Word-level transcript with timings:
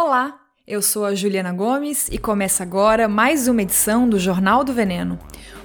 Olá, 0.00 0.38
eu 0.64 0.80
sou 0.80 1.04
a 1.04 1.12
Juliana 1.12 1.52
Gomes 1.52 2.08
e 2.08 2.18
começa 2.18 2.62
agora 2.62 3.08
mais 3.08 3.48
uma 3.48 3.62
edição 3.62 4.08
do 4.08 4.16
Jornal 4.16 4.62
do 4.62 4.72
Veneno. 4.72 5.18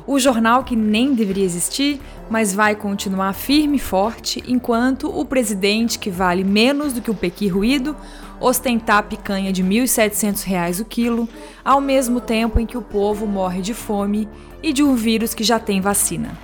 O 0.08 0.18
jornal 0.18 0.64
que 0.64 0.76
nem 0.76 1.14
deveria 1.14 1.46
existir, 1.46 2.02
mas 2.32 2.52
vai 2.52 2.76
continuar 2.76 3.34
firme 3.34 3.78
e 3.78 3.80
forte 3.80 4.44
enquanto 4.48 5.08
o 5.08 5.24
presidente, 5.24 6.00
que 6.00 6.10
vale 6.10 6.44
menos 6.44 6.94
do 6.94 7.00
que 7.00 7.12
um 7.12 7.16
pequi 7.16 7.48
ruído, 7.48 7.96
ostentar 8.40 9.04
picanha 9.04 9.54
de 9.54 9.62
R$ 9.62 9.70
1.700 9.70 10.82
o 10.82 10.86
quilo, 10.86 11.30
ao 11.64 11.80
mesmo 11.80 12.20
tempo 12.20 12.60
em 12.60 12.66
que 12.66 12.78
o 12.78 12.82
povo 12.82 13.28
morre 13.28 13.62
de 13.62 13.76
fome 13.76 14.28
e 14.64 14.74
de 14.74 14.82
um 14.82 14.96
vírus 14.96 15.36
que 15.36 15.44
já 15.44 15.60
tem 15.60 15.80
vacina. 15.80 16.36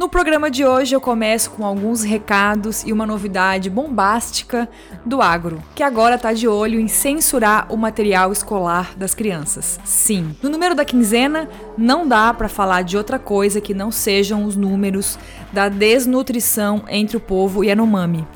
No 0.00 0.08
programa 0.08 0.50
de 0.50 0.64
hoje 0.64 0.96
eu 0.96 1.00
começo 1.00 1.50
com 1.50 1.62
alguns 1.62 2.02
recados 2.02 2.84
e 2.84 2.90
uma 2.90 3.04
novidade 3.04 3.68
bombástica 3.68 4.66
do 5.04 5.20
agro, 5.20 5.62
que 5.74 5.82
agora 5.82 6.14
está 6.14 6.32
de 6.32 6.48
olho 6.48 6.80
em 6.80 6.88
censurar 6.88 7.66
o 7.70 7.76
material 7.76 8.32
escolar 8.32 8.96
das 8.96 9.14
crianças. 9.14 9.78
Sim, 9.84 10.34
no 10.42 10.48
número 10.48 10.74
da 10.74 10.86
quinzena 10.86 11.50
não 11.76 12.08
dá 12.08 12.32
para 12.32 12.48
falar 12.48 12.80
de 12.80 12.96
outra 12.96 13.18
coisa 13.18 13.60
que 13.60 13.74
não 13.74 13.92
sejam 13.92 14.46
os 14.46 14.56
números 14.56 15.18
da 15.52 15.68
desnutrição 15.68 16.82
entre 16.88 17.18
o 17.18 17.20
povo 17.20 17.62
e 17.62 17.66
a 17.66 17.72
Yanomami. 17.72 18.26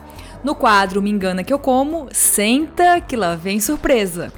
No 0.44 0.54
quadro 0.54 1.00
Me 1.00 1.08
Engana 1.08 1.42
Que 1.42 1.54
Eu 1.54 1.58
Como, 1.58 2.08
senta 2.12 3.00
que 3.00 3.16
lá 3.16 3.36
vem 3.36 3.58
surpresa. 3.58 4.30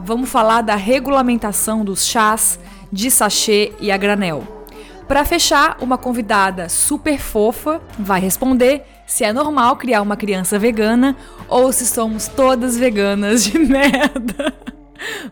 Vamos 0.00 0.28
falar 0.28 0.62
da 0.62 0.74
regulamentação 0.74 1.84
dos 1.84 2.04
chás 2.04 2.58
de 2.90 3.08
sachê 3.08 3.72
e 3.78 3.92
a 3.92 3.96
granel. 3.96 4.61
Para 5.08 5.24
fechar, 5.24 5.76
uma 5.80 5.98
convidada 5.98 6.68
super 6.68 7.18
fofa 7.18 7.80
vai 7.98 8.20
responder 8.20 8.82
se 9.06 9.24
é 9.24 9.32
normal 9.32 9.76
criar 9.76 10.00
uma 10.00 10.16
criança 10.16 10.58
vegana 10.58 11.16
ou 11.48 11.72
se 11.72 11.86
somos 11.86 12.28
todas 12.28 12.76
veganas 12.76 13.44
de 13.44 13.58
merda. 13.60 14.54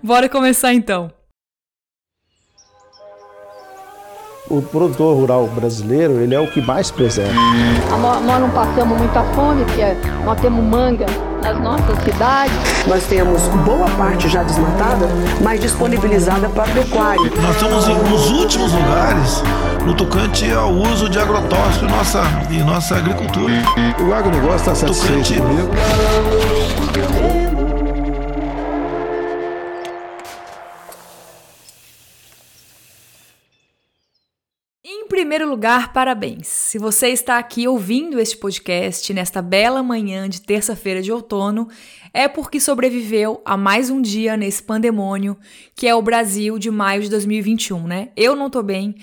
Bora 0.02 0.28
começar 0.28 0.74
então. 0.74 1.10
O 4.50 4.60
produtor 4.60 5.16
rural 5.16 5.46
brasileiro, 5.46 6.14
ele 6.14 6.34
é 6.34 6.40
o 6.40 6.50
que 6.50 6.60
mais 6.60 6.90
preserva. 6.90 7.32
Nós 8.00 8.40
não 8.40 8.50
passamos 8.50 8.98
muita 8.98 9.22
fome, 9.32 9.64
porque 9.64 9.82
nós 10.24 10.40
temos 10.40 10.64
manga 10.64 11.06
nas 11.40 11.56
nossas 11.60 11.96
cidades. 12.02 12.52
Nós 12.88 13.04
temos 13.04 13.42
boa 13.64 13.88
parte 13.90 14.28
já 14.28 14.42
desmatada, 14.42 15.06
mas 15.40 15.60
disponibilizada 15.60 16.48
para 16.48 16.64
pecuária. 16.72 17.30
Nós 17.40 17.54
estamos 17.54 17.86
nos 17.86 18.30
últimos 18.30 18.72
lugares 18.72 19.40
no 19.86 19.94
tocante 19.96 20.50
ao 20.50 20.72
uso 20.72 21.08
de 21.08 21.18
agrotóxico 21.18 21.84
em 21.84 21.88
nossa, 21.88 22.22
em 22.50 22.62
nossa 22.62 22.96
agricultura. 22.96 23.52
O 24.06 24.12
agronegócio 24.12 24.56
está 24.56 24.74
satisfeito 24.74 25.28
tocante... 25.28 25.40
comigo. 25.40 25.70
Em 34.84 35.06
primeiro 35.08 35.48
lugar, 35.48 35.92
parabéns! 35.92 36.46
Se 36.46 36.78
você 36.78 37.08
está 37.08 37.38
aqui 37.38 37.66
ouvindo 37.66 38.20
este 38.20 38.36
podcast 38.36 39.12
nesta 39.12 39.42
bela 39.42 39.82
manhã 39.82 40.28
de 40.28 40.40
terça-feira 40.40 41.02
de 41.02 41.12
outono, 41.12 41.68
é 42.12 42.26
porque 42.26 42.58
sobreviveu 42.58 43.40
a 43.44 43.56
mais 43.56 43.90
um 43.90 44.00
dia 44.00 44.36
nesse 44.36 44.62
pandemônio 44.62 45.36
que 45.74 45.86
é 45.86 45.94
o 45.94 46.02
Brasil 46.02 46.58
de 46.58 46.70
maio 46.70 47.02
de 47.02 47.10
2021, 47.10 47.86
né? 47.86 48.08
Eu 48.16 48.34
não 48.36 48.50
tô 48.50 48.62
bem, 48.62 48.96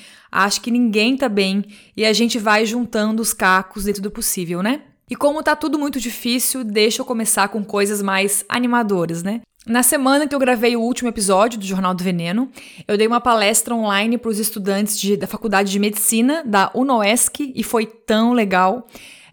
acho 0.45 0.61
que 0.61 0.69
ninguém 0.69 1.17
tá 1.17 1.27
bem 1.27 1.65
e 1.95 2.05
a 2.05 2.13
gente 2.13 2.37
vai 2.37 2.65
juntando 2.65 3.21
os 3.21 3.33
cacos 3.33 3.85
dentro 3.85 4.01
do 4.01 4.11
possível, 4.11 4.61
né? 4.61 4.81
E 5.09 5.15
como 5.15 5.41
tá 5.41 5.55
tudo 5.55 5.79
muito 5.79 5.99
difícil, 5.99 6.63
deixa 6.63 7.01
eu 7.01 7.05
começar 7.05 7.47
com 7.47 7.63
coisas 7.63 8.01
mais 8.01 8.45
animadoras, 8.47 9.23
né? 9.23 9.41
Na 9.65 9.81
semana 9.81 10.27
que 10.27 10.35
eu 10.35 10.39
gravei 10.39 10.75
o 10.75 10.81
último 10.81 11.09
episódio 11.09 11.59
do 11.59 11.65
Jornal 11.65 11.93
do 11.93 12.03
Veneno, 12.03 12.49
eu 12.87 12.97
dei 12.97 13.07
uma 13.07 13.19
palestra 13.19 13.73
online 13.73 14.17
para 14.17 14.29
os 14.29 14.37
estudantes 14.37 14.99
de, 14.99 15.17
da 15.17 15.27
Faculdade 15.27 15.71
de 15.71 15.79
Medicina 15.79 16.43
da 16.45 16.71
UNOESC 16.73 17.51
e 17.55 17.63
foi 17.63 17.85
tão 17.85 18.31
legal. 18.31 18.87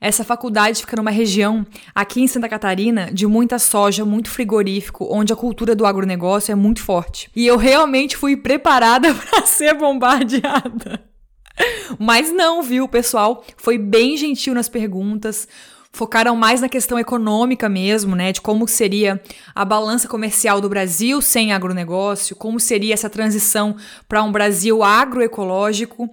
Essa 0.05 0.23
faculdade 0.23 0.83
fica 0.83 0.97
numa 0.97 1.11
região 1.11 1.67
aqui 1.95 2.21
em 2.21 2.27
Santa 2.27 2.47
Catarina 2.47 3.11
de 3.11 3.27
muita 3.27 3.59
soja, 3.59 4.05
muito 4.05 4.29
frigorífico, 4.29 5.09
onde 5.11 5.33
a 5.33 5.37
cultura 5.37 5.75
do 5.75 5.87
agronegócio 5.87 6.53
é 6.53 6.55
muito 6.55 6.83
forte. 6.83 7.31
E 7.35 7.47
eu 7.47 7.57
realmente 7.57 8.15
fui 8.15 8.37
preparada 8.37 9.15
para 9.17 9.47
ser 9.47 9.73
bombardeada. 9.73 11.03
Mas 11.99 12.31
não, 12.31 12.63
viu? 12.63 12.87
Pessoal 12.87 13.43
foi 13.57 13.79
bem 13.79 14.15
gentil 14.15 14.53
nas 14.53 14.69
perguntas 14.69 15.49
focaram 15.95 16.35
mais 16.35 16.61
na 16.61 16.69
questão 16.69 16.99
econômica 16.99 17.69
mesmo, 17.69 18.17
né, 18.17 18.33
de 18.33 18.41
como 18.41 18.67
seria 18.67 19.23
a 19.55 19.65
balança 19.65 20.09
comercial 20.09 20.61
do 20.61 20.69
Brasil 20.69 21.23
sem 21.23 21.53
agronegócio, 21.53 22.35
como 22.35 22.59
seria 22.59 22.93
essa 22.93 23.09
transição 23.09 23.77
para 24.09 24.21
um 24.25 24.33
Brasil 24.33 24.83
agroecológico 24.83 26.11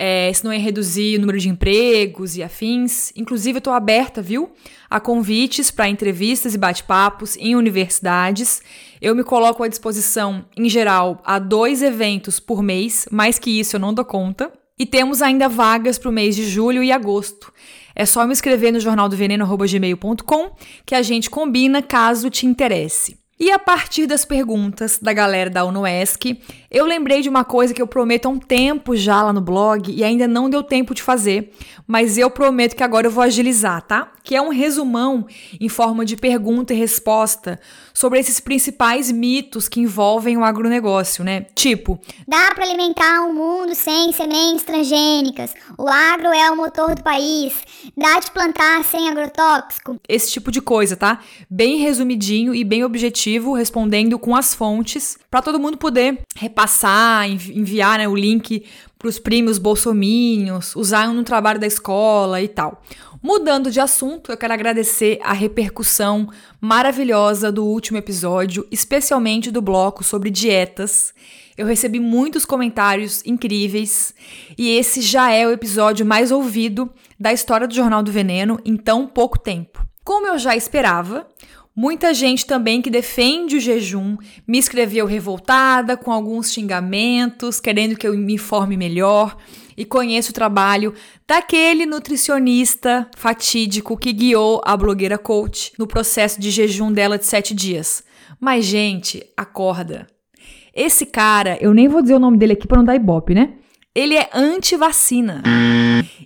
é, 0.00 0.32
se 0.32 0.44
não 0.44 0.52
ia 0.52 0.60
reduzir 0.60 1.16
o 1.16 1.20
número 1.20 1.40
de 1.40 1.48
empregos 1.48 2.36
e 2.36 2.42
afins. 2.42 3.12
Inclusive, 3.16 3.56
eu 3.56 3.58
estou 3.58 3.72
aberta, 3.72 4.22
viu, 4.22 4.52
a 4.88 5.00
convites 5.00 5.72
para 5.72 5.88
entrevistas 5.88 6.54
e 6.54 6.58
bate-papos 6.58 7.36
em 7.36 7.56
universidades. 7.56 8.62
Eu 9.02 9.16
me 9.16 9.24
coloco 9.24 9.64
à 9.64 9.68
disposição, 9.68 10.44
em 10.56 10.68
geral, 10.68 11.20
a 11.24 11.40
dois 11.40 11.82
eventos 11.82 12.38
por 12.38 12.62
mês, 12.62 13.08
mais 13.10 13.40
que 13.40 13.58
isso 13.58 13.74
eu 13.74 13.80
não 13.80 13.92
dou 13.92 14.04
conta. 14.04 14.52
E 14.78 14.86
temos 14.86 15.20
ainda 15.20 15.48
vagas 15.48 15.98
para 15.98 16.08
o 16.08 16.12
mês 16.12 16.36
de 16.36 16.44
julho 16.48 16.84
e 16.84 16.92
agosto. 16.92 17.52
É 17.92 18.06
só 18.06 18.24
me 18.24 18.32
escrever 18.32 18.70
no 18.70 18.78
jornaldoveneno.gmail.com 18.78 20.52
que 20.86 20.94
a 20.94 21.02
gente 21.02 21.28
combina 21.28 21.82
caso 21.82 22.30
te 22.30 22.46
interesse. 22.46 23.18
E 23.40 23.52
a 23.52 23.58
partir 23.58 24.06
das 24.06 24.24
perguntas 24.24 24.98
da 25.00 25.12
galera 25.12 25.48
da 25.48 25.64
UNOESC, 25.64 26.40
eu 26.70 26.84
lembrei 26.84 27.22
de 27.22 27.28
uma 27.30 27.44
coisa 27.44 27.72
que 27.72 27.80
eu 27.80 27.86
prometo 27.86 28.26
há 28.26 28.28
um 28.28 28.38
tempo 28.38 28.94
já 28.94 29.22
lá 29.22 29.32
no 29.32 29.40
blog 29.40 29.90
e 29.90 30.04
ainda 30.04 30.28
não 30.28 30.50
deu 30.50 30.62
tempo 30.62 30.94
de 30.94 31.02
fazer, 31.02 31.52
mas 31.86 32.18
eu 32.18 32.30
prometo 32.30 32.76
que 32.76 32.82
agora 32.82 33.06
eu 33.06 33.10
vou 33.10 33.24
agilizar, 33.24 33.80
tá? 33.82 34.12
Que 34.22 34.36
é 34.36 34.42
um 34.42 34.50
resumão 34.50 35.26
em 35.58 35.68
forma 35.68 36.04
de 36.04 36.14
pergunta 36.14 36.74
e 36.74 36.76
resposta 36.76 37.58
sobre 37.94 38.18
esses 38.20 38.38
principais 38.38 39.10
mitos 39.10 39.66
que 39.66 39.80
envolvem 39.80 40.36
o 40.36 40.44
agronegócio, 40.44 41.24
né? 41.24 41.46
Tipo, 41.54 41.98
dá 42.26 42.52
para 42.54 42.64
alimentar 42.64 43.22
um 43.22 43.32
mundo 43.32 43.74
sem 43.74 44.12
sementes 44.12 44.62
transgênicas. 44.62 45.54
O 45.78 45.88
agro 45.88 46.28
é 46.28 46.50
o 46.50 46.56
motor 46.56 46.94
do 46.94 47.02
país. 47.02 47.54
Dá 47.96 48.20
de 48.20 48.30
plantar 48.30 48.84
sem 48.84 49.08
agrotóxico. 49.08 49.96
Esse 50.06 50.30
tipo 50.30 50.52
de 50.52 50.60
coisa, 50.60 50.96
tá? 50.96 51.20
Bem 51.48 51.78
resumidinho 51.78 52.54
e 52.54 52.62
bem 52.62 52.84
objetivo, 52.84 53.54
respondendo 53.54 54.18
com 54.18 54.36
as 54.36 54.54
fontes 54.54 55.18
para 55.30 55.40
todo 55.40 55.58
mundo 55.58 55.78
poder 55.78 56.20
repassar, 56.58 57.30
enviar 57.30 57.98
né, 57.98 58.08
o 58.08 58.16
link 58.16 58.64
para 58.98 59.08
os 59.08 59.18
primos 59.18 59.58
bolsominions, 59.58 60.74
usar 60.74 61.06
no 61.14 61.22
trabalho 61.22 61.60
da 61.60 61.66
escola 61.66 62.42
e 62.42 62.48
tal. 62.48 62.82
Mudando 63.22 63.70
de 63.70 63.80
assunto, 63.80 64.32
eu 64.32 64.36
quero 64.36 64.52
agradecer 64.52 65.20
a 65.22 65.32
repercussão 65.32 66.28
maravilhosa 66.60 67.52
do 67.52 67.64
último 67.64 67.98
episódio, 67.98 68.66
especialmente 68.70 69.50
do 69.52 69.62
bloco 69.62 70.02
sobre 70.02 70.30
dietas. 70.30 71.14
Eu 71.56 71.66
recebi 71.66 72.00
muitos 72.00 72.44
comentários 72.44 73.22
incríveis 73.24 74.14
e 74.56 74.70
esse 74.70 75.00
já 75.00 75.30
é 75.32 75.46
o 75.46 75.52
episódio 75.52 76.06
mais 76.06 76.30
ouvido 76.32 76.90
da 77.18 77.32
história 77.32 77.66
do 77.66 77.74
Jornal 77.74 78.02
do 78.02 78.12
Veneno 78.12 78.60
em 78.64 78.76
tão 78.76 79.06
pouco 79.06 79.38
tempo. 79.38 79.84
Como 80.04 80.26
eu 80.26 80.38
já 80.38 80.56
esperava, 80.56 81.26
Muita 81.80 82.12
gente 82.12 82.44
também 82.44 82.82
que 82.82 82.90
defende 82.90 83.54
o 83.54 83.60
jejum 83.60 84.16
me 84.44 84.58
escreveu 84.58 85.06
revoltada, 85.06 85.96
com 85.96 86.10
alguns 86.10 86.52
xingamentos, 86.52 87.60
querendo 87.60 87.96
que 87.96 88.04
eu 88.04 88.18
me 88.18 88.34
informe 88.34 88.76
melhor 88.76 89.36
e 89.76 89.84
conheça 89.84 90.32
o 90.32 90.34
trabalho 90.34 90.92
daquele 91.24 91.86
nutricionista 91.86 93.08
fatídico 93.16 93.96
que 93.96 94.12
guiou 94.12 94.60
a 94.64 94.76
blogueira 94.76 95.16
coach 95.16 95.70
no 95.78 95.86
processo 95.86 96.40
de 96.40 96.50
jejum 96.50 96.90
dela 96.90 97.16
de 97.16 97.26
sete 97.26 97.54
dias. 97.54 98.02
Mas, 98.40 98.64
gente, 98.64 99.24
acorda. 99.36 100.08
Esse 100.74 101.06
cara, 101.06 101.58
eu 101.60 101.72
nem 101.72 101.86
vou 101.86 102.02
dizer 102.02 102.14
o 102.14 102.18
nome 102.18 102.38
dele 102.38 102.54
aqui 102.54 102.66
para 102.66 102.78
não 102.78 102.84
dar 102.84 102.96
ibope, 102.96 103.34
né? 103.34 103.52
Ele 103.98 104.14
é 104.14 104.30
anti-vacina. 104.32 105.42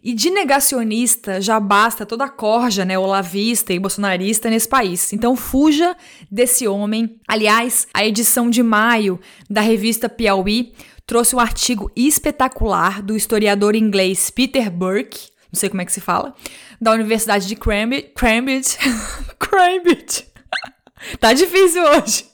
E 0.04 0.12
de 0.12 0.28
negacionista 0.28 1.40
já 1.40 1.58
basta 1.58 2.04
toda 2.04 2.24
a 2.24 2.28
corja, 2.28 2.84
né, 2.84 2.98
olavista 2.98 3.72
e 3.72 3.78
bolsonarista 3.78 4.50
nesse 4.50 4.68
país. 4.68 5.10
Então 5.10 5.34
fuja 5.34 5.96
desse 6.30 6.68
homem. 6.68 7.18
Aliás, 7.26 7.88
a 7.94 8.04
edição 8.04 8.50
de 8.50 8.62
maio 8.62 9.18
da 9.48 9.62
revista 9.62 10.06
Piauí 10.06 10.74
trouxe 11.06 11.34
um 11.34 11.40
artigo 11.40 11.90
espetacular 11.96 13.00
do 13.00 13.16
historiador 13.16 13.74
inglês 13.74 14.28
Peter 14.28 14.70
Burke, 14.70 15.30
não 15.50 15.58
sei 15.58 15.70
como 15.70 15.80
é 15.80 15.86
que 15.86 15.92
se 15.94 16.00
fala, 16.02 16.34
da 16.78 16.92
Universidade 16.92 17.48
de 17.48 17.56
Cambridge. 17.56 18.10
Cambridge. 18.14 18.76
Cambridge. 19.38 20.26
tá 21.18 21.32
difícil 21.32 21.82
hoje 21.84 22.31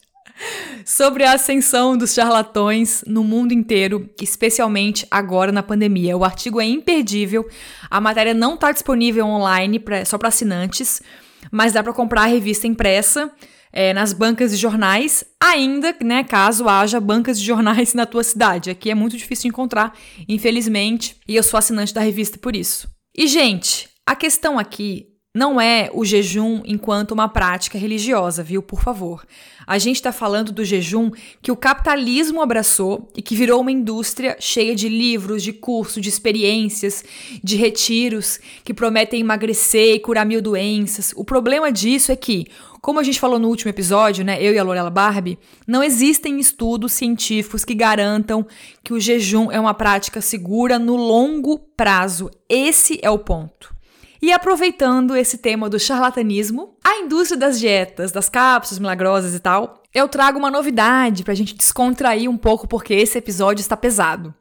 sobre 0.85 1.25
a 1.25 1.32
ascensão 1.32 1.96
dos 1.96 2.14
charlatões 2.14 3.05
no 3.06 3.23
mundo 3.25 3.52
inteiro, 3.52 4.08
especialmente 4.20 5.06
agora 5.11 5.52
na 5.52 5.62
pandemia. 5.62 6.17
O 6.17 6.25
artigo 6.25 6.61
é 6.61 6.64
imperdível, 6.64 7.49
a 7.90 8.00
matéria 8.00 8.35
não 8.35 8.55
está 8.55 8.73
disponível 8.73 9.26
online 9.26 9.79
pra, 9.79 10.05
só 10.05 10.19
para 10.19 10.29
assinantes, 10.29 11.02
mas 11.50 11.73
dá 11.73 11.82
para 11.82 11.93
comprar 11.93 12.23
a 12.23 12.26
revista 12.26 12.67
impressa. 12.67 13.31
é, 13.73 13.93
nas 13.93 14.12
bancas 14.12 14.50
de 14.50 14.56
jornais, 14.56 15.25
ainda, 15.40 15.94
né, 16.02 16.25
caso 16.25 16.69
haja 16.69 17.00
bancas 17.00 17.38
de 17.38 17.46
jornais 17.46 17.93
na 17.94 18.06
tua 18.06 18.25
cidade. 18.25 18.70
Aqui 18.70 18.90
é 18.90 18.94
muito 18.94 19.17
difícil 19.17 19.49
encontrar, 19.49 19.94
infelizmente, 20.29 21.17
e 21.26 21.37
eu 21.37 21.43
sou 21.43 21.58
assinante 21.58 21.93
da 21.94 22.00
revista 22.00 22.38
por 22.38 22.56
isso. 22.56 22.88
E, 23.17 23.26
gente, 23.26 23.88
a 24.06 24.14
questão 24.17 24.58
aqui 24.58 25.08
não 25.35 25.61
é 25.61 25.91
o 25.93 26.05
jejum 26.05 26.63
enquanto 26.65 27.13
uma 27.13 27.29
prática 27.29 27.79
religiosa, 27.79 28.43
viu? 28.43 28.63
Por 28.63 28.83
favor. 28.83 29.25
A 29.67 29.77
gente 29.77 29.97
está 29.97 30.11
falando 30.11 30.51
do 30.51 30.65
jejum 30.65 31.11
que 31.43 31.53
o 31.53 31.57
capitalismo 31.57 32.41
abraçou 32.41 33.09
e 33.15 33.21
que 33.21 33.37
virou 33.37 33.61
uma 33.61 33.71
indústria 33.71 34.37
cheia 34.41 34.75
de 34.75 34.89
livros, 34.89 35.43
de 35.43 35.53
cursos, 35.53 36.03
de 36.03 36.09
experiências, 36.09 37.05
de 37.45 37.57
retiros 37.57 38.41
que 38.65 38.73
prometem 38.73 39.21
emagrecer 39.21 39.95
e 39.95 40.01
curar 40.01 40.25
mil 40.25 40.41
doenças. 40.41 41.13
O 41.15 41.25
problema 41.25 41.71
disso 41.71 42.11
é 42.11 42.17
que 42.17 42.47
como 42.81 43.01
a 43.01 43.03
gente 43.03 43.19
falou 43.19 43.39
no 43.39 43.49
último 43.49 43.71
episódio, 43.71 44.25
né, 44.25 44.41
eu 44.41 44.55
e 44.55 44.59
a 44.59 44.63
Lorela 44.63 44.89
Barbie, 44.89 45.39
não 45.67 45.83
existem 45.83 46.39
estudos 46.39 46.93
científicos 46.93 47.65
que 47.65 47.75
garantam 47.75 48.47
que 48.85 48.93
o 48.93 49.01
jejum 49.01 49.51
é 49.51 49.59
uma 49.59 49.75
prática 49.75 50.21
segura 50.21 50.79
no 50.79 50.95
longo 50.95 51.59
prazo. 51.59 52.31
Esse 52.49 52.99
é 53.03 53.11
o 53.11 53.19
ponto. 53.19 53.78
E 54.20 54.32
aproveitando 54.32 55.17
esse 55.17 55.38
tema 55.38 55.69
do 55.69 55.79
charlatanismo, 55.79 56.76
a 56.85 56.97
indústria 56.97 57.38
das 57.38 57.59
dietas, 57.59 58.11
das 58.11 58.29
cápsulas 58.29 58.81
milagrosas 58.81 59.35
e 59.35 59.38
tal, 59.38 59.82
eu 59.94 60.09
trago 60.09 60.38
uma 60.38 60.50
novidade 60.50 61.23
pra 61.23 61.35
gente 61.35 61.55
descontrair 61.55 62.29
um 62.29 62.37
pouco 62.37 62.67
porque 62.67 62.94
esse 62.94 63.17
episódio 63.17 63.61
está 63.61 63.76
pesado. 63.76 64.35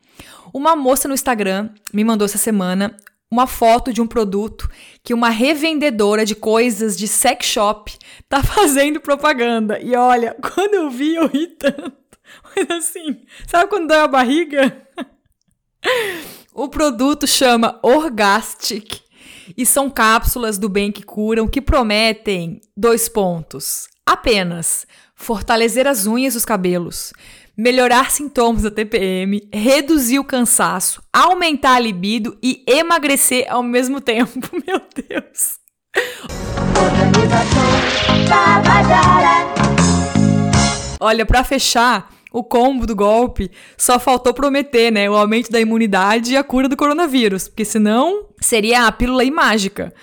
Uma 0.52 0.76
moça 0.76 1.08
no 1.08 1.14
Instagram 1.14 1.70
me 1.94 2.04
mandou 2.04 2.26
essa 2.26 2.38
semana 2.38 2.96
uma 3.30 3.46
foto 3.46 3.92
de 3.94 4.02
um 4.02 4.08
produto 4.08 4.70
que 5.04 5.14
uma 5.14 5.30
revendedora 5.30 6.26
de 6.26 6.34
coisas 6.34 6.98
de 6.98 7.08
sex 7.08 7.46
shop 7.46 7.98
tá 8.28 8.42
fazendo 8.44 9.00
propaganda. 9.00 9.80
E 9.80 9.96
olha, 9.96 10.36
quando 10.42 10.74
eu 10.74 10.90
vi, 10.90 11.16
eu 11.16 11.28
ri 11.28 11.48
tanto. 11.48 11.94
Mas 12.56 12.70
assim, 12.72 13.22
sabe 13.46 13.70
quando 13.70 13.88
dói 13.88 14.00
a 14.00 14.08
barriga? 14.08 14.88
o 16.54 16.68
produto 16.68 17.28
chama 17.28 17.80
Orgastic 17.84 19.07
e 19.56 19.66
são 19.66 19.90
cápsulas 19.90 20.58
do 20.58 20.68
bem 20.68 20.92
que 20.92 21.04
curam 21.04 21.48
que 21.48 21.62
prometem 21.62 22.60
dois 22.76 23.08
pontos. 23.08 23.88
Apenas 24.06 24.88
fortalecer 25.16 25.88
as 25.88 26.06
unhas 26.06 26.36
e 26.36 26.38
os 26.38 26.46
cabelos, 26.46 27.12
melhorar 27.58 28.12
sintomas 28.12 28.62
da 28.62 28.72
TPM, 28.72 29.50
reduzir 29.52 30.20
o 30.20 30.24
cansaço, 30.24 31.02
aumentar 31.12 31.76
a 31.76 31.80
libido 31.80 32.38
e 32.42 32.64
emagrecer 32.68 33.46
ao 33.50 33.64
mesmo 33.64 34.00
tempo. 34.02 34.40
Meu 34.66 34.80
Deus. 34.96 35.58
Olha, 41.00 41.26
para 41.26 41.44
fechar, 41.44 42.10
o 42.32 42.44
combo 42.44 42.86
do 42.86 42.96
golpe 42.96 43.50
só 43.78 44.00
faltou 44.00 44.34
prometer, 44.34 44.92
né, 44.92 45.10
o 45.10 45.16
aumento 45.16 45.52
da 45.52 45.60
imunidade 45.60 46.34
e 46.34 46.38
a 46.38 46.44
cura 46.44 46.68
do 46.68 46.78
coronavírus, 46.78 47.48
porque 47.48 47.66
senão 47.66 48.28
seria 48.40 48.88
a 48.88 48.92
pílula 48.92 49.22
aí 49.22 49.32
mágica. 49.32 49.94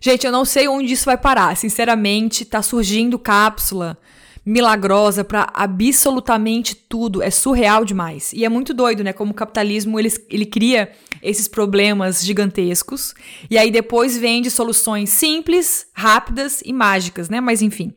Gente, 0.00 0.24
eu 0.24 0.32
não 0.32 0.46
sei 0.46 0.66
onde 0.66 0.94
isso 0.94 1.04
vai 1.04 1.18
parar. 1.18 1.54
Sinceramente, 1.56 2.46
tá 2.46 2.62
surgindo 2.62 3.18
cápsula 3.18 3.98
milagrosa 4.44 5.22
para 5.22 5.48
absolutamente 5.52 6.74
tudo. 6.74 7.22
É 7.22 7.30
surreal 7.30 7.84
demais. 7.84 8.32
E 8.32 8.44
é 8.44 8.48
muito 8.48 8.72
doido, 8.72 9.04
né? 9.04 9.12
Como 9.12 9.32
o 9.32 9.34
capitalismo 9.34 10.00
ele, 10.00 10.10
ele 10.30 10.46
cria 10.46 10.90
esses 11.22 11.46
problemas 11.46 12.24
gigantescos 12.24 13.14
e 13.50 13.58
aí 13.58 13.70
depois 13.70 14.16
vende 14.16 14.50
soluções 14.50 15.10
simples, 15.10 15.86
rápidas 15.92 16.62
e 16.64 16.72
mágicas, 16.72 17.28
né? 17.28 17.38
Mas 17.38 17.60
enfim. 17.60 17.92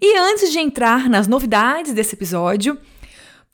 E 0.00 0.16
antes 0.16 0.52
de 0.52 0.60
entrar 0.60 1.10
nas 1.10 1.26
novidades 1.26 1.92
desse 1.92 2.14
episódio, 2.14 2.78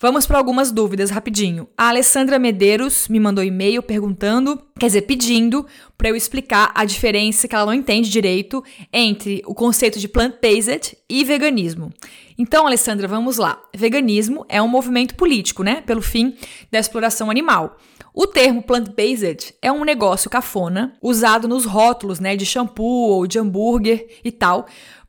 Vamos 0.01 0.29
para 0.29 0.39
algumas 0.39 0.71
dúvidas 0.71 1.11
rapidinho. 1.11 1.67
A 1.77 1.89
Alessandra 1.89 2.39
Medeiros 2.39 3.09
me 3.09 3.19
mandou 3.19 3.43
e-mail 3.43 3.83
perguntando, 3.83 4.63
quer 4.79 4.87
dizer, 4.87 5.03
pedindo 5.03 5.67
para 5.97 6.09
eu 6.09 6.15
explicar 6.15 6.71
a 6.73 6.85
diferença 6.85 7.49
que 7.49 7.55
ela 7.57 7.67
não 7.67 7.75
entende 7.75 8.09
direito 8.09 8.63
entre 8.93 9.43
o 9.45 9.53
conceito 9.53 9.99
de 9.99 10.07
plant-based 10.07 10.97
e 11.11 11.25
veganismo. 11.25 11.93
Então, 12.39 12.65
Alessandra, 12.65 13.09
vamos 13.09 13.39
lá. 13.39 13.61
Veganismo 13.75 14.47
é 14.49 14.63
um 14.63 14.69
movimento 14.69 15.17
político, 15.17 15.65
né, 15.65 15.81
pelo 15.81 16.01
fim 16.01 16.37
da 16.71 16.79
exploração 16.79 17.29
animal. 17.29 17.77
O 18.15 18.25
termo 18.25 18.63
plant-based 18.63 19.57
é 19.61 19.73
um 19.73 19.85
negócio 19.85 20.31
cafona 20.31 20.97
usado 21.03 21.49
nos 21.49 21.65
rótulos, 21.65 22.21
né, 22.21 22.37
de 22.37 22.47
shampoo 22.47 23.11
ou 23.11 23.27
de 23.27 23.41
hambúrguer 23.41 24.07
e 24.25 24.31
tal, 24.31 24.69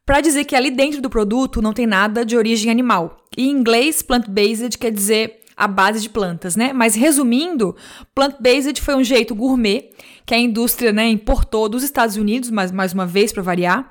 para 0.10 0.22
dizer 0.22 0.44
que 0.46 0.56
ali 0.56 0.72
dentro 0.72 1.04
do 1.04 1.08
produto 1.08 1.62
não 1.62 1.72
tem 1.72 1.86
nada 1.86 2.26
de 2.26 2.36
origem 2.36 2.72
animal. 2.72 3.28
E 3.38 3.48
em 3.48 3.52
inglês, 3.52 4.02
plant-based 4.02 4.76
quer 4.76 4.92
dizer 4.92 5.42
a 5.56 5.68
base 5.68 6.02
de 6.02 6.10
plantas, 6.10 6.56
né? 6.56 6.74
Mas 6.74 6.96
resumindo, 6.96 7.76
plant-based 8.16 8.82
foi 8.82 8.96
um 8.96 9.04
jeito 9.04 9.36
gourmet 9.36 9.92
que 10.26 10.34
a 10.34 10.40
indústria 10.40 10.92
né, 10.92 11.08
importou 11.08 11.70
dos 11.70 11.84
Estados 11.84 12.16
Unidos, 12.16 12.50
mas 12.50 12.72
mais 12.72 12.92
uma 12.92 13.06
vez 13.06 13.32
para 13.32 13.44
variar, 13.44 13.88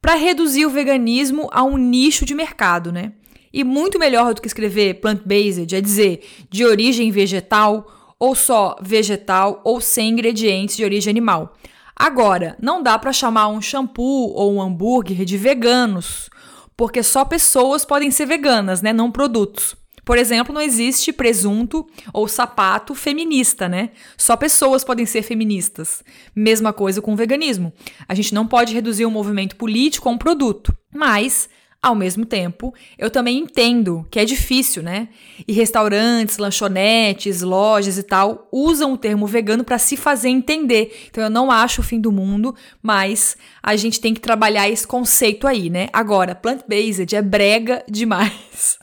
para 0.00 0.14
reduzir 0.14 0.64
o 0.66 0.70
veganismo 0.70 1.48
a 1.50 1.64
um 1.64 1.76
nicho 1.76 2.24
de 2.24 2.32
mercado, 2.32 2.92
né? 2.92 3.14
E 3.52 3.64
muito 3.64 3.98
melhor 3.98 4.34
do 4.34 4.40
que 4.40 4.46
escrever 4.46 5.00
plant-based 5.00 5.74
é 5.74 5.80
dizer 5.80 6.24
de 6.48 6.64
origem 6.64 7.10
vegetal, 7.10 8.14
ou 8.20 8.36
só 8.36 8.76
vegetal, 8.80 9.62
ou 9.64 9.80
sem 9.80 10.10
ingredientes 10.10 10.76
de 10.76 10.84
origem 10.84 11.10
animal. 11.10 11.56
Agora, 11.98 12.56
não 12.60 12.82
dá 12.82 12.98
para 12.98 13.12
chamar 13.12 13.48
um 13.48 13.62
shampoo 13.62 14.32
ou 14.34 14.52
um 14.52 14.60
hambúrguer 14.60 15.24
de 15.24 15.38
veganos, 15.38 16.28
porque 16.76 17.02
só 17.02 17.24
pessoas 17.24 17.86
podem 17.86 18.10
ser 18.10 18.26
veganas, 18.26 18.82
né, 18.82 18.92
não 18.92 19.10
produtos. 19.10 19.74
Por 20.04 20.18
exemplo, 20.18 20.54
não 20.54 20.60
existe 20.60 21.12
presunto 21.12 21.84
ou 22.12 22.28
sapato 22.28 22.94
feminista, 22.94 23.68
né? 23.68 23.90
Só 24.16 24.36
pessoas 24.36 24.84
podem 24.84 25.04
ser 25.04 25.22
feministas. 25.22 26.00
Mesma 26.32 26.72
coisa 26.72 27.02
com 27.02 27.12
o 27.12 27.16
veganismo. 27.16 27.72
A 28.06 28.14
gente 28.14 28.32
não 28.32 28.46
pode 28.46 28.72
reduzir 28.72 29.04
um 29.04 29.10
movimento 29.10 29.56
político 29.56 30.08
a 30.08 30.12
um 30.12 30.18
produto, 30.18 30.72
mas 30.94 31.48
ao 31.82 31.94
mesmo 31.94 32.24
tempo, 32.24 32.74
eu 32.98 33.10
também 33.10 33.38
entendo 33.38 34.06
que 34.10 34.18
é 34.18 34.24
difícil, 34.24 34.82
né? 34.82 35.08
E 35.46 35.52
restaurantes, 35.52 36.38
lanchonetes, 36.38 37.42
lojas 37.42 37.98
e 37.98 38.02
tal 38.02 38.48
usam 38.50 38.92
o 38.92 38.98
termo 38.98 39.26
vegano 39.26 39.62
para 39.62 39.78
se 39.78 39.96
fazer 39.96 40.28
entender. 40.28 41.06
Então 41.08 41.22
eu 41.22 41.30
não 41.30 41.50
acho 41.50 41.80
o 41.80 41.84
fim 41.84 42.00
do 42.00 42.10
mundo, 42.10 42.54
mas 42.82 43.36
a 43.62 43.76
gente 43.76 44.00
tem 44.00 44.12
que 44.12 44.20
trabalhar 44.20 44.68
esse 44.68 44.86
conceito 44.86 45.46
aí, 45.46 45.70
né? 45.70 45.88
Agora, 45.92 46.34
plant-based 46.34 47.14
é 47.14 47.22
brega 47.22 47.84
demais. 47.88 48.78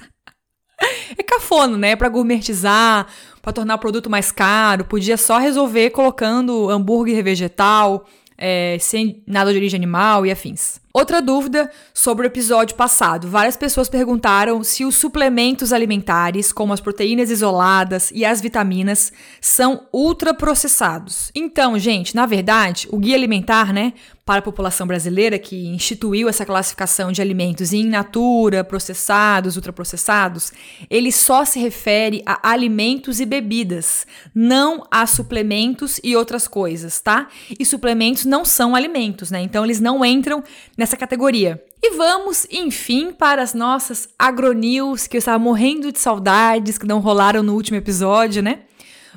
é 1.17 1.23
cafona, 1.23 1.77
né? 1.77 1.95
Para 1.95 2.09
gourmetizar, 2.09 3.07
para 3.41 3.53
tornar 3.53 3.75
o 3.75 3.79
produto 3.79 4.09
mais 4.09 4.31
caro, 4.31 4.85
podia 4.85 5.17
só 5.17 5.37
resolver 5.37 5.89
colocando 5.89 6.69
hambúrguer 6.69 7.21
vegetal, 7.23 8.05
é, 8.37 8.77
sem 8.79 9.23
nada 9.27 9.51
de 9.51 9.57
origem 9.57 9.77
animal 9.77 10.25
e 10.25 10.31
afins. 10.31 10.82
Outra 10.95 11.23
dúvida 11.23 11.71
sobre 11.91 12.23
o 12.23 12.29
episódio 12.29 12.75
passado. 12.75 13.27
Várias 13.27 13.57
pessoas 13.57 13.89
perguntaram 13.89 14.63
se 14.63 14.85
os 14.85 14.93
suplementos 14.93 15.73
alimentares, 15.73 16.51
como 16.51 16.71
as 16.71 16.79
proteínas 16.79 17.31
isoladas 17.31 18.11
e 18.13 18.23
as 18.23 18.39
vitaminas, 18.39 19.11
são 19.41 19.87
ultraprocessados. 19.91 21.31
Então, 21.33 21.79
gente, 21.79 22.15
na 22.15 22.27
verdade, 22.27 22.87
o 22.91 22.99
guia 22.99 23.15
alimentar, 23.15 23.73
né, 23.73 23.93
para 24.25 24.39
a 24.39 24.41
população 24.41 24.87
brasileira 24.87 25.37
que 25.37 25.67
instituiu 25.67 26.29
essa 26.29 26.45
classificação 26.45 27.11
de 27.11 27.21
alimentos 27.21 27.73
in 27.73 27.89
natura, 27.89 28.63
processados, 28.63 29.57
ultraprocessados, 29.57 30.51
ele 30.89 31.11
só 31.11 31.43
se 31.43 31.59
refere 31.59 32.23
a 32.25 32.51
alimentos 32.51 33.19
e 33.19 33.25
bebidas, 33.25 34.07
não 34.33 34.85
a 34.89 35.05
suplementos 35.05 35.99
e 36.01 36.15
outras 36.15 36.47
coisas, 36.47 37.01
tá? 37.01 37.27
E 37.59 37.65
suplementos 37.65 38.23
não 38.23 38.45
são 38.45 38.75
alimentos, 38.75 39.29
né? 39.29 39.41
Então 39.41 39.65
eles 39.65 39.81
não 39.81 40.05
entram 40.05 40.41
nessa 40.83 40.97
categoria. 40.97 41.63
E 41.81 41.95
vamos, 41.95 42.45
enfim, 42.51 43.13
para 43.13 43.41
as 43.41 43.53
nossas 43.53 44.09
agronews 44.19 45.07
que 45.07 45.15
eu 45.15 45.19
estava 45.19 45.39
morrendo 45.39 45.91
de 45.93 45.99
saudades, 45.99 46.77
que 46.77 46.85
não 46.85 46.99
rolaram 46.99 47.41
no 47.41 47.53
último 47.53 47.77
episódio, 47.77 48.43
né? 48.43 48.59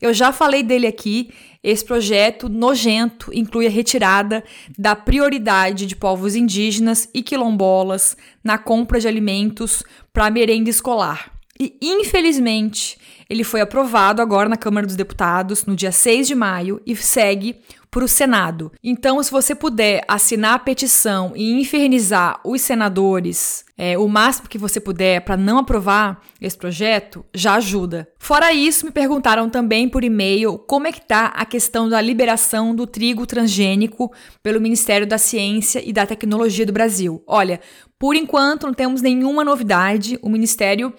Eu 0.00 0.12
já 0.12 0.32
falei 0.32 0.62
dele 0.62 0.86
aqui. 0.86 1.30
Esse 1.62 1.84
projeto 1.84 2.48
nojento 2.48 3.30
inclui 3.34 3.66
a 3.66 3.70
retirada 3.70 4.44
da 4.78 4.94
prioridade 4.94 5.86
de 5.86 5.96
povos 5.96 6.36
indígenas 6.36 7.08
e 7.12 7.22
quilombolas 7.22 8.16
na 8.42 8.56
compra 8.56 9.00
de 9.00 9.08
alimentos 9.08 9.82
para 10.12 10.30
merenda 10.30 10.70
escolar. 10.70 11.32
E, 11.60 11.76
infelizmente, 11.82 12.96
ele 13.28 13.42
foi 13.42 13.60
aprovado 13.60 14.22
agora 14.22 14.48
na 14.48 14.56
Câmara 14.56 14.86
dos 14.86 14.94
Deputados 14.94 15.66
no 15.66 15.74
dia 15.74 15.90
6 15.90 16.28
de 16.28 16.34
maio 16.34 16.80
e 16.86 16.94
segue 16.94 17.56
para 17.90 18.04
o 18.04 18.08
Senado. 18.08 18.72
Então, 18.82 19.22
se 19.22 19.30
você 19.30 19.54
puder 19.54 20.02
assinar 20.06 20.54
a 20.54 20.58
petição 20.58 21.32
e 21.34 21.52
infernizar 21.60 22.40
os 22.44 22.60
senadores 22.60 23.64
é, 23.78 23.96
o 23.96 24.08
máximo 24.08 24.48
que 24.48 24.58
você 24.58 24.80
puder 24.80 25.20
para 25.20 25.36
não 25.36 25.58
aprovar 25.58 26.20
esse 26.40 26.58
projeto, 26.58 27.24
já 27.32 27.54
ajuda. 27.54 28.08
Fora 28.18 28.52
isso, 28.52 28.84
me 28.84 28.90
perguntaram 28.90 29.48
também 29.48 29.88
por 29.88 30.02
e-mail 30.02 30.58
como 30.58 30.88
é 30.88 30.92
que 30.92 30.98
está 30.98 31.26
a 31.26 31.44
questão 31.44 31.88
da 31.88 32.00
liberação 32.00 32.74
do 32.74 32.88
trigo 32.88 33.24
transgênico 33.24 34.12
pelo 34.42 34.60
Ministério 34.60 35.06
da 35.06 35.16
Ciência 35.16 35.80
e 35.88 35.92
da 35.92 36.04
Tecnologia 36.04 36.66
do 36.66 36.72
Brasil. 36.72 37.22
Olha, 37.24 37.60
por 37.96 38.16
enquanto 38.16 38.66
não 38.66 38.74
temos 38.74 39.00
nenhuma 39.00 39.44
novidade. 39.44 40.18
O 40.20 40.28
Ministério 40.28 40.92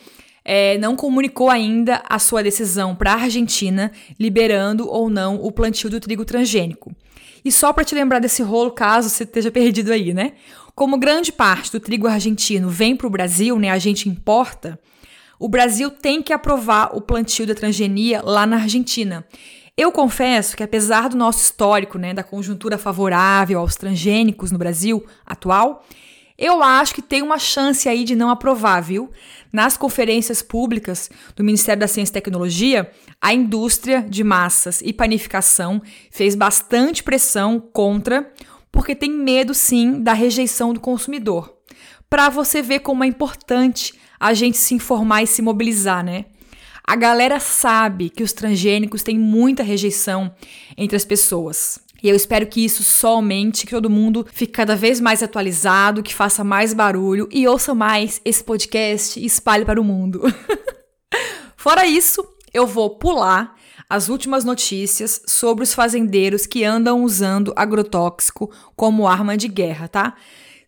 é, 0.44 0.78
não 0.78 0.96
comunicou 0.96 1.50
ainda 1.50 2.02
a 2.08 2.20
sua 2.20 2.42
decisão 2.42 2.96
para 2.96 3.14
a 3.14 3.22
Argentina, 3.24 3.92
liberando 4.20 4.90
ou 4.90 5.10
não 5.10 5.36
o 5.36 5.52
plantio 5.52 5.90
do 5.90 6.00
trigo 6.00 6.26
transgênico. 6.26 6.92
E 7.44 7.52
só 7.52 7.72
para 7.72 7.84
te 7.84 7.96
lembrar 7.96 8.20
desse 8.20 8.42
rolo, 8.42 8.72
caso 8.72 9.10
você 9.10 9.24
esteja 9.24 9.52
perdido 9.52 9.92
aí, 9.92 10.14
né? 10.14 10.34
Como 10.76 10.98
grande 10.98 11.32
parte 11.32 11.72
do 11.72 11.80
trigo 11.80 12.08
argentino 12.08 12.70
vem 12.70 12.96
para 12.96 13.08
o 13.08 13.10
Brasil, 13.10 13.58
né? 13.60 13.70
A 13.70 13.78
gente 13.78 14.08
importa. 14.08 14.80
O 15.40 15.48
Brasil 15.48 15.90
tem 15.90 16.22
que 16.22 16.34
aprovar 16.34 16.96
o 16.96 17.02
plantio 17.02 17.48
da 17.48 17.56
transgenia 17.56 18.22
lá 18.22 18.46
na 18.46 18.58
Argentina. 18.58 19.26
Eu 19.78 19.94
confesso 19.94 20.58
que, 20.58 20.64
apesar 20.64 21.08
do 21.08 21.16
nosso 21.16 21.40
histórico, 21.40 21.98
né, 21.98 22.14
da 22.14 22.24
conjuntura 22.24 22.78
favorável 22.78 23.60
aos 23.60 23.78
transgênicos 23.78 24.52
no 24.52 24.58
Brasil 24.58 25.06
atual, 25.26 25.86
eu 26.40 26.64
acho 26.64 26.96
que 26.96 27.02
tem 27.02 27.22
uma 27.22 27.38
chance 27.38 27.90
aí 27.90 28.06
de 28.06 28.16
não 28.16 28.30
aprovar, 28.30 28.80
viu? 28.80 29.12
Nas 29.52 29.76
conferências 29.76 30.42
públicas 30.42 31.12
do 31.36 31.44
Ministério 31.44 31.82
da 31.82 31.88
Ciência 31.88 32.14
e 32.14 32.14
Tecnologia, 32.14 32.90
a 33.22 33.34
indústria 33.34 34.02
de 34.02 34.24
massas 34.24 34.82
e 34.82 34.94
panificação 34.94 35.82
fez 36.10 36.36
bastante 36.36 37.04
pressão 37.04 37.60
contra, 37.60 38.32
porque 38.72 38.96
tem 38.96 39.12
medo 39.12 39.54
sim 39.54 40.02
da 40.02 40.14
rejeição 40.14 40.74
do 40.74 40.80
consumidor. 40.80 41.54
Para 42.10 42.30
você 42.30 42.62
ver 42.62 42.80
como 42.80 43.04
é 43.04 43.08
importante 43.08 43.94
a 44.18 44.34
gente 44.34 44.58
se 44.58 44.74
informar 44.74 45.24
e 45.24 45.28
se 45.28 45.42
mobilizar, 45.42 46.04
né? 46.04 46.26
A 46.86 46.96
galera 46.96 47.40
sabe 47.40 48.10
que 48.10 48.24
os 48.24 48.34
transgênicos 48.34 49.04
têm 49.04 49.20
muita 49.20 49.62
rejeição 49.62 50.34
entre 50.78 50.96
as 50.96 51.06
pessoas. 51.06 51.80
E 52.02 52.10
eu 52.10 52.16
espero 52.16 52.48
que 52.48 52.64
isso 52.64 52.84
só 52.84 53.16
aumente, 53.16 53.66
que 53.66 53.72
todo 53.72 53.90
mundo 53.90 54.26
fique 54.32 54.54
cada 54.54 54.76
vez 54.76 55.00
mais 55.00 55.22
atualizado, 55.22 56.04
que 56.04 56.14
faça 56.14 56.44
mais 56.44 56.74
barulho 56.74 57.28
e 57.32 57.48
ouça 57.48 57.74
mais 57.76 58.22
esse 58.24 58.44
podcast 58.44 59.20
e 59.20 59.26
espalhe 59.26 59.66
para 59.66 59.82
o 59.82 59.84
mundo. 59.84 60.22
Fora 61.56 61.86
isso, 61.86 62.26
eu 62.54 62.66
vou 62.66 62.92
pular 62.92 63.56
as 63.90 64.08
últimas 64.08 64.46
notícias 64.46 65.22
sobre 65.26 65.64
os 65.64 65.74
fazendeiros 65.74 66.46
que 66.46 66.64
andam 66.64 67.04
usando 67.04 67.52
agrotóxico 67.56 68.52
como 68.76 69.08
arma 69.08 69.36
de 69.36 69.48
guerra, 69.48 69.88
tá? 69.88 70.16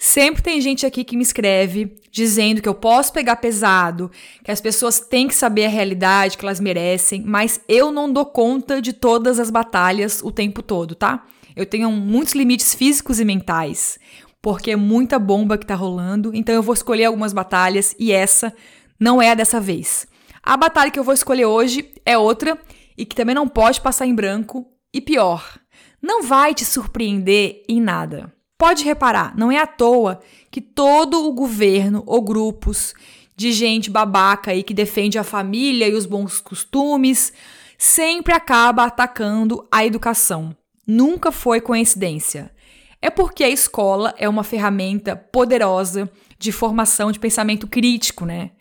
Sempre 0.04 0.42
tem 0.42 0.60
gente 0.60 0.84
aqui 0.84 1.04
que 1.04 1.16
me 1.16 1.22
escreve 1.22 1.96
dizendo 2.12 2.60
que 2.60 2.68
eu 2.68 2.74
posso 2.74 3.14
pegar 3.14 3.36
pesado, 3.36 4.10
que 4.44 4.50
as 4.50 4.60
pessoas 4.60 5.00
têm 5.00 5.28
que 5.28 5.36
saber 5.36 5.66
a 5.66 5.70
realidade 5.70 6.40
que 6.40 6.44
elas 6.44 6.60
merecem, 6.60 7.22
mas 7.24 7.62
eu 7.68 7.92
não 7.92 8.12
dou 8.12 8.26
conta 8.26 8.82
de 8.82 8.94
todas 8.94 9.40
as 9.40 9.52
batalhas 9.52 10.20
o 10.24 10.32
tempo 10.32 10.64
todo, 10.64 10.96
tá? 10.96 11.24
Eu 11.56 11.68
tenho 11.68 11.92
muitos 11.92 12.34
limites 12.34 12.74
físicos 12.74 13.20
e 13.20 13.26
mentais, 13.26 14.00
porque 14.42 14.72
é 14.72 14.76
muita 14.76 15.20
bomba 15.20 15.56
que 15.56 15.68
tá 15.68 15.76
rolando, 15.76 16.32
então 16.34 16.56
eu 16.56 16.64
vou 16.64 16.74
escolher 16.74 17.06
algumas 17.06 17.32
batalhas 17.32 17.96
e 18.00 18.12
essa 18.12 18.52
não 19.00 19.22
é 19.22 19.30
a 19.30 19.36
dessa 19.36 19.62
vez. 19.62 20.08
A 20.42 20.58
batalha 20.58 20.90
que 20.90 20.98
eu 20.98 21.04
vou 21.04 21.14
escolher 21.14 21.46
hoje 21.46 21.94
é 22.04 22.18
outra 22.18 22.58
e 22.98 23.06
que 23.06 23.16
também 23.16 23.36
não 23.36 23.48
pode 23.48 23.80
passar 23.80 24.08
em 24.08 24.16
branco, 24.16 24.66
e 24.92 25.00
pior, 25.00 25.60
não 26.02 26.24
vai 26.24 26.56
te 26.56 26.66
surpreender 26.66 27.62
em 27.70 27.80
nada. 27.80 28.34
Pode 28.62 28.84
reparar, 28.84 29.36
não 29.36 29.52
é 29.52 29.58
à 29.58 29.66
toa 29.66 30.22
que 30.52 30.62
todo 30.62 31.26
o 31.26 31.34
governo 31.34 32.04
ou 32.06 32.22
grupos 32.22 32.94
de 33.36 33.52
gente 33.52 33.90
babaca 33.90 34.52
aí 34.52 34.62
que 34.62 34.72
defende 34.72 35.18
a 35.18 35.24
família 35.24 35.88
e 35.88 35.96
os 35.96 36.06
bons 36.06 36.40
costumes 36.40 37.34
sempre 37.76 38.36
acaba 38.36 38.84
atacando 38.84 39.68
a 39.72 39.84
educação. 39.84 40.56
Nunca 40.86 41.32
foi 41.32 41.60
coincidência. 41.60 42.54
É 43.02 43.10
porque 43.10 43.44
a 43.44 43.50
escola 43.50 44.14
é 44.16 44.30
uma 44.30 44.44
ferramenta 44.44 45.16
poderosa 45.16 46.08
de 46.38 46.52
formação 46.52 47.12
de 47.12 47.18
pensamento 47.18 47.68
crítico, 47.68 48.26
né? 48.26 48.52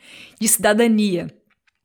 De 0.41 0.49
cidadania. 0.49 1.29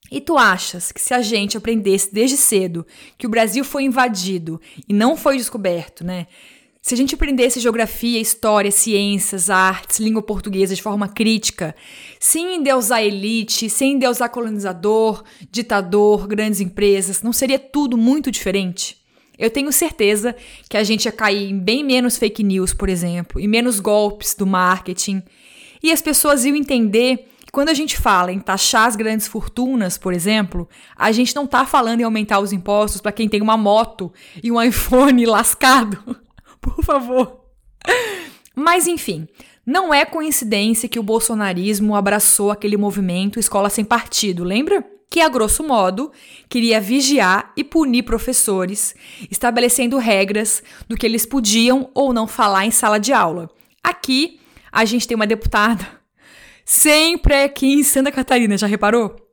E 0.10 0.22
tu 0.22 0.38
achas 0.38 0.89
que 0.89 1.01
se 1.01 1.13
a 1.13 1.22
gente 1.22 1.57
aprendesse 1.57 2.13
desde 2.13 2.38
cedo 2.38 2.88
que 3.17 3.27
o 3.27 3.29
Brasil 3.29 3.65
foi 3.65 3.84
invadido 3.84 4.62
e 4.88 4.93
não 4.93 5.17
foi 5.17 5.36
descoberto, 5.36 6.05
né? 6.05 6.27
Se 6.86 6.94
a 6.94 6.98
gente 6.98 7.15
aprendesse 7.15 7.60
geografia, 7.60 8.22
história, 8.22 8.70
ciências, 8.70 9.50
artes, 9.50 9.98
língua 9.98 10.22
portuguesa 10.22 10.75
de 10.75 10.84
forma 10.84 11.08
crítica, 11.08 11.75
sem 12.20 12.58
endeusar 12.58 13.01
elite, 13.01 13.72
sem 13.72 13.94
endeusar 13.94 14.30
colonizador, 14.30 15.24
ditador, 15.50 16.27
grandes 16.27 16.60
empresas, 16.60 17.24
não 17.24 17.34
seria 17.34 17.58
tudo 17.58 17.98
muito 17.98 18.30
diferente? 18.30 18.98
Eu 19.36 19.50
tenho 19.50 19.72
certeza 19.72 20.36
que 20.70 20.77
a 20.77 20.84
gente 20.84 21.06
ia 21.06 21.12
cair 21.12 21.50
em 21.50 21.58
bem 21.58 21.84
menos 21.84 22.18
fake 22.18 22.44
news, 22.44 22.72
por 22.72 22.88
exemplo, 22.88 23.42
e 23.42 23.48
menos 23.48 23.80
golpes 23.80 24.36
do 24.36 24.46
marketing. 24.46 25.24
E 25.82 25.92
as 25.92 26.04
pessoas 26.04 26.46
iam 26.46 26.56
entender 26.56 27.32
que 27.48 27.51
quando 27.51 27.70
a 27.70 27.74
gente 27.74 27.98
fala 27.98 28.32
em 28.32 28.39
taxar 28.39 28.88
as 28.88 28.96
grandes 28.96 29.27
fortunas, 29.27 29.98
por 29.98 30.13
exemplo, 30.13 30.70
a 30.96 31.12
gente 31.12 31.36
não 31.36 31.46
está 31.46 31.65
falando 31.65 32.01
em 32.01 32.04
aumentar 32.04 32.39
os 32.39 32.54
impostos 32.54 33.01
para 33.01 33.12
quem 33.12 33.27
tem 33.27 33.42
uma 33.42 33.58
moto 33.58 34.13
e 34.44 34.51
um 34.51 34.62
iPhone 34.62 35.25
lascado. 35.25 36.24
Por 36.65 36.84
favor. 36.84 37.41
Mas 38.55 38.88
enfim, 38.88 39.27
não 39.65 39.93
é 39.93 40.03
coincidência 40.03 40.89
que 40.89 40.98
o 40.98 41.03
bolsonarismo 41.03 41.95
abraçou 41.95 42.50
aquele 42.50 42.75
movimento 42.75 43.39
Escola 43.39 43.69
Sem 43.69 43.86
Partido, 43.86 44.43
lembra? 44.43 44.84
Que, 45.10 45.22
a 45.22 45.29
grosso 45.29 45.63
modo, 45.63 46.12
queria 46.50 46.81
vigiar 46.81 47.53
e 47.55 47.63
punir 47.63 48.03
professores, 48.03 48.95
estabelecendo 49.29 49.98
regras 49.98 50.63
do 50.88 50.98
que 50.98 51.05
eles 51.05 51.25
podiam 51.25 51.91
ou 51.93 52.12
não 52.12 52.27
falar 52.27 52.65
em 52.65 52.72
sala 52.72 53.00
de 53.00 53.13
aula. 53.13 53.50
Aqui, 53.84 54.39
a 54.72 54.84
gente 54.84 55.07
tem 55.07 55.15
uma 55.15 55.27
deputada, 55.27 55.88
sempre 56.65 57.43
aqui 57.43 57.74
em 57.74 57.84
Santa 57.84 58.12
Catarina, 58.12 58.57
já 58.57 58.65
reparou? 58.65 59.25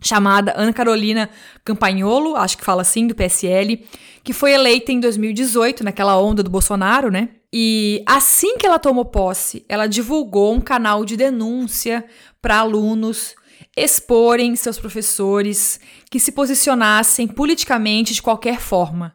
Chamada 0.00 0.54
Ana 0.56 0.72
Carolina 0.72 1.28
Campagnolo, 1.64 2.36
acho 2.36 2.58
que 2.58 2.64
fala 2.64 2.82
assim, 2.82 3.06
do 3.06 3.14
PSL, 3.14 3.84
que 4.22 4.32
foi 4.32 4.52
eleita 4.52 4.92
em 4.92 5.00
2018, 5.00 5.82
naquela 5.84 6.16
onda 6.18 6.42
do 6.42 6.50
Bolsonaro, 6.50 7.10
né? 7.10 7.30
E 7.52 8.02
assim 8.06 8.58
que 8.58 8.66
ela 8.66 8.78
tomou 8.78 9.04
posse, 9.04 9.64
ela 9.68 9.86
divulgou 9.86 10.54
um 10.54 10.60
canal 10.60 11.04
de 11.04 11.16
denúncia 11.16 12.04
para 12.40 12.58
alunos 12.58 13.34
exporem 13.76 14.54
seus 14.56 14.78
professores 14.78 15.80
que 16.10 16.18
se 16.18 16.32
posicionassem 16.32 17.26
politicamente 17.26 18.12
de 18.12 18.22
qualquer 18.22 18.60
forma. 18.60 19.14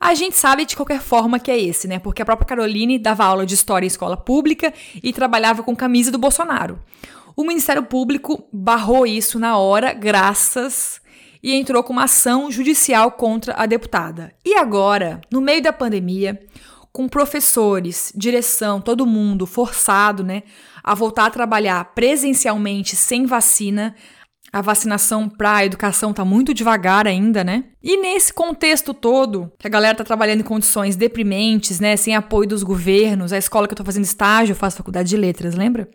A 0.00 0.14
gente 0.14 0.36
sabe 0.36 0.64
de 0.64 0.74
qualquer 0.74 1.00
forma 1.00 1.38
que 1.38 1.50
é 1.50 1.60
esse, 1.60 1.86
né? 1.86 1.98
Porque 1.98 2.22
a 2.22 2.24
própria 2.24 2.46
Caroline 2.46 2.98
dava 2.98 3.24
aula 3.24 3.44
de 3.44 3.54
história 3.54 3.84
em 3.84 3.88
escola 3.88 4.16
pública 4.16 4.72
e 5.02 5.12
trabalhava 5.12 5.62
com 5.62 5.76
camisa 5.76 6.10
do 6.10 6.16
Bolsonaro. 6.16 6.78
O 7.40 7.42
Ministério 7.42 7.82
Público 7.82 8.46
barrou 8.52 9.06
isso 9.06 9.38
na 9.38 9.56
hora, 9.56 9.94
graças 9.94 11.00
e 11.42 11.54
entrou 11.54 11.82
com 11.82 11.90
uma 11.90 12.04
ação 12.04 12.50
judicial 12.50 13.12
contra 13.12 13.54
a 13.54 13.64
deputada. 13.64 14.34
E 14.44 14.54
agora, 14.56 15.22
no 15.32 15.40
meio 15.40 15.62
da 15.62 15.72
pandemia, 15.72 16.38
com 16.92 17.08
professores, 17.08 18.12
direção, 18.14 18.78
todo 18.78 19.06
mundo 19.06 19.46
forçado, 19.46 20.22
né, 20.22 20.42
a 20.84 20.94
voltar 20.94 21.24
a 21.24 21.30
trabalhar 21.30 21.82
presencialmente 21.94 22.94
sem 22.94 23.24
vacina, 23.24 23.94
a 24.52 24.60
vacinação 24.60 25.26
para 25.26 25.56
a 25.56 25.64
educação 25.64 26.12
tá 26.12 26.26
muito 26.26 26.52
devagar 26.52 27.06
ainda, 27.06 27.42
né? 27.42 27.64
E 27.82 27.96
nesse 27.96 28.34
contexto 28.34 28.92
todo, 28.92 29.50
que 29.58 29.66
a 29.66 29.70
galera 29.70 29.96
tá 29.96 30.04
trabalhando 30.04 30.40
em 30.40 30.44
condições 30.44 30.94
deprimentes, 30.94 31.80
né, 31.80 31.96
sem 31.96 32.14
apoio 32.14 32.50
dos 32.50 32.62
governos, 32.62 33.32
a 33.32 33.38
escola 33.38 33.66
que 33.66 33.72
eu 33.72 33.78
tô 33.78 33.84
fazendo 33.84 34.04
estágio, 34.04 34.52
eu 34.52 34.56
faço 34.56 34.76
faculdade 34.76 35.08
de 35.08 35.16
letras, 35.16 35.54
lembra? 35.54 35.88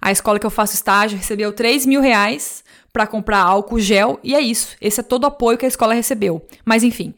A 0.00 0.12
escola 0.12 0.38
que 0.38 0.46
eu 0.46 0.50
faço 0.50 0.74
estágio 0.74 1.18
recebeu 1.18 1.52
3 1.52 1.86
mil 1.86 2.00
reais 2.00 2.62
para 2.92 3.06
comprar 3.06 3.40
álcool 3.40 3.80
gel 3.80 4.18
e 4.22 4.34
é 4.34 4.40
isso. 4.40 4.76
Esse 4.80 5.00
é 5.00 5.02
todo 5.02 5.24
o 5.24 5.26
apoio 5.26 5.58
que 5.58 5.64
a 5.64 5.68
escola 5.68 5.94
recebeu. 5.94 6.44
Mas 6.64 6.82
enfim, 6.82 7.14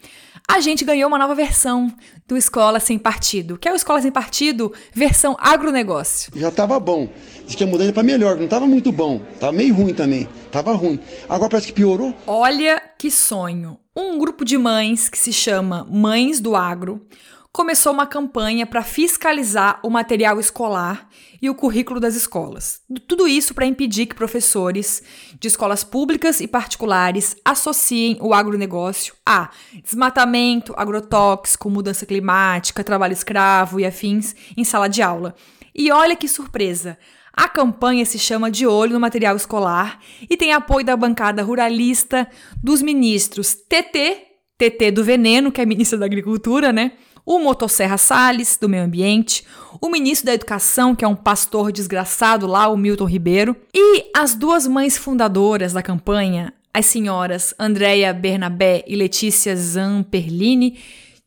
a 0.48 0.60
gente 0.60 0.84
ganhou 0.84 1.08
uma 1.08 1.18
nova 1.18 1.34
versão 1.34 1.94
do 2.26 2.36
Escola 2.36 2.80
Sem 2.80 2.98
Partido, 2.98 3.56
que 3.56 3.68
é 3.68 3.72
o 3.72 3.76
Escola 3.76 4.02
Sem 4.02 4.10
Partido 4.10 4.72
versão 4.92 5.36
agronegócio. 5.38 6.32
Já 6.34 6.48
estava 6.48 6.78
bom. 6.80 7.08
Diz 7.46 7.54
que 7.54 7.62
ia 7.62 7.70
mudando 7.70 7.92
para 7.92 8.02
melhor, 8.02 8.36
não 8.36 8.44
estava 8.44 8.66
muito 8.66 8.90
bom. 8.90 9.20
Tava 9.38 9.52
meio 9.52 9.72
ruim 9.74 9.94
também. 9.94 10.28
Tava 10.50 10.72
ruim. 10.72 10.98
Agora 11.28 11.50
parece 11.50 11.68
que 11.68 11.72
piorou. 11.72 12.14
Olha 12.26 12.82
que 12.98 13.10
sonho. 13.10 13.78
Um 13.94 14.18
grupo 14.18 14.44
de 14.44 14.58
mães 14.58 15.08
que 15.08 15.18
se 15.18 15.32
chama 15.32 15.86
Mães 15.88 16.40
do 16.40 16.56
Agro 16.56 17.06
começou 17.52 17.92
uma 17.92 18.06
campanha 18.06 18.64
para 18.64 18.82
fiscalizar 18.82 19.80
o 19.82 19.90
material 19.90 20.38
escolar 20.38 21.08
e 21.42 21.50
o 21.50 21.54
currículo 21.54 21.98
das 21.98 22.14
escolas. 22.14 22.80
Tudo 23.08 23.26
isso 23.26 23.54
para 23.54 23.66
impedir 23.66 24.06
que 24.06 24.14
professores 24.14 25.02
de 25.38 25.48
escolas 25.48 25.82
públicas 25.82 26.40
e 26.40 26.46
particulares 26.46 27.36
associem 27.44 28.18
o 28.20 28.32
agronegócio 28.32 29.14
a 29.26 29.50
desmatamento, 29.82 30.74
agrotóxico, 30.76 31.68
mudança 31.68 32.06
climática, 32.06 32.84
trabalho 32.84 33.12
escravo 33.12 33.80
e 33.80 33.84
afins 33.84 34.34
em 34.56 34.64
sala 34.64 34.88
de 34.88 35.02
aula. 35.02 35.34
E 35.74 35.90
olha 35.90 36.16
que 36.16 36.28
surpresa! 36.28 36.98
A 37.32 37.48
campanha 37.48 38.04
se 38.04 38.18
chama 38.18 38.50
De 38.50 38.66
Olho 38.66 38.92
no 38.92 39.00
Material 39.00 39.36
Escolar 39.36 40.00
e 40.28 40.36
tem 40.36 40.52
apoio 40.52 40.84
da 40.84 40.96
bancada 40.96 41.42
ruralista 41.42 42.28
dos 42.62 42.82
ministros 42.82 43.54
TT, 43.54 44.26
TT 44.58 44.90
do 44.90 45.04
Veneno, 45.04 45.50
que 45.50 45.60
é 45.60 45.64
ministra 45.64 45.98
da 45.98 46.06
Agricultura, 46.06 46.72
né? 46.72 46.92
O 47.24 47.38
Motosserra 47.38 47.96
Salles, 47.96 48.56
do 48.60 48.68
Meio 48.68 48.84
Ambiente, 48.84 49.44
o 49.80 49.88
ministro 49.88 50.26
da 50.26 50.34
Educação, 50.34 50.94
que 50.94 51.04
é 51.04 51.08
um 51.08 51.16
pastor 51.16 51.72
desgraçado 51.72 52.46
lá, 52.46 52.68
o 52.68 52.76
Milton 52.76 53.04
Ribeiro, 53.04 53.56
e 53.74 54.10
as 54.14 54.34
duas 54.34 54.66
mães 54.66 54.96
fundadoras 54.96 55.72
da 55.72 55.82
campanha, 55.82 56.52
as 56.72 56.86
senhoras 56.86 57.54
Andréia 57.58 58.12
Bernabé 58.12 58.84
e 58.86 58.96
Letícia 58.96 59.54
Zamperlini, 59.56 60.78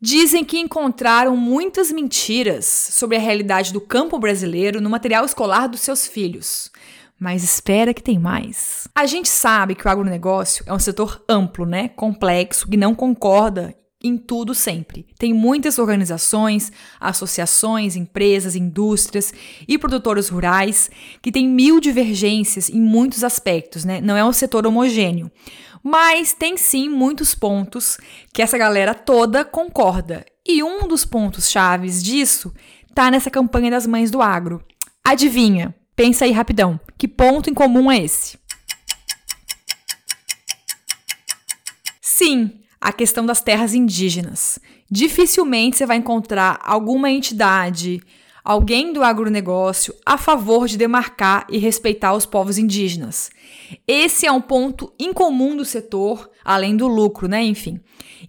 dizem 0.01 0.43
que 0.43 0.59
encontraram 0.59 1.37
muitas 1.37 1.89
mentiras 1.89 2.65
sobre 2.65 3.15
a 3.15 3.19
realidade 3.21 3.71
do 3.71 3.79
campo 3.79 4.19
brasileiro 4.19 4.81
no 4.81 4.89
material 4.89 5.23
escolar 5.23 5.67
dos 5.67 5.79
seus 5.79 6.05
filhos. 6.05 6.69
Mas 7.17 7.41
espera 7.41 7.93
que 7.93 8.03
tem 8.03 8.19
mais. 8.19 8.85
A 8.93 9.05
gente 9.05 9.29
sabe 9.29 9.75
que 9.75 9.87
o 9.87 9.89
agronegócio 9.89 10.65
é 10.67 10.73
um 10.73 10.79
setor 10.79 11.23
amplo, 11.29 11.65
né? 11.65 11.87
Complexo, 11.87 12.67
que 12.67 12.75
não 12.75 12.93
concorda 12.93 13.73
em 14.03 14.17
tudo 14.17 14.53
sempre. 14.53 15.05
Tem 15.17 15.33
muitas 15.33 15.79
organizações, 15.79 16.71
associações, 16.99 17.95
empresas, 17.95 18.55
indústrias 18.55 19.33
e 19.65 19.77
produtores 19.77 20.27
rurais 20.27 20.91
que 21.21 21.31
têm 21.31 21.47
mil 21.47 21.79
divergências 21.79 22.69
em 22.69 22.81
muitos 22.81 23.23
aspectos, 23.23 23.85
né? 23.85 24.01
Não 24.01 24.17
é 24.17 24.25
um 24.25 24.33
setor 24.33 24.67
homogêneo. 24.67 25.31
Mas 25.81 26.33
tem 26.33 26.57
sim 26.57 26.89
muitos 26.89 27.33
pontos 27.33 27.97
que 28.33 28.41
essa 28.41 28.57
galera 28.57 28.93
toda 28.93 29.45
concorda. 29.45 30.25
E 30.45 30.61
um 30.61 30.87
dos 30.87 31.05
pontos 31.05 31.49
chaves 31.49 32.03
disso 32.03 32.53
tá 32.93 33.09
nessa 33.09 33.29
campanha 33.29 33.71
das 33.71 33.87
mães 33.87 34.11
do 34.11 34.21
agro. 34.21 34.63
Adivinha? 35.03 35.73
Pensa 35.95 36.25
aí 36.25 36.31
rapidão. 36.31 36.79
Que 36.97 37.07
ponto 37.07 37.49
em 37.49 37.53
comum 37.53 37.91
é 37.91 38.03
esse? 38.03 38.37
Sim, 42.01 42.62
a 42.83 42.91
questão 42.91 43.25
das 43.25 43.39
terras 43.39 43.73
indígenas. 43.73 44.59
Dificilmente 44.91 45.77
você 45.77 45.85
vai 45.85 45.95
encontrar 45.95 46.59
alguma 46.61 47.09
entidade, 47.09 48.01
alguém 48.43 48.91
do 48.91 49.01
agronegócio 49.01 49.95
a 50.05 50.17
favor 50.17 50.67
de 50.67 50.77
demarcar 50.77 51.47
e 51.49 51.57
respeitar 51.57 52.13
os 52.13 52.25
povos 52.25 52.57
indígenas. 52.57 53.31
Esse 53.87 54.27
é 54.27 54.31
um 54.33 54.41
ponto 54.41 54.91
incomum 54.99 55.55
do 55.55 55.63
setor, 55.63 56.29
além 56.43 56.75
do 56.75 56.85
lucro, 56.85 57.25
né? 57.29 57.41
Enfim. 57.41 57.79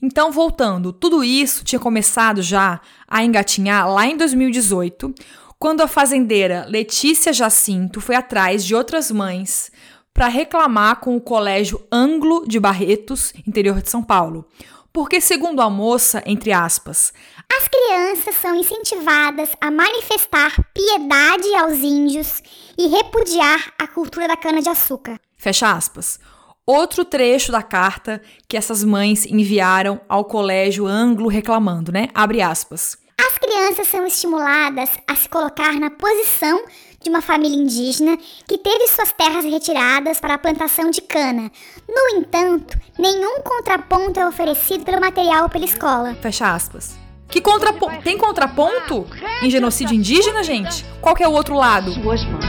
Então, 0.00 0.30
voltando, 0.30 0.92
tudo 0.92 1.24
isso 1.24 1.64
tinha 1.64 1.80
começado 1.80 2.40
já 2.40 2.80
a 3.08 3.24
engatinhar 3.24 3.92
lá 3.92 4.06
em 4.06 4.16
2018, 4.16 5.12
quando 5.58 5.80
a 5.80 5.88
fazendeira 5.88 6.64
Letícia 6.68 7.32
Jacinto 7.32 8.00
foi 8.00 8.14
atrás 8.14 8.64
de 8.64 8.72
outras 8.72 9.10
mães 9.10 9.72
para 10.14 10.28
reclamar 10.28 11.00
com 11.00 11.16
o 11.16 11.20
Colégio 11.20 11.84
Anglo 11.90 12.46
de 12.46 12.60
Barretos, 12.60 13.34
interior 13.44 13.82
de 13.82 13.90
São 13.90 14.00
Paulo. 14.00 14.46
Porque, 14.92 15.20
segundo 15.20 15.60
a 15.60 15.68
moça, 15.68 16.22
entre 16.24 16.52
aspas, 16.52 17.12
as 17.52 17.66
crianças 17.66 18.36
são 18.36 18.54
incentivadas 18.54 19.50
a 19.60 19.68
manifestar 19.72 20.54
piedade 20.72 21.52
aos 21.56 21.78
índios 21.78 22.40
e 22.78 22.86
repudiar 22.86 23.72
a 23.76 23.88
cultura 23.88 24.28
da 24.28 24.36
cana-de-açúcar. 24.36 25.18
Fecha 25.36 25.72
aspas. 25.72 26.20
Outro 26.64 27.04
trecho 27.04 27.50
da 27.50 27.62
carta 27.62 28.22
que 28.48 28.56
essas 28.56 28.84
mães 28.84 29.26
enviaram 29.26 30.00
ao 30.08 30.24
colégio 30.24 30.86
anglo 30.86 31.28
reclamando, 31.28 31.90
né? 31.90 32.08
Abre 32.14 32.40
aspas. 32.40 32.96
As 33.20 33.36
crianças 33.36 33.88
são 33.88 34.06
estimuladas 34.06 34.90
a 35.08 35.16
se 35.16 35.28
colocar 35.28 35.72
na 35.74 35.90
posição 35.90 36.64
de 37.04 37.10
uma 37.10 37.20
família 37.20 37.56
indígena 37.56 38.16
que 38.48 38.56
teve 38.58 38.88
suas 38.88 39.12
terras 39.12 39.44
retiradas 39.44 40.18
para 40.18 40.34
a 40.34 40.38
plantação 40.38 40.90
de 40.90 41.02
cana. 41.02 41.50
No 41.86 42.18
entanto, 42.18 42.78
nenhum 42.98 43.40
contraponto 43.42 44.18
é 44.18 44.26
oferecido 44.26 44.84
pelo 44.84 45.00
material 45.00 45.48
pela 45.50 45.66
escola. 45.66 46.14
Fecha 46.20 46.52
aspas. 46.52 46.96
Que 47.28 47.40
contraponto? 47.40 48.02
Tem 48.02 48.16
contraponto 48.16 49.06
em 49.42 49.50
genocídio 49.50 49.94
indígena, 49.94 50.42
gente? 50.42 50.84
Qual 51.00 51.14
que 51.14 51.22
é 51.22 51.28
o 51.28 51.32
outro 51.32 51.54
lado? 51.54 51.92
Suas 51.92 52.24
mãos. 52.24 52.44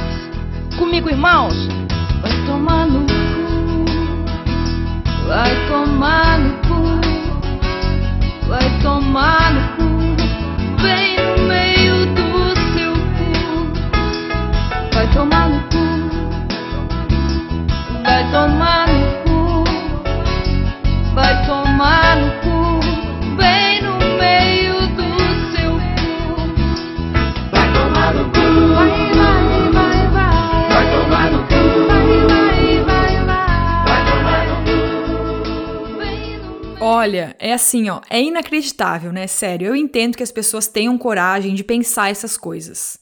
Comigo, 0.77 1.09
irmãos? 1.09 1.53
Vai 2.21 2.45
tomar 2.45 2.87
no 2.87 3.01
cu. 3.01 3.85
Vai 5.27 5.67
tomar 5.67 6.39
no 6.39 6.53
cu. 6.61 7.01
Vai 8.47 8.81
tomar 8.81 9.53
no 9.53 9.61
cu. 9.75 10.81
Vem 10.81 11.14
tomar 15.25 15.49
no 15.49 15.59
cu. 15.69 15.85
Vai 18.03 18.31
tomar 18.31 18.87
no 18.87 19.01
cu. 19.23 19.39
Vai 21.15 21.45
tomar 21.45 22.17
no 22.17 22.29
cu. 22.41 22.57
Vem 23.37 23.81
no 23.81 23.97
meio 24.19 24.87
do 24.95 25.07
seu 25.51 25.71
cu. 25.95 26.09
Vai 27.51 27.67
tomar 27.73 28.13
no 28.13 28.25
cu. 28.25 28.45
Vai, 28.75 28.91
vai, 29.15 29.71
vai, 29.73 29.99
vai. 30.11 30.69
Vai 30.69 30.85
tomar 30.91 31.27
no 31.31 31.39
cu. 31.47 31.61
Vai, 31.87 32.07
vai, 32.35 32.65
vai, 32.85 33.13
vai. 33.25 33.85
Vai 33.87 34.01
tomar 34.11 34.43
no 34.47 34.55
cu. 36.77 36.85
Olha, 36.85 37.35
é 37.39 37.53
assim, 37.53 37.89
ó, 37.89 38.01
é 38.09 38.21
inacreditável, 38.21 39.11
né? 39.11 39.25
Sério, 39.27 39.67
eu 39.69 39.75
entendo 39.75 40.15
que 40.15 40.23
as 40.23 40.31
pessoas 40.31 40.67
tenham 40.67 40.97
coragem 40.97 41.55
de 41.55 41.63
pensar 41.63 42.11
essas 42.11 42.37
coisas. 42.37 42.99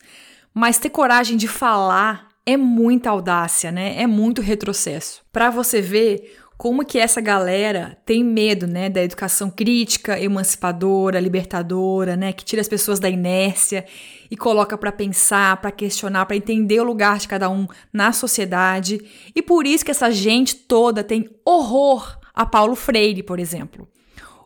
Mas 0.53 0.77
ter 0.77 0.89
coragem 0.89 1.35
de 1.37 1.47
falar 1.47 2.29
é 2.45 2.57
muita 2.57 3.09
audácia, 3.09 3.71
né? 3.71 3.95
É 4.01 4.05
muito 4.05 4.41
retrocesso. 4.41 5.21
Pra 5.31 5.49
você 5.49 5.81
ver 5.81 6.37
como 6.57 6.85
que 6.85 6.97
essa 6.97 7.19
galera 7.19 7.97
tem 8.05 8.23
medo, 8.23 8.65
né, 8.65 8.89
da 8.89 9.03
educação 9.03 9.49
crítica, 9.49 10.17
emancipadora, 10.17 11.19
libertadora, 11.19 12.15
né, 12.15 12.31
que 12.31 12.45
tira 12.45 12.61
as 12.61 12.69
pessoas 12.69 12.99
da 12.99 13.09
inércia 13.09 13.85
e 14.31 14.37
coloca 14.37 14.77
para 14.77 14.89
pensar, 14.89 15.57
para 15.57 15.71
questionar, 15.71 16.25
para 16.25 16.37
entender 16.37 16.79
o 16.79 16.85
lugar 16.85 17.17
de 17.17 17.27
cada 17.27 17.49
um 17.49 17.67
na 17.91 18.13
sociedade. 18.13 19.01
E 19.35 19.41
por 19.41 19.65
isso 19.65 19.83
que 19.83 19.91
essa 19.91 20.09
gente 20.09 20.55
toda 20.55 21.03
tem 21.03 21.29
horror 21.43 22.17
a 22.33 22.45
Paulo 22.45 22.75
Freire, 22.75 23.23
por 23.23 23.39
exemplo. 23.39 23.85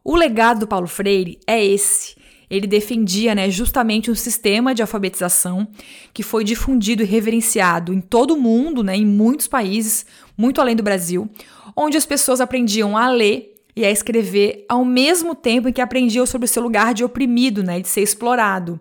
O 0.04 0.16
legado 0.16 0.62
do 0.62 0.68
Paulo 0.68 0.88
Freire 0.88 1.40
é 1.46 1.64
esse. 1.64 2.17
Ele 2.50 2.66
defendia 2.66 3.36
né, 3.36 3.50
justamente 3.50 4.10
um 4.10 4.16
sistema 4.16 4.74
de 4.74 4.82
alfabetização 4.82 5.68
que 6.14 6.24
foi 6.24 6.44
difundido 6.44 7.04
e 7.04 7.06
reverenciado 7.06 7.94
em 7.94 8.00
todo 8.00 8.34
o 8.34 8.40
mundo, 8.40 8.84
né, 8.84 8.96
em 8.96 9.06
muitos 9.06 9.48
países, 9.48 10.06
muito 10.38 10.62
além 10.62 10.76
do 10.76 10.84
Brasil, 10.84 11.30
onde 11.76 11.98
as 11.98 12.06
pessoas 12.06 12.40
aprendiam 12.40 12.98
a 12.98 13.10
ler 13.10 13.54
e 13.76 13.86
a 13.86 13.92
escrever 13.92 14.66
ao 14.68 14.84
mesmo 14.84 15.36
tempo 15.36 15.70
em 15.70 15.74
que 15.74 15.82
aprendiam 15.82 16.26
sobre 16.26 16.46
o 16.46 16.48
seu 16.48 16.64
lugar 16.64 16.94
de 16.94 17.04
oprimido, 17.04 17.62
né, 17.62 17.80
de 17.80 17.88
ser 17.88 18.02
explorado. 18.02 18.80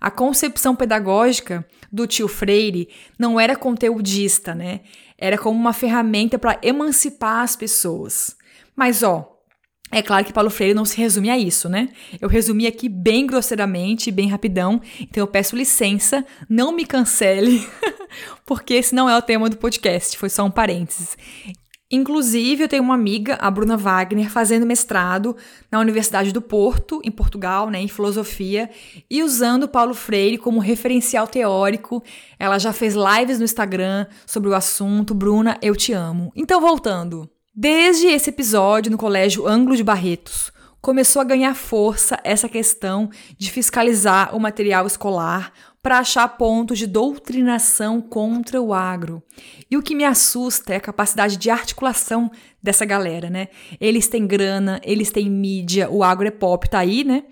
A 0.00 0.10
concepção 0.10 0.76
pedagógica 0.76 1.66
do 1.90 2.06
tio 2.06 2.28
Freire 2.28 2.88
não 3.18 3.38
era 3.38 3.56
conteudista, 3.56 4.54
né? 4.54 4.80
Era 5.18 5.36
como 5.36 5.58
uma 5.58 5.72
ferramenta 5.72 6.38
para 6.38 6.58
emancipar 6.62 7.42
as 7.42 7.56
pessoas. 7.56 8.36
Mas 8.76 9.02
ó, 9.02 9.37
é 9.90 10.02
claro 10.02 10.24
que 10.24 10.32
Paulo 10.32 10.50
Freire 10.50 10.74
não 10.74 10.84
se 10.84 10.96
resume 10.98 11.30
a 11.30 11.38
isso, 11.38 11.68
né? 11.68 11.88
Eu 12.20 12.28
resumi 12.28 12.66
aqui 12.66 12.88
bem 12.88 13.26
grosseiramente, 13.26 14.10
bem 14.10 14.28
rapidão, 14.28 14.80
então 15.00 15.22
eu 15.22 15.26
peço 15.26 15.56
licença, 15.56 16.24
não 16.48 16.72
me 16.72 16.84
cancele, 16.84 17.66
porque 18.44 18.74
esse 18.74 18.94
não 18.94 19.08
é 19.08 19.16
o 19.16 19.22
tema 19.22 19.48
do 19.48 19.56
podcast, 19.56 20.16
foi 20.18 20.28
só 20.28 20.44
um 20.44 20.50
parênteses. 20.50 21.16
Inclusive, 21.90 22.64
eu 22.64 22.68
tenho 22.68 22.82
uma 22.82 22.94
amiga, 22.94 23.38
a 23.40 23.50
Bruna 23.50 23.74
Wagner, 23.74 24.30
fazendo 24.30 24.66
mestrado 24.66 25.34
na 25.72 25.80
Universidade 25.80 26.32
do 26.32 26.42
Porto, 26.42 27.00
em 27.02 27.10
Portugal, 27.10 27.70
né, 27.70 27.80
em 27.80 27.88
filosofia, 27.88 28.68
e 29.10 29.22
usando 29.22 29.66
Paulo 29.66 29.94
Freire 29.94 30.36
como 30.36 30.60
referencial 30.60 31.26
teórico. 31.26 32.02
Ela 32.38 32.58
já 32.58 32.74
fez 32.74 32.94
lives 32.94 33.38
no 33.38 33.44
Instagram 33.46 34.06
sobre 34.26 34.50
o 34.50 34.54
assunto. 34.54 35.14
Bruna, 35.14 35.56
eu 35.62 35.74
te 35.74 35.94
amo. 35.94 36.30
Então, 36.36 36.60
voltando. 36.60 37.26
Desde 37.60 38.06
esse 38.06 38.30
episódio 38.30 38.88
no 38.88 38.96
Colégio 38.96 39.48
Ângulo 39.48 39.74
de 39.74 39.82
Barretos, 39.82 40.52
começou 40.80 41.20
a 41.20 41.24
ganhar 41.24 41.56
força 41.56 42.16
essa 42.22 42.48
questão 42.48 43.10
de 43.36 43.50
fiscalizar 43.50 44.32
o 44.32 44.38
material 44.38 44.86
escolar 44.86 45.52
para 45.82 45.98
achar 45.98 46.28
pontos 46.28 46.78
de 46.78 46.86
doutrinação 46.86 48.00
contra 48.00 48.62
o 48.62 48.72
agro. 48.72 49.20
E 49.68 49.76
o 49.76 49.82
que 49.82 49.96
me 49.96 50.04
assusta 50.04 50.72
é 50.72 50.76
a 50.76 50.80
capacidade 50.80 51.36
de 51.36 51.50
articulação 51.50 52.30
dessa 52.62 52.84
galera, 52.84 53.28
né? 53.28 53.48
Eles 53.80 54.06
têm 54.06 54.24
grana, 54.24 54.80
eles 54.84 55.10
têm 55.10 55.28
mídia, 55.28 55.90
o 55.90 56.04
agro 56.04 56.28
é 56.28 56.30
pop, 56.30 56.70
tá 56.70 56.78
aí, 56.78 57.02
né? 57.02 57.24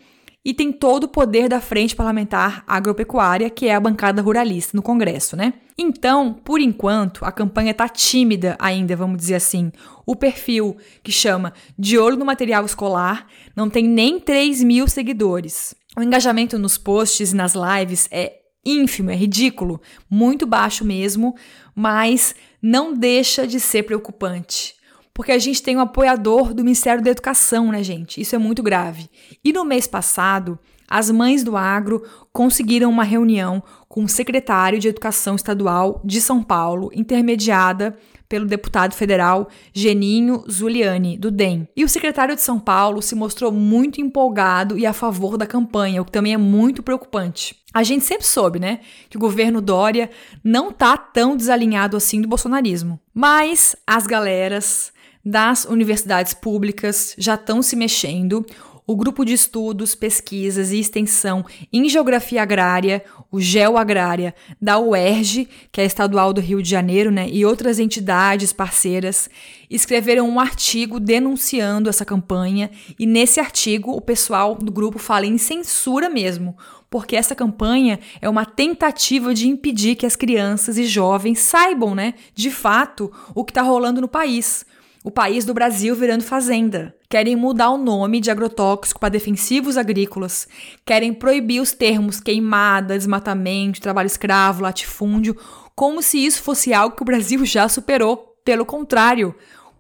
E 0.46 0.54
tem 0.54 0.70
todo 0.70 1.04
o 1.04 1.09
poder 1.09 1.48
da 1.48 1.61
Frente 1.61 1.96
Parlamentar 1.96 2.62
Agropecuária, 2.68 3.50
que 3.50 3.66
é 3.66 3.74
a 3.74 3.80
bancada 3.80 4.22
ruralista 4.22 4.76
no 4.76 4.82
Congresso, 4.82 5.35
né? 5.35 5.54
Então, 5.76 6.32
por 6.32 6.61
enquanto, 6.61 7.24
a 7.24 7.32
campanha 7.32 7.74
tá 7.74 7.88
tímida 7.88 8.54
ainda, 8.61 8.94
vamos 8.94 9.16
dizer 9.16 9.35
assim. 9.35 9.72
O 10.06 10.14
perfil 10.14 10.76
que 11.02 11.11
chama 11.11 11.52
De 11.76 11.98
Olho 11.98 12.16
no 12.16 12.24
Material 12.24 12.64
Escolar 12.64 13.26
não 13.56 13.68
tem 13.68 13.88
nem 13.88 14.20
3 14.20 14.62
mil 14.62 14.87
seguidores. 14.87 15.74
O 15.98 16.02
engajamento 16.02 16.56
nos 16.61 16.78
posts 16.78 17.32
e 17.32 17.35
nas 17.35 17.54
lives 17.54 18.06
é 18.12 18.35
ínfimo, 18.64 19.11
é 19.11 19.16
ridículo, 19.16 19.80
muito 20.09 20.46
baixo 20.46 20.85
mesmo, 20.85 21.35
mas 21.74 22.37
não 22.62 22.94
deixa 22.94 23.48
de 23.48 23.59
ser 23.59 23.82
preocupante. 23.82 24.75
Porque 25.16 25.33
a 25.33 25.38
gente 25.38 25.62
tem 25.62 25.79
um 25.79 25.81
apoiador 25.81 26.52
do 26.52 26.62
Ministério 26.62 27.02
da 27.02 27.11
Educação, 27.11 27.72
né, 27.72 27.83
gente? 27.83 28.20
Isso 28.20 28.37
é 28.37 28.38
muito 28.38 28.62
grave. 28.62 29.09
E 29.42 29.50
no 29.50 29.64
mês 29.64 29.87
passado, 29.87 30.59
as 30.87 31.11
mães 31.11 31.42
do 31.42 31.57
agro 31.57 32.02
conseguiram 32.35 32.90
uma 32.90 33.02
reunião 33.02 33.62
com 33.88 34.05
o 34.05 34.09
secretário 34.11 34.79
de 34.79 34.88
Educação 34.88 35.35
Estadual 35.35 36.02
de 36.05 36.20
São 36.20 36.42
Paulo, 36.42 36.90
intermediada 36.94 37.96
pelo 38.29 38.44
deputado 38.44 38.94
federal 38.94 39.48
Geninho 39.72 40.44
Zuliani, 40.50 41.16
do 41.16 41.31
DEM. 41.31 41.66
E 41.74 41.83
o 41.83 41.88
secretário 41.88 42.35
de 42.35 42.42
São 42.42 42.59
Paulo 42.59 43.00
se 43.00 43.14
mostrou 43.14 43.50
muito 43.50 44.02
empolgado 44.02 44.76
e 44.76 44.85
a 44.85 44.92
favor 44.92 45.38
da 45.38 45.46
campanha, 45.46 46.02
o 46.02 46.05
que 46.05 46.12
também 46.12 46.35
é 46.35 46.38
muito 46.38 46.83
preocupante. 46.83 47.57
A 47.72 47.83
gente 47.83 48.05
sempre 48.05 48.26
soube, 48.26 48.59
né, 48.59 48.81
que 49.09 49.16
o 49.16 49.20
governo 49.20 49.62
Dória 49.62 50.11
não 50.44 50.70
tá 50.70 50.94
tão 50.94 51.35
desalinhado 51.35 51.96
assim 51.96 52.20
do 52.20 52.29
bolsonarismo. 52.29 53.00
Mas 53.14 53.74
as 53.87 54.07
galeras 54.07 54.92
das 55.26 55.64
universidades 55.64 56.32
públicas 56.32 57.12
já 57.18 57.34
estão 57.34 57.60
se 57.60 57.74
mexendo 57.74 58.46
o 58.86 58.94
Grupo 58.94 59.24
de 59.24 59.32
Estudos, 59.32 59.96
Pesquisas 59.96 60.70
e 60.70 60.78
Extensão 60.78 61.44
em 61.72 61.88
Geografia 61.88 62.40
Agrária, 62.40 63.02
o 63.32 63.40
GeoAgrária, 63.40 64.32
da 64.62 64.78
UERJ, 64.78 65.48
que 65.72 65.80
é 65.80 65.84
estadual 65.84 66.32
do 66.32 66.40
Rio 66.40 66.62
de 66.62 66.70
Janeiro, 66.70 67.10
né, 67.10 67.28
e 67.28 67.44
outras 67.44 67.80
entidades 67.80 68.52
parceiras, 68.52 69.28
escreveram 69.68 70.28
um 70.28 70.38
artigo 70.38 71.00
denunciando 71.00 71.90
essa 71.90 72.04
campanha, 72.04 72.70
e 72.96 73.04
nesse 73.04 73.40
artigo 73.40 73.90
o 73.90 74.00
pessoal 74.00 74.54
do 74.54 74.70
grupo 74.70 75.00
fala 75.00 75.26
em 75.26 75.36
censura 75.36 76.08
mesmo, 76.08 76.56
porque 76.88 77.16
essa 77.16 77.34
campanha 77.34 77.98
é 78.22 78.28
uma 78.28 78.44
tentativa 78.44 79.34
de 79.34 79.48
impedir 79.48 79.96
que 79.96 80.06
as 80.06 80.14
crianças 80.14 80.78
e 80.78 80.84
jovens 80.84 81.40
saibam, 81.40 81.96
né, 81.96 82.14
de 82.32 82.52
fato, 82.52 83.10
o 83.34 83.44
que 83.44 83.50
está 83.50 83.62
rolando 83.62 84.00
no 84.00 84.06
país 84.06 84.64
o 85.06 85.10
país 85.12 85.44
do 85.44 85.54
Brasil 85.54 85.94
virando 85.94 86.24
fazenda. 86.24 86.92
Querem 87.08 87.36
mudar 87.36 87.70
o 87.70 87.78
nome 87.78 88.18
de 88.20 88.28
agrotóxico 88.28 88.98
para 88.98 89.08
defensivos 89.08 89.76
agrícolas. 89.76 90.48
Querem 90.84 91.14
proibir 91.14 91.60
os 91.60 91.70
termos 91.70 92.18
queimada, 92.18 92.98
desmatamento, 92.98 93.80
trabalho 93.80 94.08
escravo, 94.08 94.64
latifúndio, 94.64 95.36
como 95.76 96.02
se 96.02 96.18
isso 96.18 96.42
fosse 96.42 96.74
algo 96.74 96.96
que 96.96 97.02
o 97.02 97.06
Brasil 97.06 97.46
já 97.46 97.68
superou. 97.68 98.34
Pelo 98.44 98.66
contrário, 98.66 99.32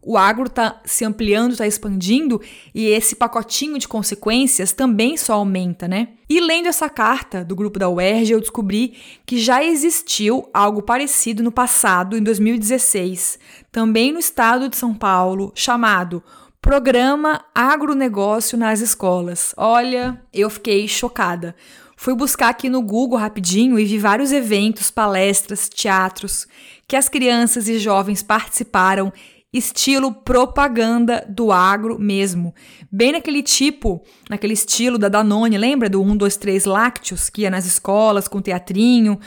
o 0.08 0.16
agro 0.16 0.46
está 0.46 0.80
se 0.84 1.04
ampliando, 1.04 1.50
está 1.50 1.66
expandindo 1.66 2.40
e 2.72 2.86
esse 2.86 3.16
pacotinho 3.16 3.76
de 3.76 3.88
consequências 3.88 4.72
também 4.72 5.16
só 5.16 5.34
aumenta, 5.34 5.88
né? 5.88 6.10
E 6.28 6.38
lendo 6.40 6.68
essa 6.68 6.88
carta 6.88 7.44
do 7.44 7.56
grupo 7.56 7.76
da 7.76 7.88
UERJ, 7.88 8.32
eu 8.32 8.40
descobri 8.40 8.94
que 9.26 9.36
já 9.36 9.64
existiu 9.64 10.48
algo 10.54 10.80
parecido 10.80 11.42
no 11.42 11.50
passado, 11.50 12.16
em 12.16 12.22
2016, 12.22 13.36
também 13.72 14.12
no 14.12 14.20
estado 14.20 14.68
de 14.68 14.76
São 14.76 14.94
Paulo, 14.94 15.50
chamado 15.56 16.22
Programa 16.60 17.44
Agronegócio 17.52 18.56
nas 18.56 18.80
Escolas. 18.80 19.54
Olha, 19.56 20.22
eu 20.32 20.48
fiquei 20.48 20.86
chocada. 20.86 21.52
Fui 21.96 22.14
buscar 22.14 22.50
aqui 22.50 22.68
no 22.68 22.82
Google 22.82 23.18
rapidinho 23.18 23.76
e 23.76 23.84
vi 23.84 23.98
vários 23.98 24.30
eventos, 24.30 24.88
palestras, 24.88 25.68
teatros 25.68 26.46
que 26.86 26.94
as 26.94 27.08
crianças 27.08 27.68
e 27.68 27.78
jovens 27.78 28.22
participaram 28.22 29.12
estilo 29.58 30.12
propaganda 30.12 31.24
do 31.28 31.50
agro 31.50 31.98
mesmo. 31.98 32.54
Bem 32.90 33.12
naquele 33.12 33.42
tipo, 33.42 34.02
naquele 34.28 34.54
estilo 34.54 34.98
da 34.98 35.08
Danone, 35.08 35.56
lembra 35.56 35.88
do 35.88 36.02
1, 36.02 36.16
2, 36.16 36.36
3 36.36 36.64
lácteos 36.64 37.30
que 37.30 37.42
ia 37.42 37.50
nas 37.50 37.66
escolas 37.66 38.28
com 38.28 38.40
teatrinho, 38.40 39.18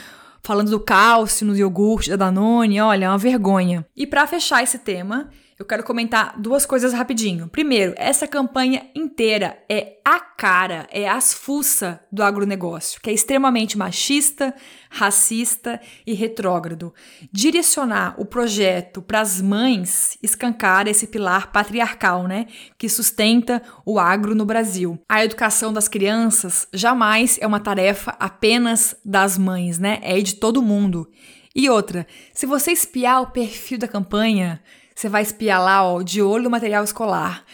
falando 0.41 0.71
do 0.71 0.79
cálcio 0.79 1.45
nos 1.45 1.59
iogurtes 1.59 2.09
da 2.09 2.15
Danone, 2.15 2.81
olha, 2.81 3.05
é 3.05 3.09
uma 3.09 3.17
vergonha. 3.17 3.85
E 3.95 4.07
para 4.07 4.27
fechar 4.27 4.63
esse 4.63 4.79
tema, 4.79 5.29
eu 5.59 5.65
quero 5.65 5.83
comentar 5.83 6.39
duas 6.39 6.65
coisas 6.65 6.93
rapidinho. 6.93 7.49
Primeiro, 7.49 7.93
essa 7.97 8.25
campanha 8.25 8.89
inteira 8.95 9.61
é 9.67 9.97
a 10.05 10.17
cara, 10.17 10.87
é 10.89 11.05
as 11.05 11.33
fuça 11.33 11.99
do 12.09 12.23
agronegócio, 12.23 13.01
que 13.01 13.09
é 13.09 13.13
extremamente 13.13 13.77
machista, 13.77 14.55
racista 14.89 15.81
e 16.07 16.13
retrógrado. 16.13 16.93
Direcionar 17.29 18.15
o 18.17 18.25
projeto 18.25 19.01
para 19.01 19.19
as 19.19 19.41
mães 19.41 20.17
escancara 20.23 20.89
esse 20.89 21.07
pilar 21.07 21.51
patriarcal, 21.51 22.25
né, 22.25 22.47
que 22.77 22.87
sustenta 22.87 23.61
o 23.85 23.99
agro 23.99 24.33
no 24.33 24.45
Brasil. 24.45 24.97
A 25.09 25.25
educação 25.25 25.73
das 25.73 25.89
crianças 25.89 26.69
jamais 26.73 27.37
é 27.41 27.45
uma 27.45 27.59
tarefa 27.59 28.15
apenas 28.17 28.95
das 29.03 29.37
mães, 29.37 29.77
né? 29.77 29.99
É 30.01 30.17
de 30.21 30.35
todo 30.35 30.61
mundo. 30.61 31.09
E 31.53 31.69
outra, 31.69 32.07
se 32.33 32.45
você 32.45 32.71
espiar 32.71 33.21
o 33.21 33.31
perfil 33.31 33.77
da 33.77 33.87
campanha, 33.87 34.61
você 34.99 35.07
vai 35.07 35.21
espiar 35.21 35.63
lá, 35.63 35.81
ó, 35.81 36.01
de 36.01 36.21
olho 36.21 36.43
no 36.43 36.49
material 36.49 36.83
escolar. 36.83 37.45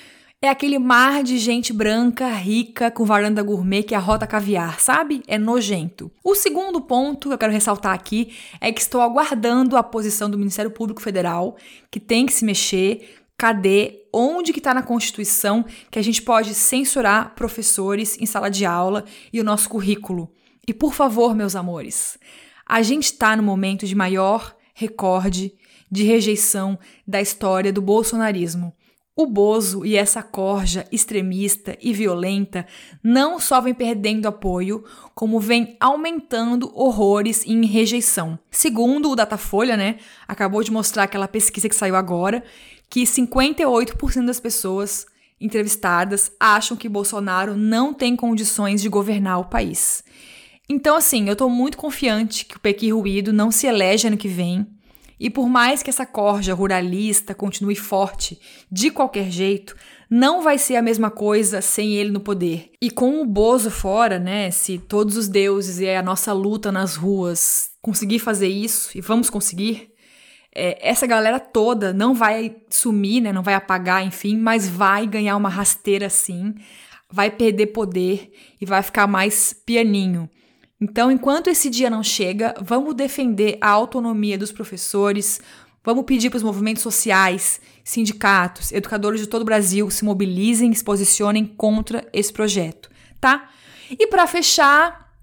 É 0.42 0.50
aquele 0.50 0.80
mar 0.80 1.22
de 1.22 1.38
gente 1.38 1.72
branca, 1.72 2.28
rica, 2.30 2.90
com 2.90 3.06
varanda 3.06 3.44
gourmet 3.44 3.84
que 3.84 3.94
arrota 3.94 4.26
caviar, 4.26 4.80
sabe? 4.80 5.22
É 5.28 5.38
nojento. 5.38 6.12
O 6.24 6.34
segundo 6.34 6.82
ponto 6.82 7.30
que 7.30 7.36
eu 7.36 7.38
quero 7.38 7.54
ressaltar 7.54 7.94
aqui 7.94 8.36
é 8.60 8.72
que 8.72 8.82
estou 8.82 9.00
aguardando 9.00 9.78
a 9.78 9.84
posição 9.84 10.28
do 10.28 10.40
Ministério 10.40 10.72
Público 10.72 11.00
Federal, 11.00 11.56
que 11.92 12.00
tem 12.00 12.26
que 12.26 12.34
se 12.34 12.44
mexer. 12.44 13.16
Cadê? 13.38 14.08
Onde 14.12 14.52
que 14.52 14.60
está 14.60 14.74
na 14.74 14.82
Constituição 14.82 15.64
que 15.92 16.00
a 16.00 16.04
gente 16.04 16.24
pode 16.24 16.56
censurar 16.56 17.36
professores 17.36 18.18
em 18.20 18.26
sala 18.26 18.50
de 18.50 18.66
aula 18.66 19.06
e 19.32 19.40
o 19.40 19.44
nosso 19.44 19.70
currículo? 19.70 20.32
E 20.68 20.74
por 20.74 20.96
favor, 20.96 21.36
meus 21.36 21.56
amores, 21.56 22.18
a 22.66 22.82
gente 22.82 23.04
está 23.04 23.36
no 23.36 23.44
momento 23.44 23.86
de 23.86 23.94
maior 23.94 24.56
recorde 24.74 25.54
de 25.92 26.04
rejeição 26.04 26.78
da 27.08 27.22
história 27.22 27.72
do 27.72 27.82
bolsonarismo. 27.82 28.74
O 29.18 29.26
Bozo 29.26 29.86
e 29.86 29.96
essa 29.96 30.22
corja 30.22 30.86
extremista 30.92 31.78
e 31.82 31.94
violenta 31.94 32.68
não 33.02 33.40
só 33.40 33.62
vem 33.62 33.74
perdendo 33.74 34.26
apoio, 34.26 34.84
como 35.14 35.40
vem 35.40 35.78
aumentando 35.80 36.70
horrores 36.76 37.46
em 37.46 37.66
rejeição. 37.66 38.38
Segundo 38.52 39.10
o 39.10 39.16
Datafolha, 39.16 39.78
né, 39.78 40.00
acabou 40.28 40.62
de 40.62 40.70
mostrar 40.70 41.04
aquela 41.04 41.30
pesquisa 41.30 41.70
que 41.70 41.76
saiu 41.76 41.96
agora, 41.96 42.44
que 42.90 43.04
58% 43.04 44.26
das 44.26 44.42
pessoas 44.42 45.06
entrevistadas 45.40 46.32
acham 46.38 46.76
que 46.76 46.90
Bolsonaro 46.90 47.56
não 47.56 47.94
tem 47.94 48.18
condições 48.18 48.82
de 48.82 48.90
governar 48.90 49.40
o 49.40 49.46
país. 49.46 50.04
Então, 50.68 50.96
assim, 50.96 51.30
eu 51.30 51.36
tô 51.36 51.48
muito 51.48 51.78
confiante 51.78 52.44
que 52.44 52.58
o 52.58 52.60
Pequi 52.60 52.92
Ruído 52.92 53.32
não 53.32 53.50
se 53.52 53.68
elege 53.68 54.08
ano 54.08 54.18
que 54.18 54.28
vem. 54.28 54.68
E 55.20 55.30
por 55.30 55.48
mais 55.48 55.82
que 55.82 55.90
essa 55.90 56.06
corja 56.06 56.54
ruralista 56.54 57.34
continue 57.34 57.76
forte 57.76 58.40
de 58.72 58.92
qualquer 58.92 59.32
jeito, 59.32 59.76
não 60.10 60.42
vai 60.42 60.58
ser 60.58 60.76
a 60.76 60.82
mesma 60.82 61.10
coisa 61.10 61.62
sem 61.62 61.94
ele 61.94 62.12
no 62.12 62.20
poder. 62.20 62.72
E 62.82 62.92
com 62.92 63.22
o 63.22 63.26
Bozo 63.26 63.72
fora, 63.72 64.20
né, 64.20 64.52
se 64.52 64.78
todos 64.78 65.16
os 65.16 65.28
deuses 65.28 65.80
e 65.80 65.90
a 65.90 66.02
nossa 66.02 66.34
luta 66.34 66.72
nas 66.72 66.96
ruas 66.96 67.70
conseguir 67.82 68.20
fazer 68.20 68.48
isso, 68.48 68.98
e 68.98 69.02
vamos 69.02 69.30
conseguir, 69.30 69.90
é, 70.54 70.78
essa 70.88 71.06
galera 71.08 71.40
toda 71.40 71.94
não 71.94 72.14
vai 72.14 72.56
sumir, 72.70 73.22
né, 73.22 73.32
não 73.32 73.44
vai 73.44 73.54
apagar, 73.54 74.06
enfim, 74.06 74.38
mas 74.38 74.68
vai 74.68 75.08
ganhar 75.08 75.36
uma 75.38 75.50
rasteira 75.50 76.10
sim, 76.10 76.54
vai 77.12 77.30
perder 77.30 77.68
poder 77.68 78.32
e 78.60 78.66
vai 78.66 78.82
ficar 78.82 79.08
mais 79.08 79.54
pianinho. 79.54 80.30
Então, 80.88 81.12
enquanto 81.12 81.50
esse 81.50 81.68
dia 81.68 81.90
não 81.90 82.04
chega, 82.04 82.54
vamos 82.62 82.94
defender 82.94 83.58
a 83.60 83.70
autonomia 83.70 84.38
dos 84.38 84.52
professores, 84.52 85.42
Vamos 85.86 86.06
pedir 86.06 86.32
para 86.32 86.38
os 86.38 86.44
movimentos 86.44 86.82
sociais, 86.82 87.62
sindicatos, 87.84 88.72
educadores 88.72 89.22
de 89.22 89.28
todo 89.28 89.44
o 89.44 89.46
Brasil 89.46 89.88
se 89.92 90.04
mobilizem 90.04 90.72
e 90.72 90.76
se 90.76 90.84
posicionem 90.84 91.46
contra 91.46 92.08
esse 92.12 92.34
projeto, 92.34 92.90
tá? 93.22 93.52
E 93.92 94.08
para 94.08 94.26
fechar, 94.26 95.14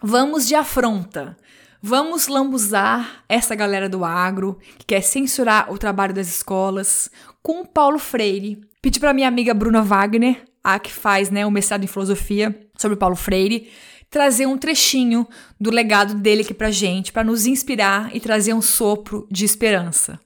vamos 0.00 0.46
de 0.46 0.54
afronta. 0.54 1.36
Vamos 1.82 2.28
lambuzar 2.28 3.24
essa 3.28 3.56
galera 3.56 3.88
do 3.88 4.04
agro 4.04 4.56
que 4.78 4.86
quer 4.86 5.00
censurar 5.00 5.72
o 5.72 5.76
trabalho 5.76 6.14
das 6.14 6.28
escolas 6.28 7.10
com 7.42 7.62
o 7.62 7.66
Paulo 7.66 7.98
Freire. 7.98 8.60
Pedi 8.80 9.00
para 9.00 9.12
minha 9.12 9.26
amiga 9.26 9.52
Bruna 9.52 9.82
Wagner, 9.82 10.44
a 10.62 10.78
que 10.78 10.92
faz 10.92 11.28
né, 11.28 11.44
o 11.44 11.50
mestrado 11.50 11.82
em 11.82 11.88
filosofia 11.88 12.56
sobre 12.78 12.96
Paulo 12.96 13.16
Freire, 13.16 13.68
trazer 14.14 14.46
um 14.46 14.56
trechinho 14.56 15.26
do 15.60 15.72
legado 15.72 16.14
dele 16.14 16.42
aqui 16.42 16.54
pra 16.54 16.70
gente, 16.70 17.12
para 17.12 17.24
nos 17.24 17.46
inspirar 17.46 18.14
e 18.14 18.20
trazer 18.20 18.54
um 18.54 18.62
sopro 18.62 19.26
de 19.28 19.44
esperança. 19.44 20.20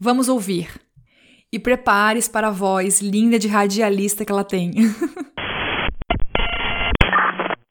Vamos 0.00 0.30
ouvir. 0.30 0.80
E 1.52 1.58
prepare-se 1.58 2.30
para 2.30 2.48
a 2.48 2.50
voz 2.50 3.02
linda 3.02 3.38
de 3.38 3.46
radialista 3.46 4.24
que 4.24 4.32
ela 4.32 4.44
tem. 4.44 4.72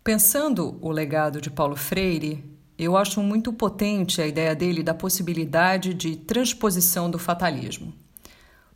Pensando 0.05 0.77
o 0.79 0.91
legado 0.91 1.41
de 1.41 1.49
Paulo 1.49 1.75
Freire, 1.75 2.43
eu 2.77 2.95
acho 2.95 3.19
muito 3.23 3.51
potente 3.51 4.21
a 4.21 4.27
ideia 4.27 4.53
dele 4.53 4.83
da 4.83 4.93
possibilidade 4.93 5.95
de 5.95 6.17
transposição 6.17 7.09
do 7.09 7.17
fatalismo. 7.17 7.91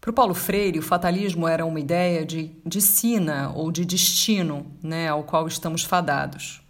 Para 0.02 0.10
o 0.10 0.14
Paulo 0.14 0.34
Freire, 0.34 0.80
o 0.80 0.84
fatalismo 0.84 1.48
era 1.48 1.64
uma 1.64 1.80
ideia 1.80 2.26
de, 2.26 2.56
de 2.66 2.82
sina 2.82 3.52
ou 3.54 3.72
de 3.72 3.86
destino 3.86 4.66
né, 4.82 5.08
ao 5.08 5.24
qual 5.24 5.48
estamos 5.48 5.84
fadados, 5.84 6.66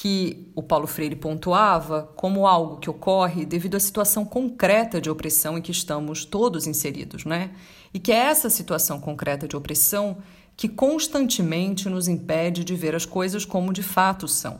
que 0.00 0.48
o 0.54 0.62
Paulo 0.62 0.86
Freire 0.86 1.16
pontuava 1.16 2.12
como 2.14 2.46
algo 2.46 2.76
que 2.76 2.88
ocorre 2.88 3.44
devido 3.44 3.76
à 3.76 3.80
situação 3.80 4.24
concreta 4.24 5.00
de 5.00 5.10
opressão 5.10 5.58
em 5.58 5.60
que 5.60 5.72
estamos 5.72 6.24
todos 6.24 6.68
inseridos, 6.68 7.24
né? 7.24 7.50
E 7.92 7.98
que 7.98 8.12
é 8.12 8.14
essa 8.14 8.48
situação 8.48 9.00
concreta 9.00 9.48
de 9.48 9.56
opressão 9.56 10.18
que 10.56 10.68
constantemente 10.68 11.88
nos 11.88 12.06
impede 12.06 12.62
de 12.62 12.76
ver 12.76 12.94
as 12.94 13.04
coisas 13.04 13.44
como 13.44 13.72
de 13.72 13.82
fato 13.82 14.28
são. 14.28 14.58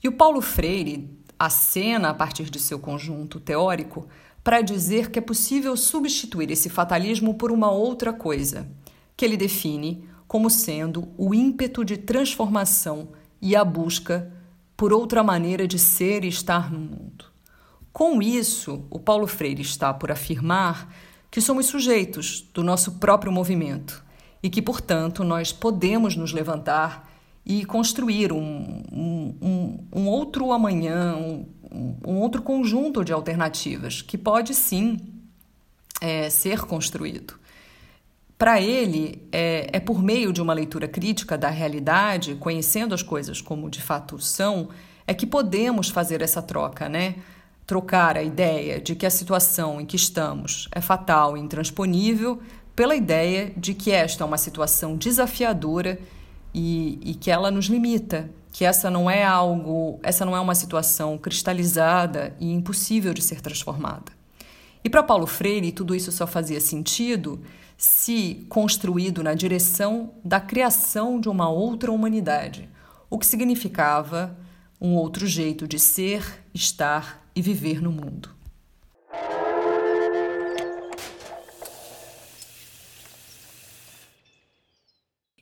E 0.00 0.06
o 0.06 0.12
Paulo 0.12 0.40
Freire 0.40 1.10
acena 1.36 2.10
a 2.10 2.14
partir 2.14 2.48
de 2.48 2.60
seu 2.60 2.78
conjunto 2.78 3.40
teórico 3.40 4.06
para 4.44 4.62
dizer 4.62 5.10
que 5.10 5.18
é 5.18 5.22
possível 5.22 5.76
substituir 5.76 6.48
esse 6.52 6.68
fatalismo 6.68 7.34
por 7.34 7.50
uma 7.50 7.72
outra 7.72 8.12
coisa, 8.12 8.68
que 9.16 9.24
ele 9.24 9.36
define 9.36 10.08
como 10.28 10.48
sendo 10.48 11.08
o 11.18 11.34
ímpeto 11.34 11.84
de 11.84 11.96
transformação 11.96 13.08
e 13.42 13.56
a 13.56 13.64
busca 13.64 14.32
por 14.76 14.92
outra 14.92 15.22
maneira 15.22 15.66
de 15.66 15.78
ser 15.78 16.24
e 16.24 16.28
estar 16.28 16.72
no 16.72 16.78
mundo. 16.78 17.26
Com 17.92 18.20
isso, 18.20 18.86
o 18.90 18.98
Paulo 18.98 19.26
Freire 19.26 19.62
está 19.62 19.94
por 19.94 20.10
afirmar 20.10 20.92
que 21.30 21.40
somos 21.40 21.66
sujeitos 21.66 22.48
do 22.52 22.62
nosso 22.62 22.92
próprio 22.92 23.32
movimento 23.32 24.04
e 24.42 24.50
que, 24.50 24.60
portanto, 24.60 25.22
nós 25.24 25.52
podemos 25.52 26.16
nos 26.16 26.32
levantar 26.32 27.10
e 27.46 27.64
construir 27.64 28.32
um, 28.32 28.82
um, 28.92 29.78
um 29.92 30.08
outro 30.08 30.52
amanhã, 30.52 31.14
um, 31.16 31.46
um, 32.06 32.18
outro 32.18 32.42
conjunto 32.42 33.04
de 33.04 33.12
alternativas 33.12 34.00
que 34.00 34.16
pode 34.16 34.54
sim 34.54 34.98
é, 36.00 36.30
ser 36.30 36.62
construído. 36.62 37.34
Para 38.36 38.60
ele, 38.60 39.22
é, 39.30 39.70
é 39.72 39.80
por 39.80 40.02
meio 40.02 40.32
de 40.32 40.42
uma 40.42 40.52
leitura 40.52 40.88
crítica 40.88 41.38
da 41.38 41.48
realidade, 41.48 42.34
conhecendo 42.34 42.94
as 42.94 43.02
coisas 43.02 43.40
como 43.40 43.70
de 43.70 43.80
fato 43.80 44.18
são, 44.18 44.68
é 45.06 45.14
que 45.14 45.26
podemos 45.26 45.88
fazer 45.88 46.20
essa 46.20 46.42
troca, 46.42 46.88
né? 46.88 47.16
Trocar 47.66 48.16
a 48.16 48.22
ideia 48.22 48.80
de 48.80 48.94
que 48.94 49.06
a 49.06 49.10
situação 49.10 49.80
em 49.80 49.86
que 49.86 49.96
estamos 49.96 50.68
é 50.72 50.80
fatal 50.80 51.36
e 51.36 51.40
intransponível 51.40 52.40
pela 52.74 52.96
ideia 52.96 53.52
de 53.56 53.72
que 53.72 53.92
esta 53.92 54.24
é 54.24 54.26
uma 54.26 54.36
situação 54.36 54.96
desafiadora 54.96 55.98
e, 56.52 56.98
e 57.02 57.14
que 57.14 57.30
ela 57.30 57.50
nos 57.50 57.66
limita, 57.66 58.28
que 58.50 58.64
essa 58.64 58.90
não 58.90 59.08
é 59.10 59.24
algo, 59.24 60.00
essa 60.02 60.24
não 60.24 60.36
é 60.36 60.40
uma 60.40 60.54
situação 60.54 61.16
cristalizada 61.16 62.34
e 62.40 62.52
impossível 62.52 63.14
de 63.14 63.22
ser 63.22 63.40
transformada. 63.40 64.12
E 64.82 64.90
para 64.90 65.02
Paulo 65.02 65.26
Freire, 65.26 65.72
tudo 65.72 65.94
isso 65.94 66.12
só 66.12 66.26
fazia 66.26 66.60
sentido 66.60 67.40
se 67.76 68.46
construído 68.48 69.22
na 69.22 69.34
direção 69.34 70.14
da 70.24 70.40
criação 70.40 71.20
de 71.20 71.28
uma 71.28 71.48
outra 71.48 71.92
humanidade, 71.92 72.68
o 73.10 73.18
que 73.18 73.26
significava 73.26 74.38
um 74.80 74.94
outro 74.94 75.26
jeito 75.26 75.66
de 75.66 75.78
ser, 75.78 76.44
estar 76.52 77.26
e 77.34 77.40
viver 77.40 77.80
no 77.80 77.90
mundo. 77.90 78.34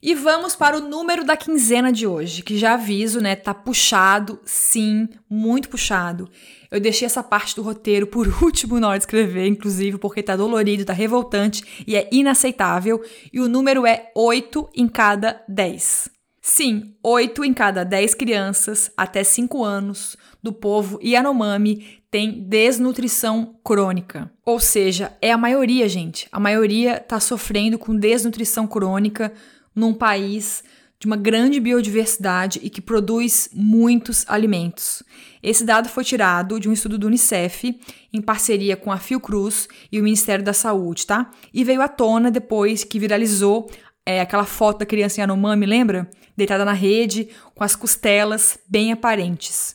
E 0.04 0.16
vamos 0.16 0.56
para 0.56 0.76
o 0.76 0.80
número 0.80 1.24
da 1.24 1.36
quinzena 1.36 1.92
de 1.92 2.08
hoje, 2.08 2.42
que 2.42 2.58
já 2.58 2.74
aviso, 2.74 3.20
né? 3.20 3.36
Tá 3.36 3.54
puxado, 3.54 4.40
sim, 4.44 5.08
muito 5.30 5.68
puxado. 5.68 6.28
Eu 6.72 6.80
deixei 6.80 7.04
essa 7.04 7.22
parte 7.22 7.54
do 7.54 7.62
roteiro 7.62 8.06
por 8.06 8.26
último 8.42 8.80
na 8.80 8.88
hora 8.88 8.98
de 8.98 9.02
escrever, 9.02 9.46
inclusive, 9.46 9.98
porque 9.98 10.22
tá 10.22 10.34
dolorido, 10.34 10.86
tá 10.86 10.94
revoltante 10.94 11.84
e 11.86 11.94
é 11.94 12.08
inaceitável. 12.10 13.04
E 13.30 13.40
o 13.40 13.48
número 13.48 13.86
é 13.86 14.10
8 14.16 14.70
em 14.74 14.88
cada 14.88 15.44
10. 15.46 16.08
Sim, 16.40 16.96
8 17.04 17.44
em 17.44 17.52
cada 17.52 17.84
10 17.84 18.14
crianças 18.14 18.90
até 18.96 19.22
5 19.22 19.62
anos 19.62 20.16
do 20.42 20.52
povo 20.52 20.98
Yanomami 21.00 22.02
tem 22.10 22.42
desnutrição 22.42 23.54
crônica. 23.62 24.30
Ou 24.44 24.58
seja, 24.58 25.16
é 25.20 25.30
a 25.30 25.38
maioria, 25.38 25.88
gente. 25.88 26.26
A 26.32 26.40
maioria 26.40 26.98
tá 26.98 27.20
sofrendo 27.20 27.78
com 27.78 27.94
desnutrição 27.94 28.66
crônica 28.66 29.32
num 29.74 29.94
país 29.94 30.64
de 31.02 31.06
uma 31.08 31.16
grande 31.16 31.58
biodiversidade 31.58 32.60
e 32.62 32.70
que 32.70 32.80
produz 32.80 33.50
muitos 33.52 34.24
alimentos. 34.28 35.02
Esse 35.42 35.64
dado 35.64 35.88
foi 35.88 36.04
tirado 36.04 36.60
de 36.60 36.68
um 36.68 36.72
estudo 36.72 36.96
do 36.96 37.08
Unicef, 37.08 37.76
em 38.12 38.22
parceria 38.22 38.76
com 38.76 38.92
a 38.92 38.98
Fiocruz 38.98 39.68
e 39.90 39.98
o 39.98 40.02
Ministério 40.04 40.44
da 40.44 40.52
Saúde, 40.52 41.04
tá? 41.04 41.28
E 41.52 41.64
veio 41.64 41.82
à 41.82 41.88
tona 41.88 42.30
depois 42.30 42.84
que 42.84 43.00
viralizou 43.00 43.68
é, 44.06 44.20
aquela 44.20 44.44
foto 44.44 44.78
da 44.78 44.86
criança 44.86 45.20
em 45.20 45.24
Anomami, 45.24 45.66
lembra? 45.66 46.08
Deitada 46.36 46.64
na 46.64 46.72
rede, 46.72 47.30
com 47.52 47.64
as 47.64 47.74
costelas 47.74 48.56
bem 48.68 48.92
aparentes. 48.92 49.74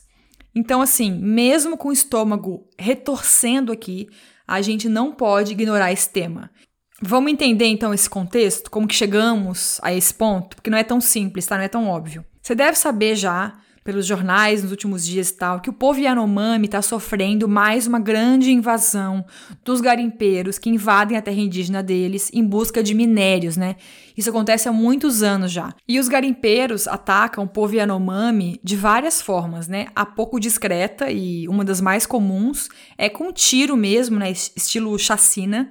Então, 0.54 0.80
assim, 0.80 1.12
mesmo 1.12 1.76
com 1.76 1.90
o 1.90 1.92
estômago 1.92 2.66
retorcendo 2.78 3.70
aqui, 3.70 4.08
a 4.46 4.62
gente 4.62 4.88
não 4.88 5.12
pode 5.12 5.52
ignorar 5.52 5.92
esse 5.92 6.08
tema. 6.08 6.50
Vamos 7.00 7.30
entender 7.30 7.66
então 7.66 7.94
esse 7.94 8.10
contexto, 8.10 8.70
como 8.70 8.88
que 8.88 8.94
chegamos 8.94 9.78
a 9.82 9.94
esse 9.94 10.12
ponto, 10.12 10.56
porque 10.56 10.70
não 10.70 10.78
é 10.78 10.82
tão 10.82 11.00
simples, 11.00 11.46
tá? 11.46 11.56
Não 11.56 11.64
é 11.64 11.68
tão 11.68 11.88
óbvio. 11.88 12.24
Você 12.42 12.56
deve 12.56 12.76
saber 12.76 13.14
já, 13.14 13.52
pelos 13.84 14.04
jornais 14.04 14.62
nos 14.62 14.72
últimos 14.72 15.06
dias 15.06 15.30
e 15.30 15.34
tal, 15.34 15.60
que 15.60 15.70
o 15.70 15.72
povo 15.72 16.00
Yanomami 16.00 16.66
está 16.66 16.82
sofrendo 16.82 17.48
mais 17.48 17.86
uma 17.86 18.00
grande 18.00 18.50
invasão 18.50 19.24
dos 19.64 19.80
garimpeiros 19.80 20.58
que 20.58 20.68
invadem 20.68 21.16
a 21.16 21.22
terra 21.22 21.40
indígena 21.40 21.82
deles 21.84 22.30
em 22.34 22.44
busca 22.44 22.82
de 22.82 22.94
minérios, 22.94 23.56
né? 23.56 23.76
Isso 24.16 24.28
acontece 24.30 24.68
há 24.68 24.72
muitos 24.72 25.22
anos 25.22 25.52
já. 25.52 25.72
E 25.86 26.00
os 26.00 26.08
garimpeiros 26.08 26.88
atacam 26.88 27.44
o 27.44 27.48
povo 27.48 27.76
Yanomami 27.76 28.60
de 28.62 28.74
várias 28.74 29.22
formas, 29.22 29.68
né? 29.68 29.86
A 29.94 30.04
pouco 30.04 30.40
discreta 30.40 31.10
e 31.10 31.46
uma 31.46 31.64
das 31.64 31.80
mais 31.80 32.04
comuns 32.04 32.68
é 32.98 33.08
com 33.08 33.32
tiro 33.32 33.76
mesmo, 33.76 34.18
né? 34.18 34.30
Estilo 34.32 34.98
chacina 34.98 35.70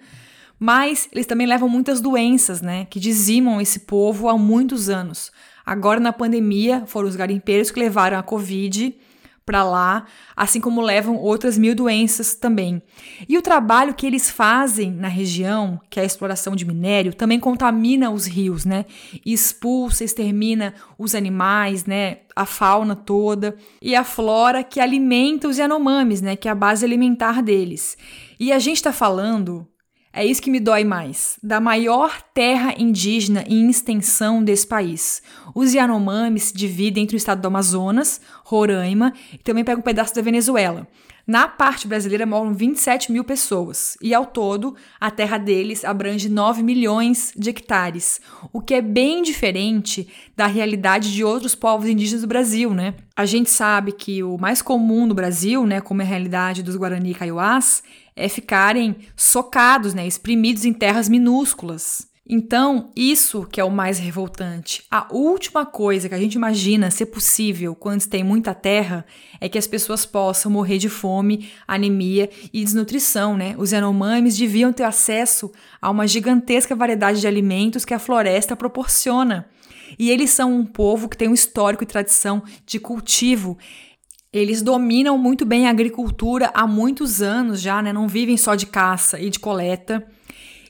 mas 0.60 1.08
eles 1.12 1.26
também 1.26 1.48
levam 1.48 1.70
muitas 1.70 2.02
doenças, 2.02 2.62
né, 2.62 2.86
que 2.90 3.00
dizimam 3.00 3.62
esse 3.62 3.82
povo 3.82 4.30
há 4.30 4.38
muitos 4.38 4.90
anos. 4.90 5.32
Agora 5.66 6.00
na 6.00 6.14
pandemia 6.14 6.86
foram 6.86 7.10
os 7.10 7.16
garimpeiros 7.16 7.70
que 7.70 7.80
levaram 7.80 8.18
a 8.18 8.24
Covid 8.24 8.96
para 9.48 9.64
lá, 9.64 10.06
assim 10.36 10.60
como 10.60 10.82
levam 10.82 11.16
outras 11.16 11.58
mil 11.58 11.74
doenças 11.74 12.36
também. 12.36 12.82
E 13.30 13.38
o 13.38 13.42
trabalho 13.42 13.94
que 13.94 14.06
eles 14.06 14.30
fazem 14.30 14.92
na 14.92 15.08
região, 15.08 15.80
que 15.90 16.02
é 16.02 16.04
a 16.04 16.06
exploração 16.06 16.54
de 16.54 16.66
minério, 16.66 17.14
também 17.14 17.40
contamina 17.40 18.12
os 18.12 18.26
rios, 18.26 18.66
né? 18.66 18.84
Expulsa, 19.26 20.04
extermina 20.04 20.74
os 20.98 21.16
animais, 21.16 21.86
né? 21.86 22.18
A 22.36 22.46
fauna 22.46 22.94
toda 22.94 23.56
e 23.82 23.96
a 23.96 24.04
flora 24.04 24.66
que 24.66 24.82
alimenta 24.82 25.48
os 25.48 25.58
Yanomamis, 25.58 26.22
né? 26.22 26.36
Que 26.36 26.50
é 26.50 26.52
a 26.52 26.56
base 26.56 26.84
alimentar 26.84 27.42
deles. 27.42 27.98
E 28.38 28.52
a 28.52 28.60
gente 28.60 28.78
está 28.78 28.92
falando 28.92 29.66
é 30.18 30.26
isso 30.26 30.42
que 30.42 30.50
me 30.50 30.60
dói 30.60 30.84
mais. 30.84 31.38
Da 31.44 31.60
maior 31.60 32.22
terra 32.34 32.74
indígena 32.78 33.44
em 33.48 33.70
extensão 33.70 34.44
desse 34.44 34.66
país. 34.66 35.22
Os 35.54 35.74
Yanomami 35.74 36.40
se 36.40 36.56
dividem 36.56 37.04
entre 37.04 37.16
o 37.16 37.18
estado 37.18 37.40
do 37.40 37.48
Amazonas, 37.48 38.20
Roraima 38.44 39.14
e 39.32 39.38
também 39.38 39.64
pega 39.64 39.80
um 39.80 39.84
pedaço 39.84 40.16
da 40.16 40.22
Venezuela. 40.24 40.88
Na 41.28 41.46
parte 41.46 41.90
brasileira 41.90 42.26
moram 42.26 42.54
27 42.54 43.12
mil 43.12 43.22
pessoas 43.22 43.98
e, 44.02 44.14
ao 44.14 44.26
todo, 44.26 44.78
a 44.98 45.12
terra 45.12 45.38
deles 45.38 45.84
abrange 45.84 46.30
9 46.30 46.64
milhões 46.64 47.34
de 47.36 47.50
hectares, 47.50 48.22
o 48.54 48.62
que 48.62 48.74
é 48.74 48.82
bem 48.82 49.22
diferente 49.22 50.08
da 50.38 50.48
realidade 50.48 51.14
de 51.14 51.26
outros 51.26 51.54
povos 51.54 51.90
indígenas 51.90 52.22
do 52.22 52.30
Brasil, 52.30 52.74
né? 52.74 52.94
A 53.14 53.26
gente 53.26 53.50
sabe 53.50 53.92
que 53.92 54.24
o 54.24 54.38
mais 54.38 54.62
comum 54.62 55.06
no 55.06 55.14
Brasil, 55.14 55.66
né, 55.66 55.82
como 55.82 56.02
é 56.02 56.06
a 56.06 56.08
realidade 56.08 56.64
dos 56.64 56.78
Guarani 56.78 57.12
e 57.12 57.16
Kaiowás, 57.16 57.84
é 58.18 58.28
ficarem 58.28 58.96
socados, 59.16 59.94
né, 59.94 60.06
espremidos 60.08 60.66
em 60.66 60.74
terras 60.74 61.08
minúsculas. 61.08 62.08
Então, 62.30 62.90
isso 62.94 63.48
que 63.50 63.62
é 63.62 63.64
o 63.64 63.72
mais 63.72 64.00
revoltante. 64.00 64.84
A 64.92 65.08
última 65.12 65.66
coisa 65.66 66.10
que 66.10 66.16
a 66.16 66.20
gente 66.20 66.34
imagina 66.34 66.92
ser 66.92 67.06
possível 67.06 67.74
quando 67.74 68.06
tem 68.06 68.22
muita 68.22 68.54
terra 68.54 69.06
é 69.40 69.48
que 69.48 69.58
as 69.58 69.66
pessoas 69.66 70.06
possam 70.06 70.52
morrer 70.52 70.78
de 70.78 70.90
fome, 70.90 71.50
anemia 71.66 72.30
e 72.52 72.66
desnutrição, 72.66 73.38
né? 73.38 73.56
Os 73.58 73.72
Yanomamis 73.72 74.36
deviam 74.36 74.74
ter 74.74 74.84
acesso 74.84 75.50
a 75.82 75.90
uma 75.90 76.06
gigantesca 76.06 76.76
variedade 76.76 77.22
de 77.22 77.28
alimentos 77.28 77.86
que 77.86 77.94
a 77.94 78.00
floresta 78.00 78.58
proporciona. 78.58 79.48
E 79.98 80.10
eles 80.10 80.32
são 80.32 80.52
um 80.54 80.66
povo 80.66 81.08
que 81.08 81.16
tem 81.16 81.30
um 81.30 81.34
histórico 81.34 81.84
e 81.84 81.88
tradição 81.88 82.44
de 82.66 82.78
cultivo. 82.78 83.58
Eles 84.38 84.62
dominam 84.62 85.18
muito 85.18 85.46
bem 85.46 85.66
a 85.66 85.72
agricultura 85.72 86.52
há 86.54 86.68
muitos 86.68 87.24
anos 87.24 87.60
já, 87.60 87.82
né? 87.82 87.92
Não 87.92 88.08
vivem 88.08 88.38
só 88.38 88.54
de 88.54 88.68
caça 88.68 89.20
e 89.20 89.32
de 89.32 89.40
coleta. 89.40 90.06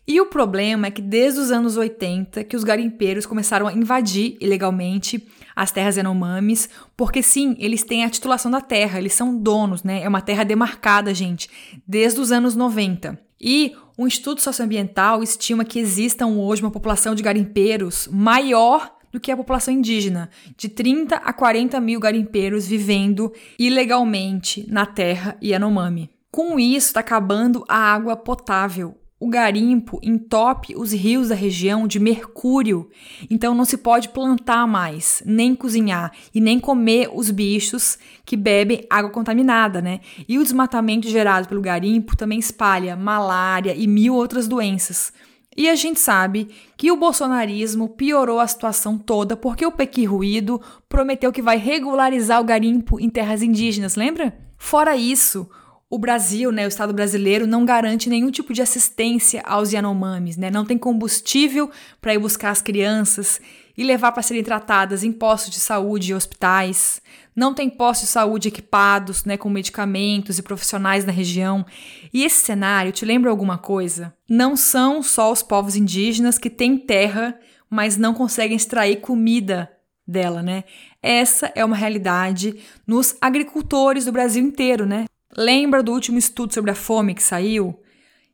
E 0.08 0.22
o 0.22 0.28
problema 0.28 0.88
é 0.88 0.92
que 0.92 1.02
desde 1.02 1.42
os 1.42 1.52
anos 1.52 1.76
80 1.76 2.46
que 2.46 2.56
os 2.56 2.64
garimpeiros 2.64 3.26
começaram 3.26 3.68
a 3.68 3.74
invadir 3.74 4.38
ilegalmente 4.40 5.22
as 5.54 5.70
terras 5.70 5.98
Yanomamis, 5.98 6.70
porque 6.96 7.22
sim, 7.22 7.58
eles 7.60 7.84
têm 7.84 8.06
a 8.06 8.10
titulação 8.10 8.50
da 8.50 8.62
terra, 8.62 9.00
eles 9.00 9.14
são 9.14 9.38
donos, 9.38 9.84
né? 9.84 10.02
É 10.02 10.08
uma 10.08 10.22
terra 10.22 10.46
demarcada, 10.46 11.14
gente, 11.14 11.50
desde 11.86 12.22
os 12.22 12.32
anos 12.32 12.56
90. 12.56 13.20
E 13.42 13.76
o 13.98 14.08
Instituto 14.08 14.42
Socioambiental 14.42 15.22
estima 15.22 15.66
que 15.66 15.78
existam 15.78 16.28
hoje 16.28 16.62
uma 16.62 16.72
população 16.72 17.14
de 17.14 17.22
garimpeiros 17.22 18.08
maior 18.10 18.97
do 19.18 19.20
que 19.20 19.32
a 19.32 19.38
população 19.38 19.74
indígena, 19.74 20.30
de 20.56 20.70
30 20.70 21.16
a 21.16 21.34
40 21.34 21.80
mil 21.82 22.00
garimpeiros 22.00 22.68
vivendo 22.68 23.34
ilegalmente 23.58 24.64
na 24.70 24.86
terra 24.86 25.36
Yanomami. 25.44 26.12
Com 26.32 26.60
isso, 26.60 26.88
está 26.88 27.00
acabando 27.00 27.66
a 27.68 27.76
água 27.76 28.16
potável. 28.16 28.96
O 29.20 29.28
garimpo 29.28 30.00
entope 30.04 30.76
os 30.76 30.92
rios 30.94 31.30
da 31.30 31.36
região 31.36 31.88
de 31.88 32.00
mercúrio, 32.00 32.88
então 33.28 33.56
não 33.56 33.66
se 33.66 33.76
pode 33.76 34.10
plantar 34.10 34.68
mais, 34.68 35.24
nem 35.26 35.56
cozinhar 35.56 36.12
e 36.32 36.40
nem 36.40 36.60
comer 36.60 37.10
os 37.12 37.32
bichos 37.32 37.98
que 38.24 38.38
bebem 38.38 38.86
água 38.88 39.10
contaminada, 39.10 39.82
né? 39.82 40.02
E 40.28 40.38
o 40.38 40.44
desmatamento 40.44 41.10
gerado 41.10 41.48
pelo 41.48 41.62
garimpo 41.62 42.16
também 42.16 42.38
espalha 42.38 42.96
malária 42.96 43.74
e 43.76 43.88
mil 43.88 44.14
outras 44.14 44.48
doenças. 44.48 45.12
E 45.58 45.68
a 45.68 45.74
gente 45.74 46.00
sabe 46.00 46.50
que 46.78 46.92
o 46.92 46.96
bolsonarismo 46.96 47.90
piorou 47.90 48.40
a 48.40 48.46
situação 48.46 48.96
toda 48.96 49.36
porque 49.36 49.66
o 49.66 49.72
Pequi 49.72 50.06
Ruído 50.06 50.62
prometeu 50.88 51.32
que 51.32 51.42
vai 51.42 51.58
regularizar 51.58 52.40
o 52.40 52.44
garimpo 52.44 53.00
em 53.00 53.10
terras 53.10 53.42
indígenas, 53.42 53.96
lembra? 53.96 54.38
Fora 54.56 54.96
isso, 54.96 55.50
o 55.90 55.98
Brasil, 55.98 56.52
né, 56.52 56.66
o 56.66 56.68
Estado 56.68 56.94
brasileiro, 56.94 57.48
não 57.48 57.66
garante 57.66 58.08
nenhum 58.08 58.30
tipo 58.30 58.54
de 58.54 58.62
assistência 58.62 59.42
aos 59.46 59.74
Yanomamis, 59.74 60.38
né? 60.38 60.52
Não 60.52 60.64
tem 60.64 60.78
combustível 60.78 61.72
para 62.00 62.14
ir 62.14 62.20
buscar 62.20 62.52
as 62.52 62.62
crianças 62.62 63.42
e 63.78 63.84
levar 63.84 64.12
para 64.12 64.24
serem 64.24 64.44
tratadas 64.44 65.04
em 65.04 65.12
postos 65.12 65.52
de 65.52 65.60
saúde 65.60 66.12
e 66.12 66.16
hospitais. 66.16 67.00
Não 67.36 67.54
tem 67.54 67.70
postos 67.70 68.08
de 68.08 68.14
saúde 68.14 68.48
equipados, 68.48 69.24
né, 69.24 69.38
com 69.38 69.50
medicamentos 69.50 70.40
e 70.40 70.44
profissionais 70.44 71.06
na 71.06 71.12
região. 71.12 71.64
E 72.12 72.24
esse 72.24 72.44
cenário 72.44 72.92
te 72.92 73.06
lembra 73.06 73.30
alguma 73.30 73.58
coisa? 73.58 74.14
Não 74.28 74.56
são 74.56 75.04
só 75.04 75.32
os 75.32 75.44
povos 75.44 75.76
indígenas 75.76 76.40
que 76.40 76.50
têm 76.50 76.78
terra, 76.78 77.38
mas 77.70 77.98
não 77.98 78.14
conseguem 78.14 78.58
extrair 78.58 79.02
comida 79.02 79.72
dela, 80.08 80.42
né? 80.42 80.64
Essa 81.02 81.52
é 81.54 81.64
uma 81.64 81.76
realidade 81.76 82.56
nos 82.88 83.16
agricultores 83.22 84.06
do 84.06 84.12
Brasil 84.12 84.44
inteiro, 84.44 84.86
né? 84.86 85.06
Lembra 85.36 85.84
do 85.84 85.92
último 85.92 86.18
estudo 86.18 86.54
sobre 86.54 86.72
a 86.72 86.76
fome 86.76 87.14
que 87.14 87.22
saiu? 87.22 87.80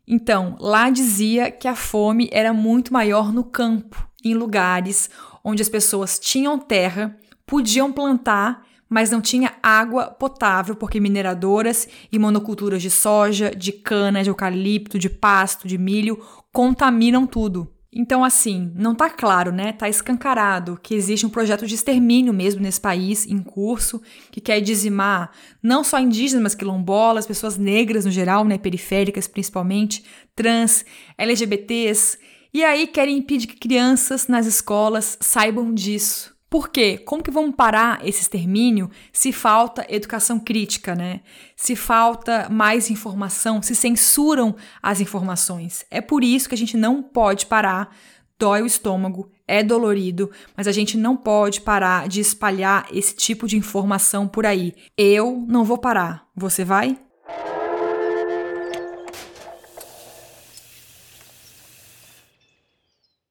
Então, 0.07 0.55
lá 0.59 0.89
dizia 0.89 1.49
que 1.51 1.67
a 1.67 1.75
fome 1.75 2.29
era 2.31 2.53
muito 2.53 2.93
maior 2.93 3.33
no 3.33 3.43
campo, 3.43 4.07
em 4.23 4.33
lugares 4.33 5.09
onde 5.43 5.61
as 5.61 5.69
pessoas 5.69 6.17
tinham 6.19 6.57
terra, 6.57 7.17
podiam 7.45 7.91
plantar, 7.91 8.65
mas 8.89 9.09
não 9.09 9.21
tinha 9.21 9.53
água 9.61 10.05
potável 10.05 10.75
porque 10.75 10.99
mineradoras 10.99 11.87
e 12.11 12.19
monoculturas 12.19 12.81
de 12.81 12.91
soja, 12.91 13.49
de 13.49 13.71
cana, 13.71 14.21
de 14.21 14.29
eucalipto, 14.29 14.99
de 14.99 15.09
pasto, 15.09 15.67
de 15.67 15.77
milho 15.77 16.23
contaminam 16.51 17.25
tudo. 17.25 17.73
Então, 17.95 18.23
assim, 18.23 18.71
não 18.75 18.95
tá 18.95 19.07
claro, 19.07 19.51
né? 19.51 19.71
Tá 19.71 19.87
escancarado 19.87 20.79
que 20.81 20.95
existe 20.95 21.25
um 21.27 21.29
projeto 21.29 21.67
de 21.67 21.75
extermínio 21.75 22.33
mesmo 22.33 22.59
nesse 22.59 22.81
país 22.81 23.27
em 23.27 23.37
curso, 23.37 24.01
que 24.31 24.41
quer 24.41 24.59
dizimar 24.61 25.31
não 25.61 25.83
só 25.83 25.99
indígenas, 25.99 26.41
mas 26.41 26.55
quilombolas, 26.55 27.27
pessoas 27.27 27.55
negras 27.55 28.05
no 28.05 28.11
geral, 28.11 28.45
né? 28.45 28.57
Periféricas 28.57 29.27
principalmente, 29.27 30.03
trans, 30.35 30.83
LGBTs. 31.17 32.17
E 32.53 32.63
aí 32.63 32.85
querem 32.85 33.17
impedir 33.17 33.47
que 33.47 33.55
crianças 33.55 34.27
nas 34.27 34.45
escolas 34.45 35.17
saibam 35.19 35.73
disso. 35.73 36.33
Por 36.53 36.69
quê? 36.69 36.99
Como 36.99 37.23
que 37.23 37.31
vamos 37.31 37.55
parar 37.55 38.05
esse 38.07 38.21
extermínio 38.21 38.91
se 39.11 39.31
falta 39.31 39.87
educação 39.89 40.39
crítica, 40.39 40.93
né? 40.93 41.21
Se 41.55 41.75
falta 41.75 42.47
mais 42.51 42.91
informação, 42.91 43.59
se 43.59 43.73
censuram 43.73 44.55
as 44.83 45.01
informações. 45.01 45.83
É 45.89 45.99
por 45.99 46.23
isso 46.23 46.47
que 46.47 46.53
a 46.53 46.57
gente 46.57 46.77
não 46.77 47.01
pode 47.01 47.47
parar. 47.47 47.95
Dói 48.37 48.61
o 48.61 48.67
estômago, 48.67 49.31
é 49.47 49.63
dolorido, 49.63 50.29
mas 50.55 50.67
a 50.67 50.71
gente 50.71 50.95
não 50.95 51.17
pode 51.17 51.59
parar 51.59 52.07
de 52.07 52.21
espalhar 52.21 52.85
esse 52.91 53.15
tipo 53.15 53.47
de 53.47 53.57
informação 53.57 54.27
por 54.27 54.45
aí. 54.45 54.75
Eu 54.95 55.43
não 55.47 55.63
vou 55.63 55.79
parar. 55.79 56.27
Você 56.35 56.63
vai? 56.63 56.99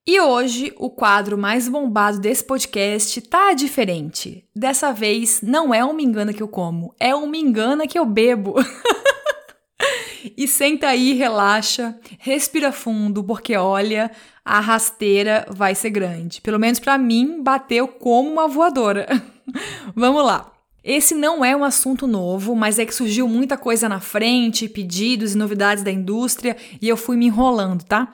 E 0.04 0.20
hoje, 0.20 0.72
o 0.78 0.90
quadro 0.90 1.38
mais 1.38 1.68
bombado 1.68 2.18
desse 2.18 2.42
podcast 2.42 3.20
tá 3.20 3.52
diferente. 3.52 4.44
Dessa 4.54 4.92
vez, 4.92 5.40
não 5.40 5.72
é 5.72 5.84
um 5.84 5.92
me 5.92 6.02
engana 6.02 6.32
que 6.32 6.42
eu 6.42 6.48
como, 6.48 6.92
é 6.98 7.14
um 7.14 7.28
me 7.28 7.38
engana 7.38 7.86
que 7.86 7.96
eu 7.96 8.04
bebo. 8.04 8.56
e 10.36 10.48
senta 10.48 10.88
aí, 10.88 11.12
relaxa, 11.12 11.96
respira 12.18 12.72
fundo, 12.72 13.22
porque 13.22 13.54
olha, 13.54 14.10
a 14.44 14.58
rasteira 14.58 15.46
vai 15.48 15.72
ser 15.72 15.90
grande. 15.90 16.40
Pelo 16.40 16.58
menos 16.58 16.80
para 16.80 16.98
mim, 16.98 17.40
bateu 17.40 17.86
como 17.86 18.28
uma 18.28 18.48
voadora. 18.48 19.06
Vamos 19.94 20.24
lá. 20.24 20.50
Esse 20.82 21.14
não 21.14 21.44
é 21.44 21.54
um 21.54 21.62
assunto 21.62 22.08
novo, 22.08 22.56
mas 22.56 22.80
é 22.80 22.84
que 22.84 22.92
surgiu 22.92 23.28
muita 23.28 23.56
coisa 23.56 23.88
na 23.88 24.00
frente, 24.00 24.68
pedidos 24.68 25.32
e 25.32 25.38
novidades 25.38 25.84
da 25.84 25.92
indústria, 25.92 26.56
e 26.80 26.88
eu 26.88 26.96
fui 26.96 27.16
me 27.16 27.26
enrolando, 27.26 27.84
tá? 27.84 28.12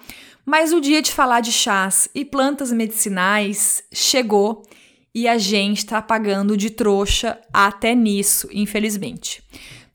Mas 0.48 0.72
o 0.72 0.80
dia 0.80 1.02
de 1.02 1.12
falar 1.12 1.40
de 1.42 1.52
chás 1.52 2.08
e 2.14 2.24
plantas 2.24 2.72
medicinais 2.72 3.84
chegou 3.92 4.62
e 5.14 5.28
a 5.28 5.36
gente 5.36 5.80
está 5.80 6.00
pagando 6.00 6.56
de 6.56 6.70
trouxa 6.70 7.38
até 7.52 7.94
nisso, 7.94 8.48
infelizmente. 8.50 9.42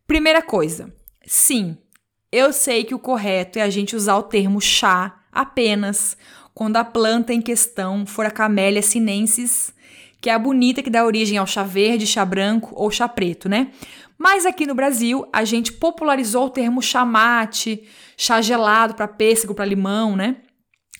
Primeira 0.06 0.44
coisa, 0.44 0.94
sim, 1.26 1.76
eu 2.32 2.54
sei 2.54 2.84
que 2.84 2.94
o 2.94 3.00
correto 3.00 3.58
é 3.58 3.64
a 3.64 3.70
gente 3.72 3.96
usar 3.96 4.16
o 4.18 4.22
termo 4.22 4.62
chá 4.62 5.24
apenas 5.32 6.16
quando 6.54 6.78
a 6.78 6.84
planta 6.84 7.34
em 7.34 7.42
questão 7.42 8.06
for 8.06 8.24
a 8.24 8.30
Camellia 8.30 8.84
sinensis, 8.84 9.74
que 10.22 10.30
é 10.30 10.34
a 10.36 10.40
bonita 10.40 10.84
que 10.84 10.90
dá 10.92 11.04
origem 11.04 11.40
ao 11.40 11.48
chá 11.48 11.64
verde, 11.64 12.06
chá 12.06 12.24
branco 12.24 12.70
ou 12.76 12.92
chá 12.92 13.10
preto, 13.10 13.50
né? 13.50 13.72
Mas 14.20 14.46
aqui 14.46 14.68
no 14.68 14.76
Brasil, 14.76 15.28
a 15.34 15.44
gente 15.44 15.74
popularizou 15.74 16.46
o 16.46 16.50
termo 16.52 16.80
chá 16.80 17.04
mate, 17.04 17.84
chá 18.18 18.42
gelado 18.42 18.94
para 18.94 19.08
pêssego, 19.08 19.54
para 19.54 19.66
limão, 19.66 20.16
né? 20.16 20.38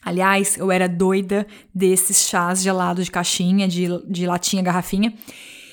Aliás, 0.06 0.58
eu 0.58 0.72
era 0.72 0.88
doida 0.90 1.48
desses 1.74 2.28
chás 2.28 2.62
gelados 2.62 3.06
de 3.06 3.12
caixinha, 3.12 3.68
de, 3.68 3.88
de 4.06 4.26
latinha, 4.26 4.62
garrafinha. 4.62 5.14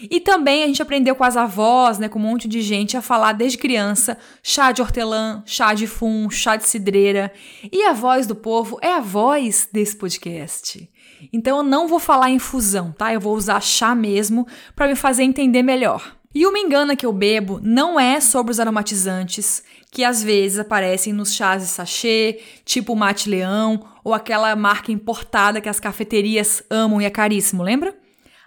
E 0.09 0.21
também 0.21 0.63
a 0.63 0.67
gente 0.67 0.81
aprendeu 0.81 1.15
com 1.15 1.25
as 1.25 1.37
avós, 1.37 1.99
né, 1.99 2.09
com 2.09 2.19
um 2.19 2.23
monte 2.23 2.49
de 2.49 2.63
gente, 2.63 2.97
a 2.97 3.03
falar 3.03 3.33
desde 3.33 3.59
criança 3.59 4.17
chá 4.43 4.73
de 4.73 4.81
hortelã, 4.81 5.43
chá 5.45 5.75
de 5.75 5.87
fum, 5.87 6.31
chá 6.31 6.57
de 6.57 6.67
cidreira. 6.67 7.33
E 7.71 7.83
a 7.85 7.93
voz 7.93 8.27
do 8.27 8.35
povo 8.35 8.79
é 8.81 8.95
a 8.95 9.01
voz 9.01 9.69
desse 9.71 9.97
podcast. 9.97 10.89
Então 11.33 11.59
eu 11.59 11.63
não 11.63 11.87
vou 11.87 11.99
falar 11.99 12.31
infusão, 12.31 12.93
tá? 12.93 13.13
Eu 13.13 13.21
vou 13.21 13.37
usar 13.37 13.61
chá 13.61 13.95
mesmo 13.95 14.47
para 14.75 14.89
me 14.89 14.95
fazer 14.95 15.25
entender 15.25 15.63
melhor. 15.63 16.17
E 16.33 16.49
me 16.53 16.61
engana 16.61 16.95
que 16.95 17.05
eu 17.05 17.13
bebo 17.13 17.61
não 17.61 17.99
é 17.99 18.21
sobre 18.21 18.53
os 18.53 18.61
aromatizantes 18.61 19.65
que 19.91 20.05
às 20.05 20.23
vezes 20.23 20.59
aparecem 20.59 21.13
nos 21.13 21.35
chás 21.35 21.63
de 21.63 21.69
sachê, 21.69 22.41
tipo 22.65 22.95
mate 22.95 23.29
leão 23.29 23.85
ou 24.05 24.15
aquela 24.15 24.55
marca 24.55 24.93
importada 24.93 25.61
que 25.61 25.69
as 25.69 25.81
cafeterias 25.81 26.63
amam 26.71 27.01
e 27.01 27.05
é 27.05 27.11
caríssimo, 27.11 27.63
lembra? 27.63 27.95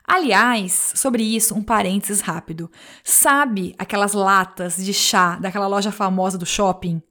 Aliás, 0.06 0.92
sobre 0.96 1.24
isso, 1.24 1.56
um 1.56 1.64
parênteses 1.64 2.20
rápido. 2.20 2.70
Sabe 3.06 3.74
aquelas 3.78 4.12
latas 4.12 4.76
de 4.76 4.94
chá 4.94 5.38
daquela 5.38 5.66
loja 5.66 5.94
famosa 5.94 6.38
do 6.38 6.46
shopping? 6.46 7.02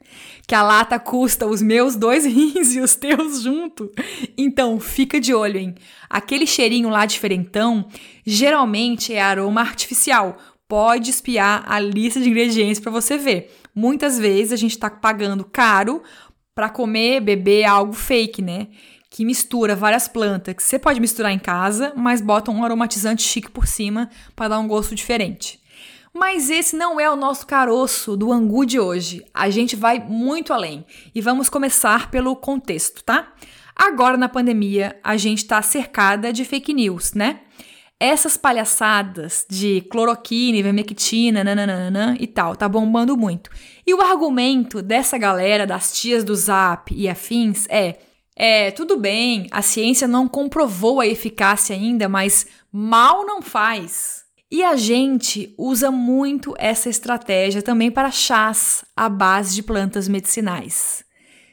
Que 0.46 0.54
a 0.54 0.62
lata 0.62 0.98
custa 0.98 1.46
os 1.46 1.62
meus 1.62 1.96
dois 1.96 2.24
rins 2.26 2.74
e 2.74 2.80
os 2.80 2.94
teus 2.94 3.42
junto? 3.42 3.90
Então, 4.36 4.78
fica 4.78 5.18
de 5.18 5.32
olho, 5.32 5.58
hein? 5.58 5.74
Aquele 6.08 6.46
cheirinho 6.46 6.90
lá 6.90 7.06
diferentão 7.06 7.88
geralmente 8.26 9.14
é 9.14 9.22
aroma 9.22 9.62
artificial. 9.62 10.36
Pode 10.68 11.10
espiar 11.10 11.64
a 11.66 11.80
lista 11.80 12.20
de 12.20 12.28
ingredientes 12.28 12.78
para 12.78 12.92
você 12.92 13.16
ver. 13.16 13.61
Muitas 13.74 14.18
vezes 14.18 14.52
a 14.52 14.56
gente 14.56 14.78
tá 14.78 14.90
pagando 14.90 15.44
caro 15.44 16.02
para 16.54 16.68
comer, 16.68 17.20
beber 17.20 17.64
algo 17.64 17.92
fake, 17.92 18.42
né? 18.42 18.68
Que 19.08 19.24
mistura 19.24 19.76
várias 19.76 20.08
plantas 20.08 20.54
que 20.54 20.62
você 20.62 20.78
pode 20.78 21.00
misturar 21.00 21.32
em 21.32 21.38
casa, 21.38 21.92
mas 21.96 22.20
bota 22.20 22.50
um 22.50 22.64
aromatizante 22.64 23.22
chique 23.22 23.50
por 23.50 23.66
cima 23.66 24.08
para 24.34 24.48
dar 24.48 24.58
um 24.58 24.68
gosto 24.68 24.94
diferente. 24.94 25.60
Mas 26.14 26.50
esse 26.50 26.76
não 26.76 27.00
é 27.00 27.10
o 27.10 27.16
nosso 27.16 27.46
caroço 27.46 28.16
do 28.16 28.32
angu 28.32 28.66
de 28.66 28.78
hoje. 28.78 29.24
A 29.32 29.48
gente 29.48 29.74
vai 29.74 29.98
muito 29.98 30.52
além 30.52 30.84
e 31.14 31.20
vamos 31.22 31.48
começar 31.48 32.10
pelo 32.10 32.36
contexto, 32.36 33.02
tá? 33.02 33.32
Agora 33.74 34.18
na 34.18 34.28
pandemia, 34.28 34.98
a 35.02 35.16
gente 35.16 35.38
está 35.38 35.60
cercada 35.62 36.32
de 36.32 36.44
fake 36.44 36.74
news, 36.74 37.14
né? 37.14 37.40
Essas 38.04 38.36
palhaçadas 38.36 39.46
de 39.48 39.80
cloroquina, 39.82 40.58
ivermectina, 40.58 41.44
nananana 41.44 42.16
e 42.18 42.26
tal, 42.26 42.56
tá 42.56 42.68
bombando 42.68 43.16
muito. 43.16 43.48
E 43.86 43.94
o 43.94 44.00
argumento 44.00 44.82
dessa 44.82 45.16
galera, 45.16 45.64
das 45.64 45.92
tias 45.92 46.24
do 46.24 46.34
Zap 46.34 46.92
e 46.92 47.08
afins, 47.08 47.64
é: 47.68 48.00
é, 48.34 48.72
tudo 48.72 48.96
bem, 48.96 49.46
a 49.52 49.62
ciência 49.62 50.08
não 50.08 50.26
comprovou 50.26 50.98
a 50.98 51.06
eficácia 51.06 51.76
ainda, 51.76 52.08
mas 52.08 52.44
mal 52.72 53.24
não 53.24 53.40
faz. 53.40 54.24
E 54.50 54.64
a 54.64 54.74
gente 54.74 55.54
usa 55.56 55.92
muito 55.92 56.56
essa 56.58 56.88
estratégia 56.88 57.62
também 57.62 57.88
para 57.88 58.10
chás 58.10 58.84
à 58.96 59.08
base 59.08 59.54
de 59.54 59.62
plantas 59.62 60.08
medicinais. 60.08 61.04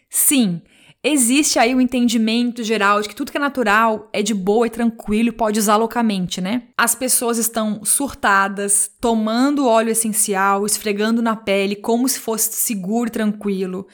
Sim, 0.10 0.64
existe 1.04 1.58
aí 1.58 1.74
o 1.74 1.82
entendimento 1.82 2.64
geral 2.64 3.02
de 3.02 3.08
que 3.08 3.16
tudo 3.16 3.32
que 3.32 3.38
é 3.38 3.42
natural 3.42 4.10
é 4.12 4.22
de 4.22 4.34
boa 4.34 4.68
e 4.68 4.70
tranquilo 4.70 5.30
e 5.30 5.34
pode 5.34 5.60
usar 5.60 5.78
loucamente, 5.78 6.42
né? 6.42 6.64
As 6.78 6.94
pessoas 6.94 7.38
estão 7.38 7.84
surtadas, 7.86 8.92
tomando 9.00 9.68
óleo 9.68 9.92
essencial, 9.92 10.66
esfregando 10.66 11.22
na 11.22 11.36
pele 11.36 11.76
como 11.76 12.08
se 12.08 12.20
fosse 12.20 12.54
seguro 12.54 13.08
e 13.08 13.12
tranquilo. 13.12 13.88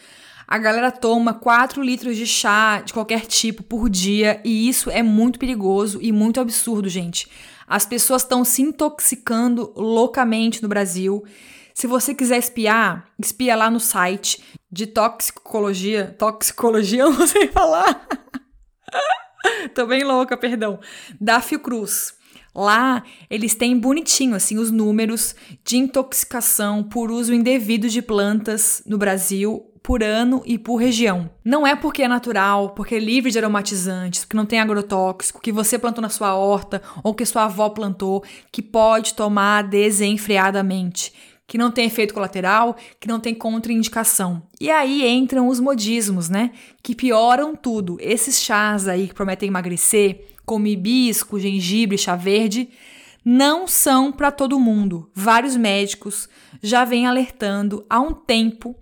A 0.47 0.57
galera 0.57 0.91
toma 0.91 1.33
4 1.33 1.81
litros 1.81 2.15
de 2.15 2.27
chá 2.27 2.81
de 2.81 2.93
qualquer 2.93 3.25
tipo 3.25 3.63
por 3.63 3.89
dia 3.89 4.41
e 4.45 4.67
isso 4.69 4.91
é 4.91 5.01
muito 5.01 5.39
perigoso 5.39 5.99
e 6.01 6.11
muito 6.11 6.39
absurdo, 6.39 6.87
gente. 6.87 7.27
As 7.67 7.85
pessoas 7.85 8.21
estão 8.21 8.45
se 8.45 8.61
intoxicando 8.61 9.73
loucamente 9.75 10.61
no 10.61 10.69
Brasil. 10.69 11.23
Se 11.75 11.87
você 11.87 12.15
quiser 12.15 12.37
espiar, 12.37 13.05
espia 13.19 13.53
lá 13.53 13.69
no 13.69 13.81
site 13.81 14.41
de 14.71 14.87
toxicologia. 14.87 16.15
Toxicologia, 16.17 17.01
eu 17.03 17.11
não 17.11 17.27
sei 17.27 17.49
falar. 17.49 18.07
Tô 19.75 19.85
bem 19.85 20.05
louca, 20.05 20.37
perdão. 20.37 20.79
Da 21.19 21.41
Fiocruz. 21.41 22.13
Lá 22.55 23.03
eles 23.29 23.55
têm 23.55 23.77
bonitinho 23.77 24.35
assim 24.35 24.57
os 24.57 24.71
números 24.71 25.35
de 25.65 25.75
intoxicação 25.75 26.81
por 26.81 27.11
uso 27.11 27.33
indevido 27.33 27.89
de 27.89 28.01
plantas 28.01 28.81
no 28.85 28.97
Brasil 28.97 29.69
por 29.83 30.01
ano 30.01 30.41
e 30.45 30.57
por 30.57 30.77
região. 30.77 31.29
Não 31.43 31.67
é 31.67 31.75
porque 31.75 32.03
é 32.03 32.07
natural, 32.07 32.69
porque 32.69 32.95
é 32.95 32.99
livre 32.99 33.29
de 33.29 33.37
aromatizantes, 33.37 34.23
porque 34.23 34.37
não 34.37 34.45
tem 34.45 34.61
agrotóxico, 34.61 35.41
que 35.41 35.51
você 35.51 35.77
plantou 35.77 36.01
na 36.01 36.09
sua 36.09 36.35
horta 36.35 36.81
ou 37.03 37.13
que 37.13 37.25
sua 37.25 37.43
avó 37.43 37.69
plantou, 37.69 38.23
que 38.49 38.61
pode 38.61 39.13
tomar 39.13 39.63
desenfreadamente, 39.63 41.13
que 41.47 41.57
não 41.57 41.71
tem 41.71 41.85
efeito 41.85 42.13
colateral, 42.13 42.75
que 42.99 43.07
não 43.07 43.19
tem 43.19 43.33
contraindicação. 43.33 44.43
E 44.59 44.71
aí 44.71 45.07
entram 45.07 45.47
os 45.47 45.59
modismos, 45.59 46.29
né? 46.29 46.51
Que 46.81 46.95
pioram 46.95 47.55
tudo. 47.55 47.97
Esses 47.99 48.41
chás 48.41 48.87
aí 48.87 49.07
que 49.07 49.13
prometem 49.13 49.49
emagrecer, 49.49 50.33
como 50.45 50.67
hibisco, 50.67 51.39
gengibre, 51.39 51.97
chá 51.97 52.15
verde, 52.15 52.69
não 53.23 53.67
são 53.67 54.11
para 54.11 54.31
todo 54.31 54.59
mundo. 54.59 55.09
Vários 55.13 55.55
médicos 55.55 56.29
já 56.61 56.85
vêm 56.85 57.07
alertando 57.07 57.85
há 57.89 57.99
um 57.99 58.13
tempo 58.13 58.75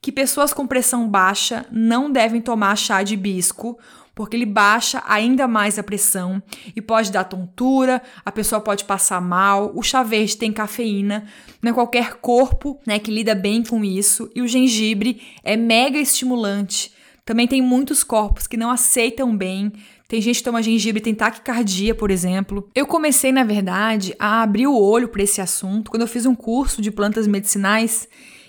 que 0.00 0.10
pessoas 0.10 0.54
com 0.54 0.66
pressão 0.66 1.06
baixa 1.06 1.66
não 1.70 2.10
devem 2.10 2.40
tomar 2.40 2.74
chá 2.76 3.02
de 3.02 3.14
hibisco, 3.14 3.78
porque 4.14 4.36
ele 4.36 4.46
baixa 4.46 5.02
ainda 5.06 5.48
mais 5.48 5.78
a 5.78 5.82
pressão 5.82 6.42
e 6.74 6.80
pode 6.80 7.10
dar 7.10 7.24
tontura, 7.24 8.02
a 8.24 8.32
pessoa 8.32 8.60
pode 8.60 8.84
passar 8.84 9.20
mal. 9.20 9.72
O 9.74 9.82
chá 9.82 10.02
verde 10.02 10.36
tem 10.36 10.52
cafeína, 10.52 11.26
não 11.62 11.70
é 11.70 11.74
qualquer 11.74 12.14
corpo 12.14 12.78
né, 12.86 12.98
que 12.98 13.10
lida 13.10 13.34
bem 13.34 13.62
com 13.62 13.84
isso, 13.84 14.30
e 14.34 14.42
o 14.42 14.48
gengibre 14.48 15.22
é 15.42 15.56
mega 15.56 15.98
estimulante. 15.98 16.92
Também 17.24 17.46
tem 17.46 17.62
muitos 17.62 18.02
corpos 18.02 18.46
que 18.46 18.56
não 18.56 18.70
aceitam 18.70 19.36
bem. 19.36 19.72
Tem 20.08 20.20
gente 20.20 20.38
que 20.38 20.42
toma 20.42 20.62
gengibre 20.62 21.00
e 21.00 21.04
tem 21.04 21.14
taquicardia, 21.14 21.94
por 21.94 22.10
exemplo. 22.10 22.68
Eu 22.74 22.86
comecei, 22.86 23.30
na 23.30 23.44
verdade, 23.44 24.14
a 24.18 24.42
abrir 24.42 24.66
o 24.66 24.76
olho 24.76 25.08
para 25.08 25.22
esse 25.22 25.40
assunto 25.40 25.90
quando 25.90 26.02
eu 26.02 26.08
fiz 26.08 26.26
um 26.26 26.34
curso 26.34 26.82
de 26.82 26.90
plantas 26.90 27.28
medicinais 27.28 28.08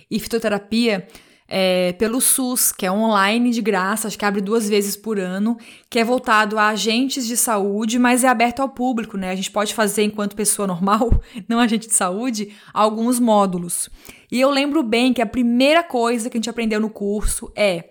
e 0.10 0.20
fitoterapia 0.20 1.08
é, 1.54 1.92
pelo 1.94 2.22
SUS, 2.22 2.72
que 2.72 2.86
é 2.86 2.92
online 2.92 3.52
de 3.52 3.62
graça, 3.62 4.08
acho 4.08 4.18
que 4.18 4.24
abre 4.24 4.40
duas 4.40 4.70
vezes 4.70 4.96
por 4.96 5.20
ano, 5.20 5.58
que 5.90 6.00
é 6.00 6.04
voltado 6.04 6.58
a 6.58 6.70
agentes 6.70 7.28
de 7.28 7.36
saúde, 7.36 8.00
mas 8.00 8.24
é 8.24 8.30
aberto 8.30 8.62
ao 8.62 8.70
público, 8.70 9.18
né? 9.18 9.32
A 9.32 9.36
gente 9.36 9.52
pode 9.52 9.74
fazer, 9.74 10.04
enquanto 10.04 10.34
pessoa 10.34 10.66
normal, 10.66 11.22
não 11.50 11.60
agente 11.60 11.90
de 11.90 11.94
saúde, 11.94 12.56
alguns 12.74 13.20
módulos. 13.20 13.90
E 14.32 14.40
eu 14.40 14.50
lembro 14.50 14.82
bem 14.82 15.12
que 15.12 15.22
a 15.22 15.26
primeira 15.26 15.84
coisa 15.84 16.30
que 16.30 16.38
a 16.38 16.40
gente 16.40 16.50
aprendeu 16.50 16.80
no 16.80 16.90
curso 16.90 17.52
é 17.54 17.90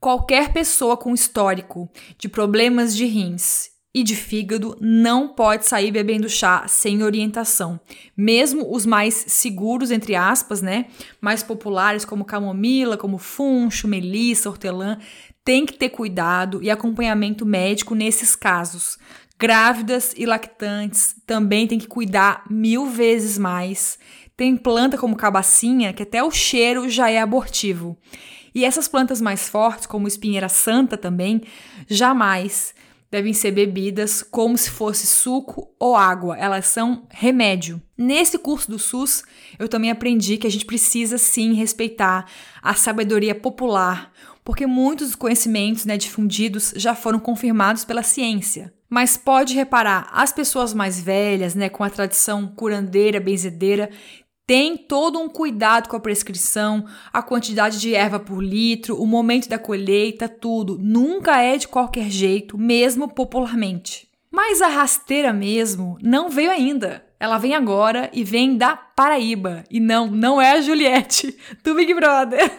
qualquer 0.00 0.54
pessoa 0.54 0.96
com 0.96 1.12
histórico 1.12 1.90
de 2.16 2.26
problemas 2.26 2.96
de 2.96 3.04
rins 3.04 3.73
e 3.94 4.02
de 4.02 4.16
fígado 4.16 4.76
não 4.80 5.28
pode 5.28 5.66
sair 5.66 5.92
bebendo 5.92 6.28
chá 6.28 6.66
sem 6.66 7.04
orientação. 7.04 7.78
Mesmo 8.16 8.74
os 8.74 8.84
mais 8.84 9.14
seguros, 9.28 9.92
entre 9.92 10.16
aspas, 10.16 10.60
né? 10.60 10.86
Mais 11.20 11.44
populares, 11.44 12.04
como 12.04 12.24
camomila, 12.24 12.96
como 12.96 13.18
funcho, 13.18 13.86
melissa, 13.86 14.50
hortelã, 14.50 14.98
tem 15.44 15.64
que 15.64 15.74
ter 15.74 15.90
cuidado 15.90 16.60
e 16.60 16.70
acompanhamento 16.70 17.46
médico 17.46 17.94
nesses 17.94 18.34
casos. 18.34 18.98
Grávidas 19.38 20.12
e 20.16 20.26
lactantes 20.26 21.14
também 21.24 21.66
tem 21.68 21.78
que 21.78 21.86
cuidar 21.86 22.44
mil 22.50 22.86
vezes 22.86 23.38
mais. 23.38 23.98
Tem 24.36 24.56
planta 24.56 24.98
como 24.98 25.14
cabacinha 25.14 25.92
que 25.92 26.02
até 26.02 26.22
o 26.24 26.30
cheiro 26.32 26.88
já 26.88 27.10
é 27.10 27.20
abortivo. 27.20 27.96
E 28.52 28.64
essas 28.64 28.88
plantas 28.88 29.20
mais 29.20 29.48
fortes, 29.48 29.86
como 29.86 30.08
espinheira 30.08 30.48
santa 30.48 30.96
também, 30.96 31.42
jamais 31.88 32.74
devem 33.14 33.32
ser 33.32 33.52
bebidas 33.52 34.24
como 34.24 34.58
se 34.58 34.70
fosse 34.70 35.06
suco 35.06 35.72
ou 35.78 35.94
água, 35.94 36.36
elas 36.36 36.66
são 36.66 37.06
remédio. 37.08 37.80
Nesse 37.96 38.36
curso 38.36 38.68
do 38.68 38.76
SUS, 38.76 39.22
eu 39.56 39.68
também 39.68 39.88
aprendi 39.88 40.36
que 40.36 40.48
a 40.48 40.50
gente 40.50 40.64
precisa 40.64 41.16
sim 41.16 41.52
respeitar 41.54 42.26
a 42.60 42.74
sabedoria 42.74 43.32
popular, 43.32 44.12
porque 44.42 44.66
muitos 44.66 45.08
dos 45.08 45.16
conhecimentos 45.16 45.84
né, 45.84 45.96
difundidos 45.96 46.74
já 46.74 46.92
foram 46.92 47.20
confirmados 47.20 47.84
pela 47.84 48.02
ciência. 48.02 48.74
Mas 48.90 49.16
pode 49.16 49.54
reparar, 49.54 50.08
as 50.12 50.32
pessoas 50.32 50.74
mais 50.74 51.00
velhas, 51.00 51.54
né, 51.54 51.68
com 51.68 51.84
a 51.84 51.90
tradição 51.90 52.48
curandeira, 52.48 53.20
benzedeira, 53.20 53.90
tem 54.46 54.76
todo 54.76 55.18
um 55.18 55.28
cuidado 55.28 55.88
com 55.88 55.96
a 55.96 56.00
prescrição, 56.00 56.86
a 57.12 57.22
quantidade 57.22 57.80
de 57.80 57.94
erva 57.94 58.20
por 58.20 58.42
litro, 58.42 59.00
o 59.00 59.06
momento 59.06 59.48
da 59.48 59.58
colheita, 59.58 60.28
tudo. 60.28 60.78
Nunca 60.78 61.40
é 61.40 61.56
de 61.56 61.66
qualquer 61.66 62.10
jeito, 62.10 62.58
mesmo 62.58 63.08
popularmente. 63.08 64.08
Mas 64.30 64.60
a 64.60 64.68
rasteira 64.68 65.32
mesmo 65.32 65.96
não 66.02 66.28
veio 66.28 66.50
ainda. 66.50 67.06
Ela 67.18 67.38
vem 67.38 67.54
agora 67.54 68.10
e 68.12 68.22
vem 68.22 68.56
da 68.56 68.76
Paraíba. 68.76 69.64
E 69.70 69.80
não, 69.80 70.10
não 70.10 70.42
é 70.42 70.52
a 70.52 70.60
Juliette 70.60 71.34
do 71.64 71.74
Big 71.74 71.94
Brother. 71.94 72.40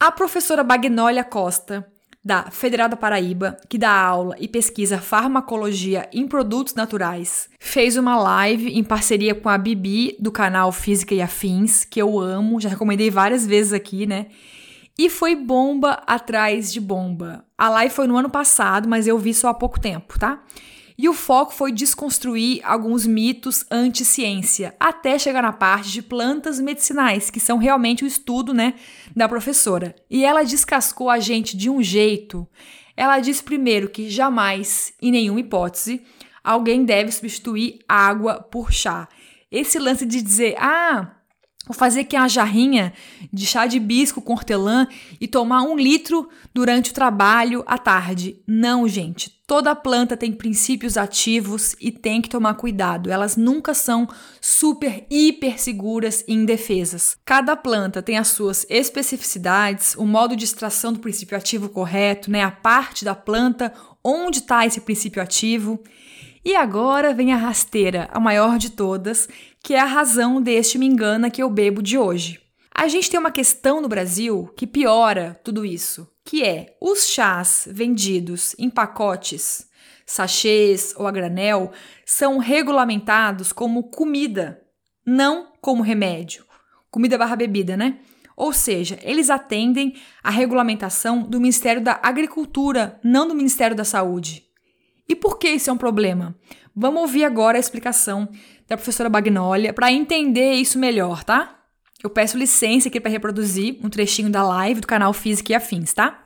a 0.00 0.10
professora 0.10 0.64
Bagnólia 0.64 1.22
Costa 1.22 1.86
da 2.22 2.50
Federal 2.50 2.88
da 2.88 2.96
Paraíba, 2.96 3.56
que 3.68 3.78
dá 3.78 3.90
aula 3.90 4.36
e 4.38 4.46
pesquisa 4.46 4.98
farmacologia 4.98 6.08
em 6.12 6.28
produtos 6.28 6.74
naturais, 6.74 7.48
fez 7.58 7.96
uma 7.96 8.16
live 8.16 8.68
em 8.68 8.84
parceria 8.84 9.34
com 9.34 9.48
a 9.48 9.56
Bibi 9.56 10.16
do 10.20 10.30
canal 10.30 10.70
Física 10.70 11.14
e 11.14 11.22
Afins, 11.22 11.84
que 11.84 12.00
eu 12.00 12.20
amo, 12.20 12.60
já 12.60 12.68
recomendei 12.68 13.10
várias 13.10 13.46
vezes 13.46 13.72
aqui, 13.72 14.06
né? 14.06 14.26
E 14.98 15.08
foi 15.08 15.34
bomba 15.34 16.02
atrás 16.06 16.70
de 16.70 16.78
bomba. 16.78 17.42
A 17.56 17.70
live 17.70 17.94
foi 17.94 18.06
no 18.06 18.18
ano 18.18 18.28
passado, 18.28 18.86
mas 18.86 19.06
eu 19.06 19.18
vi 19.18 19.32
só 19.32 19.48
há 19.48 19.54
pouco 19.54 19.80
tempo, 19.80 20.18
tá? 20.18 20.42
E 21.02 21.08
o 21.08 21.14
foco 21.14 21.54
foi 21.54 21.72
desconstruir 21.72 22.60
alguns 22.62 23.06
mitos 23.06 23.64
anti-ciência, 23.70 24.74
até 24.78 25.18
chegar 25.18 25.40
na 25.40 25.50
parte 25.50 25.90
de 25.90 26.02
plantas 26.02 26.60
medicinais, 26.60 27.30
que 27.30 27.40
são 27.40 27.56
realmente 27.56 28.04
o 28.04 28.06
estudo, 28.06 28.52
né, 28.52 28.74
da 29.16 29.26
professora. 29.26 29.96
E 30.10 30.26
ela 30.26 30.42
descascou 30.42 31.08
a 31.08 31.18
gente 31.18 31.56
de 31.56 31.70
um 31.70 31.82
jeito. 31.82 32.46
Ela 32.94 33.18
disse 33.18 33.42
primeiro 33.42 33.88
que 33.88 34.10
jamais, 34.10 34.92
em 35.00 35.10
nenhuma 35.10 35.40
hipótese, 35.40 36.02
alguém 36.44 36.84
deve 36.84 37.10
substituir 37.10 37.78
água 37.88 38.34
por 38.34 38.70
chá. 38.70 39.08
Esse 39.50 39.78
lance 39.78 40.04
de 40.04 40.20
dizer, 40.20 40.54
ah, 40.58 41.12
Vou 41.66 41.76
fazer 41.76 42.00
aqui 42.00 42.16
uma 42.16 42.28
jarrinha 42.28 42.92
de 43.32 43.46
chá 43.46 43.66
de 43.66 43.76
hibisco 43.76 44.22
com 44.22 44.32
hortelã 44.32 44.88
e 45.20 45.28
tomar 45.28 45.62
um 45.62 45.76
litro 45.76 46.28
durante 46.54 46.90
o 46.90 46.94
trabalho 46.94 47.62
à 47.66 47.76
tarde. 47.76 48.40
Não, 48.46 48.88
gente. 48.88 49.38
Toda 49.46 49.74
planta 49.74 50.16
tem 50.16 50.32
princípios 50.32 50.96
ativos 50.96 51.76
e 51.78 51.92
tem 51.92 52.22
que 52.22 52.30
tomar 52.30 52.54
cuidado. 52.54 53.10
Elas 53.10 53.36
nunca 53.36 53.74
são 53.74 54.08
super, 54.40 55.06
hiper 55.10 55.60
seguras 55.60 56.24
e 56.26 56.32
indefesas. 56.32 57.16
Cada 57.24 57.54
planta 57.54 58.02
tem 58.02 58.16
as 58.16 58.28
suas 58.28 58.64
especificidades, 58.70 59.94
o 59.96 60.06
modo 60.06 60.34
de 60.34 60.44
extração 60.44 60.92
do 60.92 61.00
princípio 61.00 61.36
ativo 61.36 61.68
correto, 61.68 62.30
né? 62.30 62.42
A 62.42 62.50
parte 62.50 63.04
da 63.04 63.14
planta, 63.14 63.72
onde 64.02 64.38
está 64.38 64.64
esse 64.64 64.80
princípio 64.80 65.22
ativo. 65.22 65.82
E 66.42 66.56
agora 66.56 67.12
vem 67.12 67.34
a 67.34 67.36
rasteira, 67.36 68.08
a 68.10 68.18
maior 68.18 68.56
de 68.56 68.70
todas, 68.70 69.28
que 69.62 69.74
é 69.74 69.80
a 69.80 69.84
razão 69.84 70.40
deste 70.40 70.78
me 70.78 70.86
engana 70.86 71.30
que 71.30 71.42
eu 71.42 71.50
bebo 71.50 71.82
de 71.82 71.98
hoje. 71.98 72.40
A 72.74 72.88
gente 72.88 73.10
tem 73.10 73.20
uma 73.20 73.30
questão 73.30 73.80
no 73.80 73.88
Brasil 73.88 74.50
que 74.56 74.66
piora 74.66 75.38
tudo 75.44 75.64
isso, 75.64 76.08
que 76.24 76.42
é 76.42 76.76
os 76.80 77.08
chás 77.08 77.68
vendidos 77.70 78.54
em 78.58 78.70
pacotes, 78.70 79.68
sachês 80.06 80.94
ou 80.96 81.06
a 81.06 81.10
granel 81.10 81.72
são 82.06 82.38
regulamentados 82.38 83.52
como 83.52 83.90
comida, 83.90 84.62
não 85.06 85.52
como 85.60 85.82
remédio. 85.82 86.44
Comida 86.90 87.18
barra 87.18 87.36
bebida, 87.36 87.76
né? 87.76 87.98
Ou 88.36 88.52
seja, 88.52 88.98
eles 89.02 89.28
atendem 89.28 89.94
à 90.22 90.30
regulamentação 90.30 91.22
do 91.22 91.38
Ministério 91.38 91.82
da 91.82 92.00
Agricultura, 92.02 92.98
não 93.04 93.28
do 93.28 93.34
Ministério 93.34 93.76
da 93.76 93.84
Saúde. 93.84 94.44
E 95.06 95.14
por 95.14 95.38
que 95.38 95.50
isso 95.50 95.68
é 95.68 95.72
um 95.72 95.76
problema? 95.76 96.34
Vamos 96.74 97.02
ouvir 97.02 97.24
agora 97.24 97.58
a 97.58 97.60
explicação 97.60 98.28
da 98.70 98.76
professora 98.76 99.08
Bagnolia 99.10 99.74
para 99.74 99.90
entender 99.90 100.52
isso 100.52 100.78
melhor, 100.78 101.24
tá? 101.24 101.58
Eu 102.00 102.08
peço 102.08 102.38
licença 102.38 102.88
aqui 102.88 103.00
para 103.00 103.10
reproduzir 103.10 103.84
um 103.84 103.90
trechinho 103.90 104.30
da 104.30 104.44
live 104.44 104.80
do 104.80 104.86
canal 104.86 105.12
Física 105.12 105.50
e 105.50 105.54
Afins, 105.56 105.92
tá? 105.92 106.22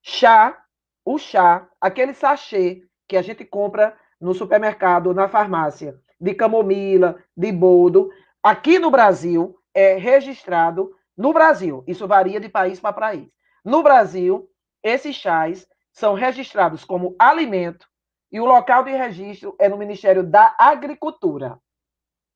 Chá, 0.00 0.56
o 1.04 1.18
chá, 1.18 1.66
aquele 1.80 2.14
sachê 2.14 2.82
que 3.08 3.16
a 3.16 3.22
gente 3.22 3.44
compra 3.44 3.96
no 4.20 4.32
supermercado, 4.34 5.12
na 5.12 5.28
farmácia, 5.28 5.96
de 6.20 6.32
camomila, 6.32 7.16
de 7.36 7.50
boldo, 7.50 8.08
aqui 8.40 8.78
no 8.78 8.88
Brasil 8.88 9.58
é 9.74 9.96
registrado 9.96 10.92
no 11.16 11.32
Brasil. 11.32 11.82
Isso 11.88 12.06
varia 12.06 12.38
de 12.38 12.48
país 12.48 12.78
para 12.78 12.92
país. 12.92 13.28
No 13.64 13.82
Brasil, 13.82 14.48
esses 14.80 15.16
chás 15.16 15.66
são 15.92 16.14
registrados 16.14 16.84
como 16.84 17.16
alimento 17.18 17.88
e 18.36 18.40
o 18.40 18.44
local 18.44 18.84
de 18.84 18.90
registro 18.90 19.56
é 19.58 19.66
no 19.66 19.78
Ministério 19.78 20.22
da 20.22 20.54
Agricultura. 20.58 21.58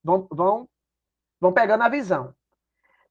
Vão, 0.03 0.27
vão, 0.31 0.67
vão 1.39 1.53
pegando 1.53 1.83
a 1.83 1.91
visão. 1.91 2.35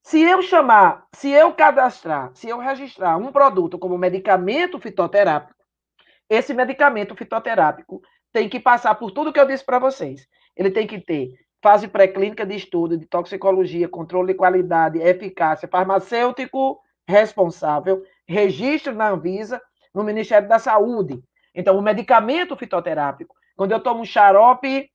Se 0.02 0.20
eu 0.20 0.42
chamar, 0.42 1.06
se 1.14 1.30
eu 1.30 1.54
cadastrar, 1.54 2.32
se 2.34 2.50
eu 2.50 2.58
registrar 2.58 3.16
um 3.16 3.32
produto 3.32 3.78
como 3.78 3.96
medicamento 3.96 4.80
fitoterápico, 4.80 5.54
esse 6.28 6.52
medicamento 6.52 7.16
fitoterápico 7.16 8.02
tem 8.34 8.50
que 8.50 8.60
passar 8.60 8.96
por 8.96 9.12
tudo 9.12 9.32
que 9.32 9.40
eu 9.40 9.46
disse 9.46 9.64
para 9.64 9.78
vocês. 9.78 10.28
Ele 10.56 10.72
tem 10.72 10.88
que 10.88 11.00
ter 11.00 11.36
fase 11.62 11.88
pré-clínica 11.88 12.44
de 12.44 12.56
estudo 12.56 12.98
de 12.98 13.06
toxicologia, 13.06 13.88
controle 13.88 14.34
de 14.34 14.40
qualidade, 14.40 14.98
eficácia, 14.98 15.70
farmacêutico 15.72 16.82
responsável, 17.08 18.04
registro 18.28 18.96
na 18.96 19.12
Anvisa 19.12 19.62
no 19.94 20.04
Ministério 20.04 20.50
da 20.50 20.58
Saúde. 20.58 21.24
Então, 21.60 21.78
o 21.78 21.82
medicamento 21.82 22.56
fitoterápico, 22.56 23.36
quando 23.54 23.74
eu 23.74 23.82
tomo 23.82 24.00
um 24.00 24.06
xarope, 24.06 24.90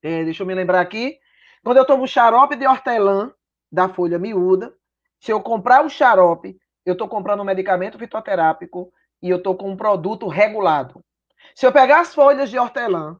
é, 0.00 0.22
deixa 0.22 0.44
eu 0.44 0.46
me 0.46 0.54
lembrar 0.54 0.80
aqui, 0.80 1.18
quando 1.64 1.78
eu 1.78 1.84
tomo 1.84 2.04
um 2.04 2.06
xarope 2.06 2.54
de 2.54 2.64
hortelã, 2.68 3.34
da 3.70 3.88
folha 3.88 4.16
miúda, 4.16 4.72
se 5.18 5.32
eu 5.32 5.42
comprar 5.42 5.84
o 5.84 5.90
xarope, 5.90 6.56
eu 6.84 6.92
estou 6.92 7.08
comprando 7.08 7.40
um 7.40 7.44
medicamento 7.44 7.98
fitoterápico 7.98 8.92
e 9.20 9.28
eu 9.28 9.38
estou 9.38 9.56
com 9.56 9.68
um 9.68 9.76
produto 9.76 10.28
regulado. 10.28 11.04
Se 11.52 11.66
eu 11.66 11.72
pegar 11.72 11.98
as 11.98 12.14
folhas 12.14 12.48
de 12.48 12.56
hortelã 12.56 13.18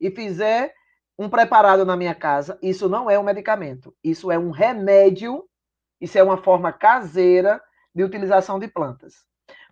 e 0.00 0.10
fizer 0.10 0.72
um 1.18 1.28
preparado 1.28 1.84
na 1.84 1.94
minha 1.94 2.14
casa, 2.14 2.58
isso 2.62 2.88
não 2.88 3.10
é 3.10 3.18
um 3.18 3.22
medicamento, 3.22 3.94
isso 4.02 4.32
é 4.32 4.38
um 4.38 4.50
remédio, 4.50 5.46
isso 6.00 6.16
é 6.16 6.22
uma 6.22 6.38
forma 6.38 6.72
caseira 6.72 7.62
de 7.94 8.02
utilização 8.02 8.58
de 8.58 8.66
plantas. 8.66 9.26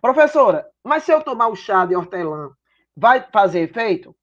Professora, 0.05 0.69
mas 0.83 1.03
se 1.03 1.11
eu 1.11 1.23
tomar 1.23 1.47
o 1.47 1.55
chá 1.55 1.83
de 1.83 1.95
hortelã, 1.95 2.51
vai 2.95 3.25
fazer 3.33 3.61
efeito? 3.61 4.15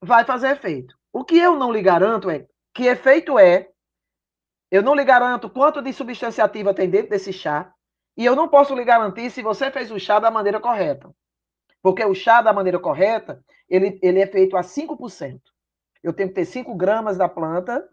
Vai 0.00 0.24
fazer 0.24 0.52
efeito. 0.52 0.96
O 1.12 1.24
que 1.24 1.36
eu 1.36 1.56
não 1.56 1.72
lhe 1.72 1.82
garanto 1.82 2.30
é 2.30 2.46
que 2.72 2.86
efeito 2.86 3.36
é, 3.36 3.68
eu 4.70 4.80
não 4.80 4.94
lhe 4.94 5.04
garanto 5.04 5.50
quanto 5.50 5.82
de 5.82 5.92
substância 5.92 6.44
ativa 6.44 6.72
tem 6.72 6.88
dentro 6.88 7.10
desse 7.10 7.32
chá, 7.32 7.74
e 8.16 8.24
eu 8.24 8.36
não 8.36 8.46
posso 8.46 8.76
lhe 8.76 8.84
garantir 8.84 9.28
se 9.28 9.42
você 9.42 9.72
fez 9.72 9.90
o 9.90 9.98
chá 9.98 10.20
da 10.20 10.30
maneira 10.30 10.60
correta. 10.60 11.10
Porque 11.82 12.04
o 12.04 12.14
chá 12.14 12.40
da 12.40 12.52
maneira 12.52 12.78
correta, 12.78 13.44
ele, 13.68 13.98
ele 14.04 14.20
é 14.20 14.28
feito 14.28 14.56
a 14.56 14.60
5%. 14.60 15.40
Eu 16.00 16.12
tenho 16.12 16.28
que 16.28 16.36
ter 16.36 16.44
5 16.44 16.72
gramas 16.76 17.16
da 17.16 17.28
planta 17.28 17.84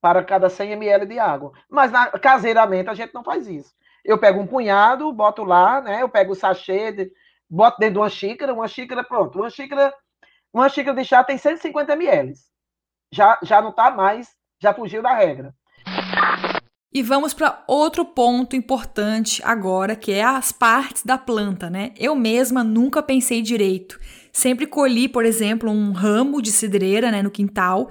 para 0.00 0.24
cada 0.24 0.50
100 0.50 0.72
ml 0.72 1.06
de 1.06 1.20
água. 1.20 1.52
Mas 1.70 1.92
na, 1.92 2.08
caseiramente 2.18 2.90
a 2.90 2.94
gente 2.94 3.14
não 3.14 3.22
faz 3.22 3.46
isso. 3.46 3.72
Eu 4.04 4.18
pego 4.18 4.40
um 4.40 4.46
punhado, 4.46 5.12
boto 5.12 5.44
lá, 5.44 5.80
né? 5.80 6.02
Eu 6.02 6.08
pego 6.08 6.32
o 6.32 6.36
sachê, 6.36 7.10
boto 7.48 7.78
dentro 7.78 7.94
de 7.94 7.98
uma 8.00 8.10
xícara, 8.10 8.54
uma 8.54 8.68
xícara, 8.68 9.04
pronto. 9.04 9.38
Uma 9.38 9.50
xícara, 9.50 9.92
uma 10.52 10.68
xícara 10.68 10.96
de 10.96 11.04
chá 11.04 11.22
tem 11.24 11.36
150 11.36 11.92
ml. 11.92 12.32
Já, 13.12 13.38
já 13.42 13.60
não 13.60 13.70
está 13.70 13.90
mais, 13.90 14.28
já 14.60 14.72
fugiu 14.72 15.02
da 15.02 15.14
regra. 15.14 15.54
E 16.92 17.02
vamos 17.02 17.32
para 17.32 17.62
outro 17.68 18.04
ponto 18.04 18.56
importante 18.56 19.40
agora, 19.44 19.94
que 19.94 20.10
é 20.10 20.24
as 20.24 20.50
partes 20.50 21.04
da 21.04 21.16
planta, 21.16 21.70
né? 21.70 21.92
Eu 21.96 22.16
mesma 22.16 22.64
nunca 22.64 23.00
pensei 23.00 23.40
direito. 23.40 23.98
Sempre 24.32 24.66
colhi, 24.66 25.08
por 25.08 25.24
exemplo, 25.24 25.70
um 25.70 25.92
ramo 25.92 26.42
de 26.42 26.50
cidreira 26.50 27.10
né, 27.12 27.22
no 27.22 27.30
quintal 27.30 27.90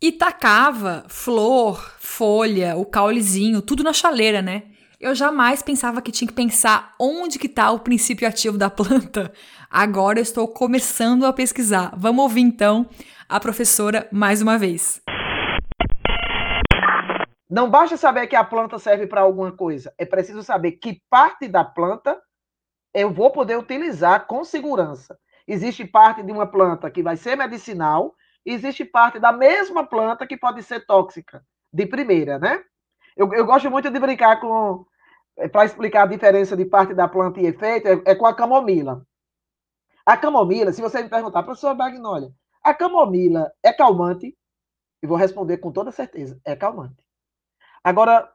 e 0.00 0.12
tacava 0.12 1.04
flor, 1.08 1.94
folha, 1.98 2.76
o 2.76 2.86
caulezinho, 2.86 3.60
tudo 3.60 3.82
na 3.82 3.92
chaleira, 3.92 4.40
né? 4.40 4.62
Eu 5.06 5.14
jamais 5.14 5.62
pensava 5.62 6.02
que 6.02 6.10
tinha 6.10 6.26
que 6.26 6.34
pensar 6.34 6.92
onde 6.98 7.38
que 7.38 7.46
está 7.46 7.70
o 7.70 7.78
princípio 7.78 8.26
ativo 8.26 8.58
da 8.58 8.68
planta. 8.68 9.32
Agora 9.70 10.18
eu 10.18 10.22
estou 10.24 10.48
começando 10.48 11.24
a 11.24 11.32
pesquisar. 11.32 11.94
Vamos 11.96 12.24
ouvir 12.24 12.40
então 12.40 12.90
a 13.28 13.38
professora 13.38 14.08
mais 14.10 14.42
uma 14.42 14.58
vez. 14.58 15.00
Não 17.48 17.70
basta 17.70 17.96
saber 17.96 18.26
que 18.26 18.34
a 18.34 18.42
planta 18.42 18.80
serve 18.80 19.06
para 19.06 19.20
alguma 19.20 19.52
coisa, 19.52 19.94
é 19.96 20.04
preciso 20.04 20.42
saber 20.42 20.72
que 20.72 21.00
parte 21.08 21.46
da 21.46 21.62
planta 21.62 22.20
eu 22.92 23.08
vou 23.08 23.30
poder 23.30 23.56
utilizar 23.56 24.26
com 24.26 24.42
segurança. 24.42 25.16
Existe 25.46 25.84
parte 25.84 26.20
de 26.20 26.32
uma 26.32 26.48
planta 26.48 26.90
que 26.90 27.04
vai 27.04 27.16
ser 27.16 27.36
medicinal, 27.36 28.12
existe 28.44 28.84
parte 28.84 29.20
da 29.20 29.30
mesma 29.30 29.86
planta 29.86 30.26
que 30.26 30.36
pode 30.36 30.64
ser 30.64 30.84
tóxica, 30.84 31.44
de 31.72 31.86
primeira, 31.86 32.40
né? 32.40 32.60
Eu, 33.16 33.32
eu 33.32 33.46
gosto 33.46 33.70
muito 33.70 33.90
de 33.90 33.98
brincar 33.98 34.38
com. 34.40 34.84
É, 35.36 35.48
para 35.48 35.64
explicar 35.64 36.04
a 36.04 36.06
diferença 36.06 36.56
de 36.56 36.64
parte 36.64 36.94
da 36.94 37.06
planta 37.08 37.40
e 37.40 37.46
efeito, 37.46 37.88
é, 37.88 38.02
é, 38.06 38.14
com 38.14 38.26
a 38.26 38.34
camomila. 38.34 39.06
A 40.04 40.16
camomila, 40.16 40.72
se 40.72 40.80
você 40.80 41.02
me 41.02 41.08
perguntar, 41.08 41.42
professor 41.42 41.74
Bagnólia, 41.74 42.32
a 42.62 42.72
camomila 42.72 43.52
é 43.62 43.72
calmante? 43.72 44.36
Eu 45.02 45.08
vou 45.08 45.18
responder 45.18 45.58
com 45.58 45.70
toda 45.70 45.90
certeza: 45.92 46.40
é 46.44 46.56
calmante. 46.56 47.04
Agora, 47.84 48.32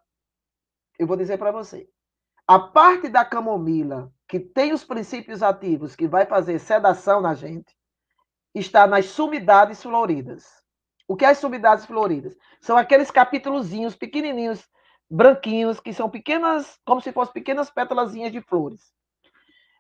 eu 1.00 1.08
vou 1.08 1.18
dizer 1.18 1.38
para 1.38 1.52
você: 1.52 1.90
a 2.48 2.60
parte 2.60 3.10
da 3.10 3.26
camomila 3.26 4.12
que 4.28 4.40
tem 4.40 4.72
os 4.72 4.84
princípios 4.84 5.44
ativos 5.44 5.96
que 5.96 6.08
vai 6.08 6.26
fazer 6.26 6.60
sedação 6.60 7.20
na 7.20 7.34
gente 7.34 7.76
está 8.54 8.88
nas 8.88 9.06
sumidades 9.08 9.82
floridas. 9.82 10.62
O 11.08 11.16
que 11.16 11.26
é 11.26 11.30
as 11.30 11.38
sumidades 11.38 11.86
floridas? 11.86 12.38
São 12.62 12.78
aqueles 12.78 13.12
capítulozinhos 13.12 13.96
pequenininhos, 13.96 14.66
branquinhos, 15.12 15.82
que 15.82 15.94
são 15.94 16.10
pequenas, 16.10 16.80
como 16.86 17.02
se 17.02 17.12
fossem 17.12 17.34
pequenas 17.34 17.70
pétalazinhas 17.70 18.32
de 18.32 18.40
flores. 18.42 18.94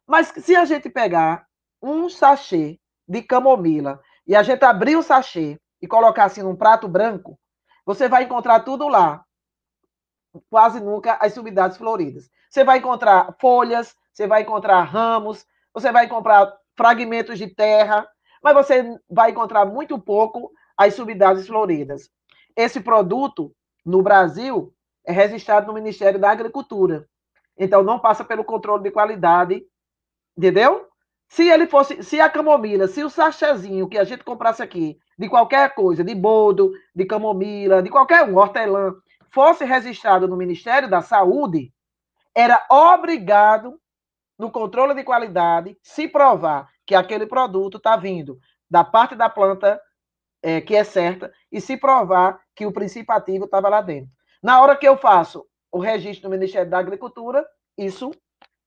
Mas 0.06 0.28
se 0.28 0.56
a 0.56 0.66
gente 0.66 0.90
pegar 0.90 1.48
um 1.82 2.10
sachê 2.10 2.78
de 3.08 3.22
camomila 3.22 4.02
e 4.28 4.36
a 4.36 4.44
gente 4.44 4.64
abrir 4.66 4.98
o 4.98 5.04
sachê 5.04 5.58
e 5.82 5.88
colocar 5.88 6.26
assim 6.26 6.44
num 6.44 6.56
prato 6.56 6.88
branco, 6.88 7.40
você 7.86 8.10
vai 8.10 8.24
encontrar 8.24 8.60
tudo 8.60 8.90
lá. 8.90 9.24
Quase 10.50 10.82
nunca 10.82 11.18
as 11.22 11.34
sumidades 11.34 11.78
floridas. 11.78 12.30
Você 12.50 12.64
vai 12.66 12.80
encontrar 12.80 13.34
folhas, 13.40 13.96
você 14.14 14.28
vai 14.28 14.42
encontrar 14.42 14.84
ramos, 14.84 15.46
você 15.74 15.92
vai 15.94 16.06
encontrar 16.06 16.54
fragmentos 16.76 17.40
de 17.40 17.48
terra, 17.48 18.08
mas 18.44 18.54
você 18.54 18.98
vai 19.10 19.32
encontrar 19.32 19.66
muito 19.66 19.98
pouco 19.98 20.52
as 20.76 20.94
sumidades 20.94 21.48
floridas. 21.48 22.10
Esse 22.56 22.82
produto, 22.82 23.54
no 23.86 24.02
Brasil, 24.02 24.74
é 25.06 25.12
registrado 25.12 25.68
no 25.68 25.74
Ministério 25.74 26.20
da 26.20 26.32
Agricultura. 26.32 27.08
Então, 27.58 27.84
não 27.84 27.99
passa 27.99 28.24
pelo 28.24 28.43
controle 28.43 28.84
de 28.84 28.91
qualidade, 28.91 29.64
entendeu? 30.38 30.88
Se 31.28 31.47
ele 31.47 31.68
fosse, 31.68 32.04
se 32.04 32.20
a 32.20 32.30
camomila, 32.30 32.88
se 32.88 33.04
o 33.04 33.10
sachêzinho 33.10 33.88
que 33.88 33.97
a 33.97 34.04
gente 34.04 34.24
comprasse 34.24 34.62
aqui 34.62 34.97
de 35.18 35.30
qualquer 35.30 35.74
coisa, 35.74 36.04
de 36.04 36.14
boldo, 36.14 36.72
de 36.93 37.06
camomila, 37.06 37.82
de 37.82 37.89
qualquer 37.89 38.28
um, 38.28 38.36
hortelã, 38.36 38.93
fosse 39.30 39.64
registrado 39.64 40.28
no 40.28 40.36
Ministério 40.36 40.89
da 40.89 41.02
Saúde, 41.02 41.74
era 42.36 42.66
obrigado, 42.70 43.80
no 44.38 44.52
controle 44.52 44.93
de 44.93 45.04
qualidade, 45.04 45.78
se 45.82 46.08
provar 46.08 46.68
que 46.86 46.95
aquele 46.95 47.26
produto 47.26 47.78
está 47.78 47.95
vindo 47.95 48.39
da 48.70 48.84
parte 48.84 49.16
da 49.16 49.30
planta 49.30 49.80
é, 50.41 50.60
que 50.60 50.76
é 50.76 50.84
certa 50.84 51.32
e 51.52 51.62
se 51.62 51.78
provar 51.78 52.41
que 52.56 52.66
o 52.66 52.72
princípio 52.72 53.14
ativo 53.14 53.45
estava 53.45 53.70
lá 53.70 53.82
dentro. 53.82 54.12
Na 54.44 54.60
hora 54.60 54.76
que 54.76 54.88
eu 54.88 54.98
faço 54.98 55.46
o 55.72 55.78
registro 55.78 56.28
no 56.28 56.36
Ministério 56.36 56.68
da 56.68 56.80
Agricultura, 56.80 57.46
isso 57.78 58.10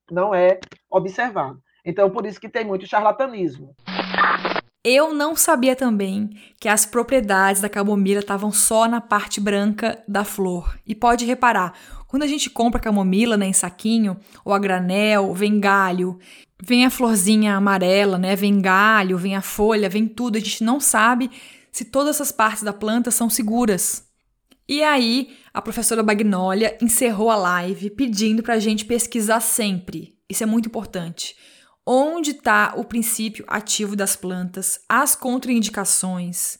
não 0.09 0.33
é 0.33 0.61
observado. 0.89 1.61
Então, 1.85 2.09
por 2.11 2.25
isso 2.25 2.41
que 2.41 2.49
tem 2.49 2.65
muito 2.65 2.87
charlatanismo. 2.87 3.75
Eu 4.85 5.13
não 5.13 5.35
sabia 5.35 5.75
também 5.75 6.31
que 6.61 6.69
as 6.69 6.87
propriedades 6.87 7.61
da 7.61 7.69
camomila 7.69 8.21
estavam 8.21 8.53
só 8.53 8.87
na 8.87 9.01
parte 9.01 9.41
branca 9.41 10.01
da 10.07 10.25
flor. 10.25 10.79
E 10.87 10.95
pode 10.95 11.25
reparar, 11.25 11.75
quando 12.07 12.23
a 12.23 12.29
gente 12.29 12.49
compra 12.49 12.81
camomila 12.81 13.37
né, 13.37 13.47
em 13.47 13.53
saquinho, 13.53 14.17
ou 14.45 14.53
a 14.53 14.59
granel, 14.61 15.35
vem 15.35 15.59
galho, 15.59 16.21
vem 16.63 16.87
a 16.87 16.91
florzinha 16.91 17.57
amarela, 17.57 18.17
né? 18.17 18.37
Vem 18.37 18.61
galho, 18.61 19.19
vem 19.19 19.35
a 19.35 19.43
folha, 19.43 19.89
vem 19.89 20.07
tudo. 20.07 20.37
A 20.37 20.41
gente 20.41 20.63
não 20.63 20.79
sabe 20.79 21.31
se 21.73 21.85
todas 21.85 22.15
essas 22.15 22.31
partes 22.31 22.63
da 22.63 22.73
planta 22.73 23.11
são 23.11 23.29
seguras. 23.29 24.05
E 24.69 24.83
aí, 24.83 25.37
a 25.53 25.61
professora 25.61 26.03
Bagnólia 26.03 26.77
encerrou 26.81 27.31
a 27.31 27.37
live 27.37 27.91
pedindo 27.91 28.43
para 28.43 28.55
a 28.55 28.59
gente 28.59 28.85
pesquisar 28.85 29.41
sempre. 29.41 30.17
Isso 30.29 30.43
é 30.43 30.47
muito 30.47 30.69
importante 30.69 31.37
onde 31.87 32.31
está 32.31 32.75
o 32.77 32.85
princípio 32.85 33.45
ativo 33.47 33.95
das 33.95 34.17
plantas, 34.17 34.81
as 34.89 35.15
contraindicações 35.15 36.59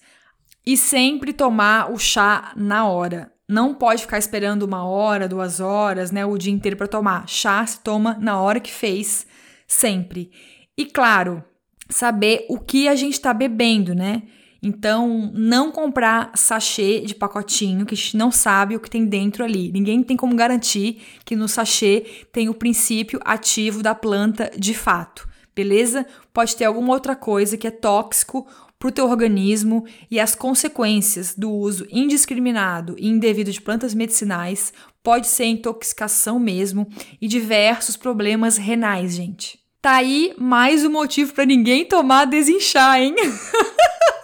e 0.67 0.77
sempre 0.77 1.33
tomar 1.33 1.91
o 1.91 1.99
chá 1.99 2.53
na 2.57 2.87
hora. 2.89 3.33
Não 3.49 3.75
pode 3.75 4.03
ficar 4.03 4.19
esperando 4.19 4.63
uma 4.63 4.87
hora, 4.87 5.29
duas 5.29 5.61
horas, 5.61 6.11
né, 6.11 6.25
o 6.25 6.39
dia 6.39 6.53
inteiro 6.53 6.77
para 6.77 6.89
tomar. 6.89 7.29
Chá 7.29 7.65
se 7.67 7.81
toma 7.81 8.17
na 8.21 8.41
hora 8.41 8.61
que 8.61 8.73
fez, 8.73 9.27
sempre. 9.67 10.31
E 10.77 10.87
claro, 10.87 11.45
saber 11.91 12.47
o 12.49 12.59
que 12.59 12.89
a 12.89 12.95
gente 12.95 13.15
está 13.15 13.35
bebendo, 13.35 13.95
né? 13.95 14.23
Então, 14.65 15.31
não 15.35 15.71
comprar 15.71 16.33
sachê 16.35 17.03
de 17.03 17.15
pacotinho, 17.15 17.85
que 17.85 17.93
a 17.93 17.97
gente 17.97 18.17
não 18.17 18.33
sabe 18.33 18.75
o 18.75 18.81
que 18.81 18.89
tem 18.89 19.05
dentro 19.05 19.45
ali. 19.45 19.71
Ninguém 19.71 20.03
tem 20.03 20.17
como 20.17 20.35
garantir 20.35 21.03
que 21.23 21.37
no 21.37 21.47
sachê 21.47 22.25
tem 22.33 22.49
o 22.49 22.55
princípio 22.55 23.21
ativo 23.27 23.83
da 23.83 23.95
planta 23.95 24.51
de 24.57 24.73
fato, 24.73 25.29
beleza? 25.55 26.07
Pode 26.33 26.57
ter 26.57 26.65
alguma 26.65 26.95
outra 26.95 27.15
coisa 27.15 27.59
que 27.59 27.67
é 27.67 27.71
tóxico 27.71 28.47
para 28.79 28.89
o 28.89 28.93
teu 28.93 29.07
organismo 29.07 29.85
e 30.11 30.19
as 30.19 30.35
consequências 30.35 31.35
do 31.35 31.51
uso 31.51 31.87
indiscriminado 31.91 32.97
e 32.99 33.07
indevido 33.07 33.53
de 33.53 33.61
plantas 33.61 33.93
medicinais 33.93 34.73
pode 35.03 35.27
ser 35.27 35.45
intoxicação 35.45 36.39
mesmo 36.39 36.89
e 37.21 37.29
diversos 37.29 37.99
problemas 37.99 38.57
renais, 38.57 39.15
gente. 39.15 39.59
Tá 39.83 39.97
aí 39.97 40.35
mais 40.39 40.87
um 40.87 40.91
motivo 40.91 41.35
para 41.35 41.45
ninguém 41.45 41.85
tomar 41.85 42.25
desinchar, 42.25 42.99
hein? 42.99 43.15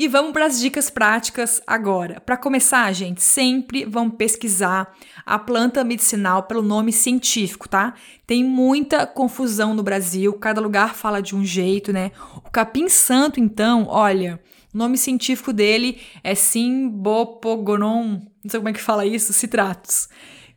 E 0.00 0.08
vamos 0.08 0.32
para 0.32 0.46
as 0.46 0.58
dicas 0.58 0.88
práticas 0.88 1.60
agora. 1.66 2.22
Para 2.22 2.38
começar, 2.38 2.90
gente, 2.94 3.22
sempre 3.22 3.84
vamos 3.84 4.14
pesquisar 4.16 4.96
a 5.26 5.38
planta 5.38 5.84
medicinal 5.84 6.44
pelo 6.44 6.62
nome 6.62 6.90
científico, 6.90 7.68
tá? 7.68 7.92
Tem 8.26 8.42
muita 8.42 9.06
confusão 9.06 9.74
no 9.74 9.82
Brasil, 9.82 10.32
cada 10.32 10.58
lugar 10.58 10.94
fala 10.94 11.20
de 11.20 11.36
um 11.36 11.44
jeito, 11.44 11.92
né? 11.92 12.12
O 12.34 12.50
capim 12.50 12.88
santo, 12.88 13.38
então, 13.38 13.88
olha, 13.90 14.40
o 14.72 14.78
nome 14.78 14.96
científico 14.96 15.52
dele 15.52 16.00
é 16.24 16.34
Simbopogonon, 16.34 18.22
não 18.42 18.50
sei 18.50 18.58
como 18.58 18.70
é 18.70 18.72
que 18.72 18.80
fala 18.80 19.04
isso, 19.04 19.34
citratus. 19.34 20.08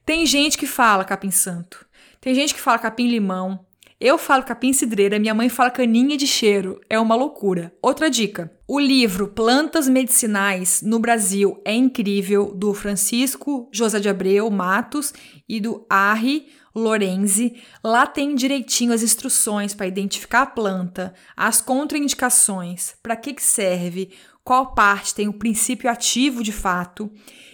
Tem 0.05 0.25
gente 0.25 0.57
que 0.57 0.65
fala 0.65 1.03
capim 1.03 1.31
santo, 1.31 1.85
tem 2.21 2.33
gente 2.33 2.53
que 2.53 2.61
fala 2.61 2.79
capim 2.79 3.09
limão, 3.09 3.59
eu 3.99 4.17
falo 4.17 4.43
capim 4.43 4.73
cidreira, 4.73 5.19
minha 5.19 5.33
mãe 5.33 5.49
fala 5.49 5.69
caninha 5.71 6.17
de 6.17 6.27
cheiro. 6.27 6.81
É 6.89 6.99
uma 6.99 7.15
loucura. 7.15 7.73
Outra 7.81 8.09
dica: 8.09 8.51
o 8.67 8.79
livro 8.79 9.27
Plantas 9.27 9.87
Medicinais 9.87 10.81
no 10.81 10.99
Brasil 10.99 11.61
é 11.63 11.73
incrível, 11.73 12.53
do 12.53 12.73
Francisco 12.73 13.69
José 13.71 13.99
de 13.99 14.09
Abreu 14.09 14.49
Matos 14.49 15.13
e 15.47 15.59
do 15.59 15.85
Arri 15.89 16.47
Lorenzi. 16.75 17.55
Lá 17.83 18.07
tem 18.07 18.35
direitinho 18.35 18.93
as 18.93 19.03
instruções 19.03 19.73
para 19.73 19.87
identificar 19.87 20.41
a 20.41 20.47
planta, 20.47 21.13
as 21.35 21.61
contraindicações, 21.61 22.95
para 23.01 23.15
que, 23.15 23.33
que 23.33 23.43
serve, 23.43 24.11
qual 24.43 24.73
parte 24.73 25.15
tem 25.15 25.27
o 25.27 25.33
princípio 25.33 25.89
ativo 25.89 26.43
de 26.43 26.51
fato. 26.51 27.11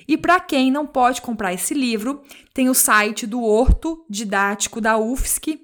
E 0.08 0.18
para 0.18 0.40
quem 0.40 0.72
não 0.72 0.88
pode 0.88 1.22
comprar 1.22 1.54
esse 1.54 1.74
livro, 1.74 2.24
tem 2.54 2.70
o 2.70 2.74
site 2.74 3.28
do 3.28 3.44
Horto 3.44 4.04
Didático 4.10 4.82
da 4.82 4.98
UFSC 4.98 5.60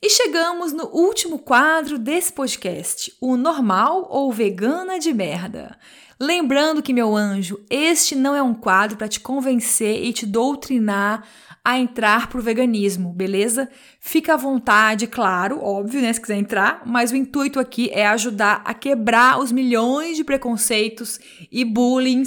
E 0.00 0.08
chegamos 0.08 0.72
no 0.72 0.86
último 0.86 1.40
quadro 1.40 1.98
desse 1.98 2.32
podcast, 2.32 3.12
o 3.20 3.36
normal 3.36 4.06
ou 4.08 4.32
vegana 4.32 5.00
de 5.00 5.12
merda. 5.12 5.76
Lembrando 6.20 6.82
que, 6.82 6.92
meu 6.92 7.14
anjo, 7.14 7.60
este 7.70 8.16
não 8.16 8.34
é 8.34 8.42
um 8.42 8.54
quadro 8.54 8.96
para 8.96 9.06
te 9.06 9.20
convencer 9.20 10.02
e 10.02 10.12
te 10.12 10.26
doutrinar 10.26 11.22
a 11.64 11.78
entrar 11.78 12.28
pro 12.28 12.40
veganismo, 12.40 13.12
beleza? 13.12 13.68
Fica 14.00 14.32
à 14.32 14.36
vontade, 14.38 15.06
claro, 15.06 15.62
óbvio, 15.62 16.00
né, 16.00 16.10
se 16.12 16.20
quiser 16.20 16.38
entrar, 16.38 16.82
mas 16.86 17.12
o 17.12 17.16
intuito 17.16 17.60
aqui 17.60 17.90
é 17.92 18.06
ajudar 18.06 18.62
a 18.64 18.72
quebrar 18.72 19.38
os 19.38 19.52
milhões 19.52 20.16
de 20.16 20.24
preconceitos 20.24 21.20
e 21.52 21.64
bullying 21.66 22.22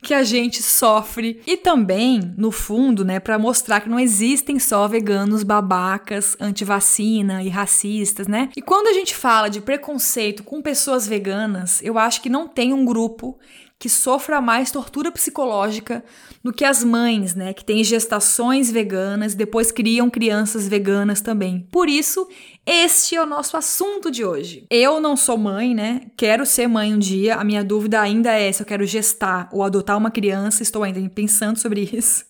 que 0.00 0.14
a 0.14 0.22
gente 0.22 0.62
sofre 0.62 1.42
e 1.44 1.56
também, 1.56 2.34
no 2.38 2.52
fundo, 2.52 3.04
né, 3.04 3.18
para 3.18 3.36
mostrar 3.36 3.80
que 3.80 3.88
não 3.88 3.98
existem 3.98 4.60
só 4.60 4.86
veganos 4.86 5.42
babacas, 5.42 6.36
anti-vacina 6.38 7.42
e 7.42 7.48
racistas, 7.48 8.28
né? 8.28 8.48
E 8.56 8.62
quando 8.62 8.86
a 8.86 8.92
gente 8.92 9.14
fala 9.14 9.48
de 9.48 9.60
preconceito 9.60 10.44
com 10.44 10.62
pessoas 10.62 11.06
veganas, 11.06 11.82
eu 11.82 11.98
acho 11.98 12.22
que 12.22 12.28
não 12.28 12.46
tem 12.46 12.72
um 12.72 12.84
grupo 12.84 13.33
que 13.78 13.88
sofra 13.88 14.40
mais 14.40 14.70
tortura 14.70 15.10
psicológica 15.12 16.02
do 16.42 16.52
que 16.52 16.64
as 16.64 16.82
mães, 16.82 17.34
né, 17.34 17.52
que 17.52 17.64
têm 17.64 17.82
gestações 17.84 18.70
veganas 18.70 19.32
e 19.32 19.36
depois 19.36 19.70
criam 19.70 20.08
crianças 20.08 20.66
veganas 20.66 21.20
também. 21.20 21.68
Por 21.70 21.88
isso, 21.88 22.26
este 22.64 23.16
é 23.16 23.22
o 23.22 23.26
nosso 23.26 23.56
assunto 23.56 24.10
de 24.10 24.24
hoje. 24.24 24.66
Eu 24.70 25.00
não 25.00 25.16
sou 25.16 25.36
mãe, 25.36 25.74
né? 25.74 26.02
Quero 26.16 26.46
ser 26.46 26.66
mãe 26.66 26.94
um 26.94 26.98
dia. 26.98 27.36
A 27.36 27.44
minha 27.44 27.62
dúvida 27.62 28.00
ainda 28.00 28.32
é 28.32 28.50
se 28.50 28.62
eu 28.62 28.66
quero 28.66 28.86
gestar 28.86 29.48
ou 29.52 29.62
adotar 29.62 29.98
uma 29.98 30.10
criança. 30.10 30.62
Estou 30.62 30.82
ainda 30.82 31.06
pensando 31.10 31.58
sobre 31.58 31.82
isso. 31.92 32.24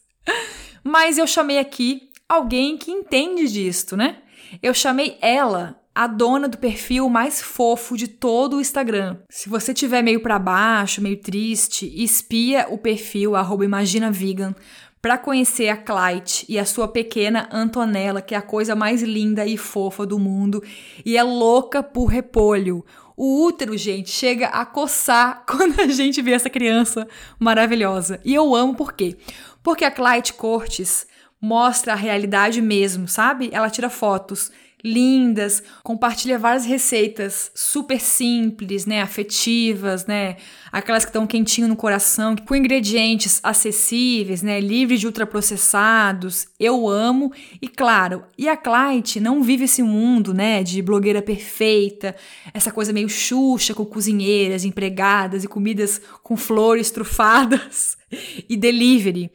Mas 0.83 1.19
eu 1.19 1.27
chamei 1.27 1.59
aqui 1.59 2.11
alguém 2.29 2.77
que 2.77 2.91
entende 2.91 3.47
disto, 3.49 3.97
né? 3.97 4.19
Eu 4.63 4.75
chamei 4.75 5.17
ela 5.21 5.81
a 5.95 6.07
dona 6.07 6.49
do 6.49 6.59
perfil 6.59 7.09
mais 7.09 7.41
fofo 7.41 7.97
de 7.97 8.09
todo 8.09 8.57
o 8.57 8.61
Instagram. 8.61 9.19
Se 9.31 9.49
você 9.49 9.73
tiver 9.73 10.03
meio 10.03 10.21
para 10.21 10.39
baixo, 10.39 11.01
meio 11.01 11.17
triste, 11.17 11.91
espia 12.03 12.67
o 12.69 12.77
perfil 12.77 13.33
@imaginavegan 13.63 14.55
para 15.01 15.19
conhecer 15.19 15.69
a 15.69 15.77
Clyde 15.77 16.47
e 16.49 16.59
a 16.59 16.65
sua 16.65 16.89
pequena 16.89 17.49
Antonella, 17.53 18.23
que 18.23 18.35
é 18.35 18.39
a 18.39 18.43
coisa 18.43 18.75
mais 18.75 19.03
linda 19.03 19.47
e 19.47 19.57
fofa 19.57 20.05
do 20.05 20.19
mundo 20.19 20.63
e 21.05 21.17
é 21.17 21.23
louca 21.23 21.83
por 21.83 22.07
repolho. 22.07 22.85
O 23.17 23.45
útero, 23.45 23.77
gente, 23.77 24.11
chega 24.11 24.49
a 24.49 24.65
coçar 24.65 25.45
quando 25.47 25.79
a 25.81 25.87
gente 25.87 26.21
vê 26.21 26.33
essa 26.33 26.51
criança 26.51 27.07
maravilhosa. 27.39 28.19
E 28.25 28.35
eu 28.35 28.55
amo 28.55 28.75
por 28.75 28.95
quê? 28.95 29.17
Porque 29.63 29.85
a 29.85 29.91
Clyde 29.91 30.33
Cortes 30.33 31.07
mostra 31.41 31.93
a 31.93 31.97
realidade 31.97 32.61
mesmo, 32.63 33.07
sabe? 33.07 33.51
Ela 33.53 33.71
tira 33.71 33.91
fotos 33.91 34.51
lindas, 34.85 35.63
compartilha 35.83 36.39
várias 36.39 36.67
receitas 36.67 37.51
super 37.55 37.99
simples, 37.99 38.85
né, 38.85 39.01
afetivas, 39.01 40.05
né, 40.05 40.37
aquelas 40.71 41.05
que 41.05 41.09
estão 41.09 41.27
quentinho 41.27 41.67
no 41.67 41.75
coração, 41.75 42.37
com 42.37 42.55
ingredientes 42.55 43.41
acessíveis, 43.43 44.43
né, 44.43 44.61
livres 44.61 45.01
de 45.01 45.07
ultraprocessados. 45.07 46.49
Eu 46.61 46.87
amo 46.87 47.33
e 47.63 47.67
claro, 47.67 48.25
e 48.37 48.47
a 48.47 48.57
Clyde 48.57 49.21
não 49.21 49.43
vive 49.43 49.65
esse 49.65 49.83
mundo, 49.83 50.35
né, 50.35 50.63
de 50.63 50.83
blogueira 50.83 51.23
perfeita, 51.23 52.15
essa 52.53 52.71
coisa 52.71 52.93
meio 52.93 53.09
xuxa 53.09 53.73
com 53.73 53.87
cozinheiras, 53.87 54.65
empregadas 54.65 55.45
e 55.45 55.49
comidas 55.49 56.01
com 56.23 56.37
flores 56.37 56.91
trufadas 56.91 57.97
e 58.49 58.55
delivery. 58.55 59.31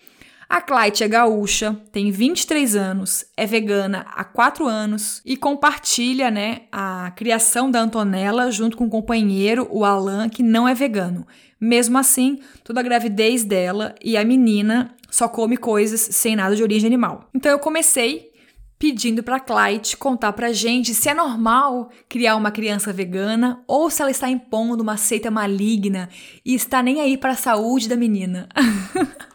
A 0.50 0.62
Clyde 0.62 1.04
é 1.04 1.08
gaúcha, 1.08 1.80
tem 1.92 2.10
23 2.10 2.76
anos, 2.76 3.24
é 3.38 3.46
vegana 3.46 4.04
há 4.16 4.24
4 4.24 4.66
anos 4.66 5.22
e 5.24 5.38
compartilha 5.38 6.32
né, 6.32 6.62
a 6.72 7.12
criação 7.12 7.70
da 7.70 7.80
Antonella 7.80 8.52
junto 8.52 8.76
com 8.76 8.88
o 8.88 8.90
companheiro, 8.90 9.68
o 9.70 9.86
Alan, 9.86 10.28
que 10.28 10.42
não 10.42 10.68
é 10.68 10.74
vegano. 10.74 11.28
Mesmo 11.62 12.00
assim, 12.00 12.40
toda 12.64 12.80
a 12.80 12.84
gravidez 12.84 13.44
dela 13.44 13.94
e 14.04 14.18
a 14.18 14.26
menina 14.26 14.96
só 15.12 15.30
come 15.30 15.56
coisas 15.56 16.02
sem 16.02 16.36
nada 16.36 16.56
de 16.56 16.64
origem 16.64 16.88
animal. 16.88 17.30
Então 17.32 17.52
eu 17.52 17.60
comecei 17.60 18.32
pedindo 18.80 19.22
para 19.22 19.40
Clyde 19.40 19.98
contar 19.98 20.34
pra 20.34 20.52
gente 20.52 20.96
se 20.96 21.10
é 21.10 21.14
normal 21.14 21.92
criar 22.08 22.36
uma 22.36 22.50
criança 22.50 22.92
vegana 22.92 23.64
ou 23.68 23.88
se 23.92 24.02
ela 24.02 24.10
está 24.10 24.28
impondo 24.28 24.82
uma 24.82 24.98
seita 24.98 25.30
maligna 25.30 26.10
e 26.44 26.56
está 26.56 26.82
nem 26.82 27.02
aí 27.02 27.18
para 27.20 27.34
a 27.34 27.36
saúde 27.36 27.88
da 27.88 27.96
menina. 27.96 28.50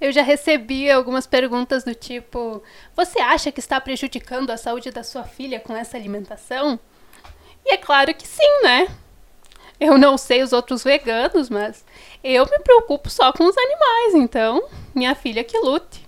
Eu 0.00 0.12
já 0.12 0.22
recebi 0.22 0.90
algumas 0.90 1.26
perguntas 1.26 1.84
do 1.84 1.94
tipo: 1.94 2.62
Você 2.94 3.20
acha 3.20 3.50
que 3.50 3.60
está 3.60 3.80
prejudicando 3.80 4.50
a 4.50 4.56
saúde 4.56 4.90
da 4.90 5.02
sua 5.02 5.24
filha 5.24 5.58
com 5.58 5.74
essa 5.76 5.96
alimentação? 5.96 6.78
E 7.66 7.74
é 7.74 7.76
claro 7.76 8.14
que 8.14 8.26
sim, 8.26 8.62
né? 8.62 8.88
Eu 9.80 9.96
não 9.96 10.18
sei 10.18 10.42
os 10.42 10.52
outros 10.52 10.82
veganos, 10.82 11.48
mas 11.48 11.84
eu 12.22 12.44
me 12.46 12.58
preocupo 12.60 13.08
só 13.08 13.32
com 13.32 13.44
os 13.44 13.56
animais, 13.56 14.14
então 14.14 14.68
minha 14.94 15.14
filha 15.14 15.44
que 15.44 15.58
lute. 15.58 16.06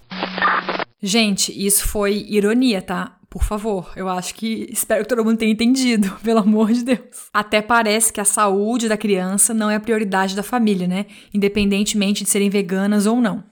Gente, 1.01 1.53
isso 1.67 1.87
foi 1.87 2.27
ironia, 2.29 2.83
tá? 2.83 3.17
Por 3.31 3.45
favor, 3.45 3.93
eu 3.95 4.09
acho 4.09 4.35
que 4.35 4.67
espero 4.73 5.05
que 5.05 5.09
todo 5.09 5.25
mundo 5.25 5.39
tenha 5.39 5.53
entendido, 5.53 6.11
pelo 6.21 6.41
amor 6.41 6.73
de 6.73 6.83
Deus. 6.83 7.29
Até 7.33 7.63
parece 7.63 8.13
que 8.13 8.21
a 8.21 8.25
saúde 8.25 8.89
da 8.89 8.97
criança 8.97 9.55
não 9.55 9.71
é 9.71 9.77
a 9.77 9.81
prioridade 9.81 10.35
da 10.35 10.43
família, 10.43 10.89
né? 10.89 11.07
Independentemente 11.33 12.25
de 12.25 12.31
serem 12.31 12.51
veganas 12.51 13.07
ou 13.07 13.21
não. 13.21 13.45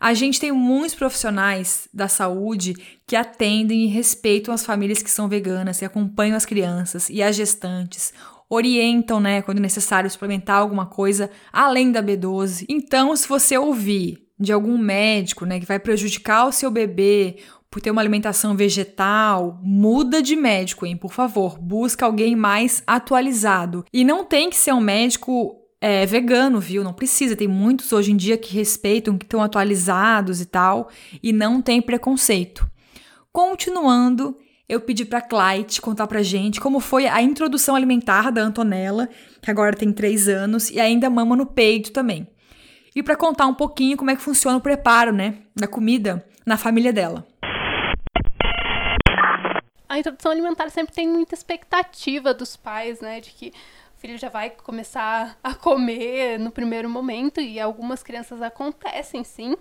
A 0.00 0.14
gente 0.14 0.40
tem 0.40 0.50
muitos 0.50 0.96
profissionais 0.96 1.88
da 1.94 2.08
saúde 2.08 2.74
que 3.06 3.14
atendem 3.14 3.84
e 3.84 3.86
respeitam 3.86 4.52
as 4.52 4.66
famílias 4.66 5.00
que 5.00 5.10
são 5.10 5.28
veganas, 5.28 5.80
e 5.80 5.84
acompanham 5.84 6.36
as 6.36 6.44
crianças 6.44 7.08
e 7.08 7.22
as 7.22 7.36
gestantes, 7.36 8.12
orientam, 8.48 9.20
né, 9.20 9.42
quando 9.42 9.60
necessário 9.60 10.10
suplementar 10.10 10.56
alguma 10.56 10.86
coisa 10.86 11.30
além 11.52 11.92
da 11.92 12.02
B12. 12.02 12.64
Então, 12.68 13.14
se 13.14 13.28
você 13.28 13.56
ouvir 13.56 14.26
de 14.40 14.52
algum 14.52 14.76
médico, 14.76 15.44
né, 15.44 15.60
que 15.60 15.66
vai 15.66 15.78
prejudicar 15.78 16.46
o 16.46 16.52
seu 16.52 16.70
bebê 16.70 17.36
por 17.70 17.80
ter 17.80 17.92
uma 17.92 18.02
alimentação 18.02 18.56
vegetal, 18.56 19.60
muda 19.62 20.20
de 20.20 20.34
médico, 20.34 20.84
hein? 20.84 20.96
Por 20.96 21.12
favor, 21.12 21.56
busca 21.56 22.04
alguém 22.04 22.34
mais 22.34 22.82
atualizado. 22.84 23.84
E 23.92 24.04
não 24.04 24.24
tem 24.24 24.50
que 24.50 24.56
ser 24.56 24.72
um 24.72 24.80
médico 24.80 25.56
é, 25.80 26.04
vegano, 26.04 26.58
viu? 26.58 26.82
Não 26.82 26.92
precisa. 26.92 27.36
Tem 27.36 27.46
muitos 27.46 27.92
hoje 27.92 28.10
em 28.10 28.16
dia 28.16 28.36
que 28.36 28.52
respeitam, 28.52 29.16
que 29.16 29.24
estão 29.24 29.40
atualizados 29.40 30.40
e 30.40 30.46
tal, 30.46 30.90
e 31.22 31.32
não 31.32 31.62
tem 31.62 31.80
preconceito. 31.80 32.68
Continuando, 33.32 34.36
eu 34.68 34.80
pedi 34.80 35.04
para 35.04 35.22
Clyde 35.22 35.80
contar 35.80 36.08
pra 36.08 36.24
gente 36.24 36.60
como 36.60 36.80
foi 36.80 37.06
a 37.06 37.22
introdução 37.22 37.76
alimentar 37.76 38.32
da 38.32 38.42
Antonella, 38.42 39.08
que 39.40 39.48
agora 39.48 39.76
tem 39.76 39.92
3 39.92 40.28
anos 40.28 40.70
e 40.70 40.80
ainda 40.80 41.08
mama 41.08 41.36
no 41.36 41.46
peito 41.46 41.92
também. 41.92 42.26
E 42.96 43.00
para 43.00 43.14
contar 43.14 43.46
um 43.46 43.54
pouquinho 43.54 43.96
como 43.96 44.10
é 44.10 44.16
que 44.16 44.22
funciona 44.22 44.58
o 44.58 44.60
preparo, 44.60 45.12
né, 45.12 45.36
da 45.54 45.68
comida 45.68 46.26
na 46.44 46.56
família 46.56 46.92
dela 46.92 47.29
a 49.90 49.98
introdução 49.98 50.30
alimentar 50.30 50.70
sempre 50.70 50.94
tem 50.94 51.08
muita 51.08 51.34
expectativa 51.34 52.32
dos 52.32 52.56
pais, 52.56 53.00
né, 53.00 53.20
de 53.20 53.32
que 53.32 53.52
o 53.96 54.00
filho 54.00 54.16
já 54.16 54.28
vai 54.28 54.48
começar 54.48 55.36
a 55.42 55.52
comer 55.52 56.38
no 56.38 56.52
primeiro 56.52 56.88
momento 56.88 57.40
e 57.40 57.58
algumas 57.58 58.00
crianças 58.00 58.40
acontecem 58.40 59.24
sim, 59.24 59.56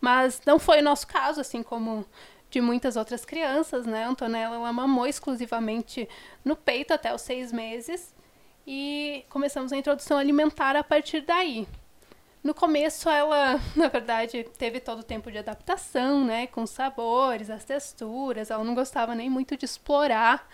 mas 0.00 0.40
não 0.46 0.60
foi 0.60 0.78
o 0.78 0.82
nosso 0.82 1.08
caso, 1.08 1.40
assim 1.40 1.60
como 1.60 2.06
de 2.48 2.60
muitas 2.60 2.94
outras 2.94 3.24
crianças, 3.24 3.84
né? 3.84 4.04
A 4.04 4.08
Antonella 4.08 4.54
ela 4.54 4.72
mamou 4.72 5.08
exclusivamente 5.08 6.08
no 6.44 6.54
peito 6.54 6.94
até 6.94 7.12
os 7.12 7.22
seis 7.22 7.50
meses 7.50 8.14
e 8.64 9.24
começamos 9.28 9.72
a 9.72 9.76
introdução 9.76 10.18
alimentar 10.18 10.76
a 10.76 10.84
partir 10.84 11.22
daí. 11.22 11.66
No 12.44 12.52
começo, 12.52 13.08
ela, 13.08 13.58
na 13.74 13.88
verdade, 13.88 14.44
teve 14.58 14.78
todo 14.78 14.98
o 14.98 15.02
tempo 15.02 15.32
de 15.32 15.38
adaptação, 15.38 16.22
né? 16.22 16.46
Com 16.46 16.64
os 16.64 16.70
sabores, 16.70 17.48
as 17.48 17.64
texturas. 17.64 18.50
Ela 18.50 18.62
não 18.62 18.74
gostava 18.74 19.14
nem 19.14 19.30
muito 19.30 19.56
de 19.56 19.64
explorar, 19.64 20.46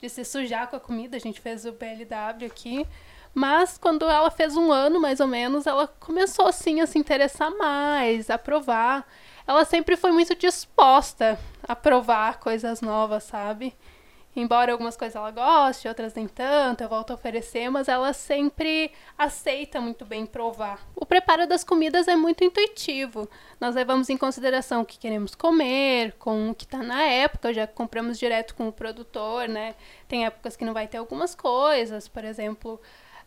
de 0.00 0.08
se 0.08 0.24
sujar 0.24 0.68
com 0.68 0.76
a 0.76 0.80
comida. 0.80 1.18
A 1.18 1.20
gente 1.20 1.42
fez 1.42 1.66
o 1.66 1.72
BLW 1.72 2.46
aqui. 2.46 2.86
Mas 3.34 3.76
quando 3.76 4.08
ela 4.08 4.30
fez 4.30 4.56
um 4.56 4.72
ano, 4.72 4.98
mais 4.98 5.20
ou 5.20 5.26
menos, 5.26 5.66
ela 5.66 5.86
começou, 5.86 6.46
assim, 6.46 6.80
a 6.80 6.86
se 6.86 6.98
interessar 6.98 7.50
mais, 7.50 8.30
a 8.30 8.38
provar. 8.38 9.06
Ela 9.46 9.66
sempre 9.66 9.96
foi 9.96 10.12
muito 10.12 10.34
disposta 10.34 11.38
a 11.62 11.76
provar 11.76 12.38
coisas 12.40 12.80
novas, 12.80 13.24
sabe? 13.24 13.74
Embora 14.36 14.72
algumas 14.72 14.96
coisas 14.96 15.14
ela 15.14 15.30
goste, 15.30 15.86
outras 15.86 16.12
nem 16.14 16.26
tanto, 16.26 16.82
eu 16.82 16.88
volto 16.88 17.12
a 17.12 17.14
oferecer, 17.14 17.70
mas 17.70 17.86
ela 17.86 18.12
sempre 18.12 18.90
aceita 19.16 19.80
muito 19.80 20.04
bem 20.04 20.26
provar. 20.26 20.80
O 20.96 21.06
preparo 21.06 21.46
das 21.46 21.62
comidas 21.62 22.08
é 22.08 22.16
muito 22.16 22.42
intuitivo. 22.42 23.28
Nós 23.60 23.76
levamos 23.76 24.10
em 24.10 24.16
consideração 24.16 24.82
o 24.82 24.84
que 24.84 24.98
queremos 24.98 25.36
comer, 25.36 26.14
com 26.18 26.50
o 26.50 26.54
que 26.54 26.64
está 26.64 26.78
na 26.78 27.02
época, 27.02 27.54
já 27.54 27.66
compramos 27.66 28.18
direto 28.18 28.56
com 28.56 28.66
o 28.66 28.72
produtor, 28.72 29.48
né? 29.48 29.76
Tem 30.08 30.26
épocas 30.26 30.56
que 30.56 30.64
não 30.64 30.74
vai 30.74 30.88
ter 30.88 30.98
algumas 30.98 31.34
coisas, 31.34 32.08
por 32.08 32.24
exemplo, 32.24 32.80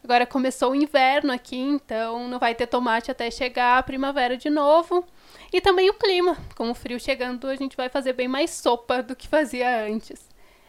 agora 0.04 0.26
começou 0.26 0.72
o 0.72 0.76
inverno 0.76 1.32
aqui, 1.32 1.58
então 1.58 2.28
não 2.28 2.38
vai 2.38 2.54
ter 2.54 2.68
tomate 2.68 3.10
até 3.10 3.32
chegar 3.32 3.78
a 3.78 3.84
primavera 3.84 4.36
de 4.36 4.50
novo. 4.50 5.06
E 5.54 5.62
também 5.62 5.90
o 5.90 5.94
clima, 5.94 6.38
com 6.56 6.70
o 6.70 6.76
frio 6.76 7.00
chegando, 7.00 7.48
a 7.48 7.56
gente 7.56 7.78
vai 7.78 7.88
fazer 7.88 8.12
bem 8.12 8.28
mais 8.28 8.52
sopa 8.52 9.02
do 9.02 9.16
que 9.16 9.28
fazia 9.28 9.86
antes. 9.86 10.27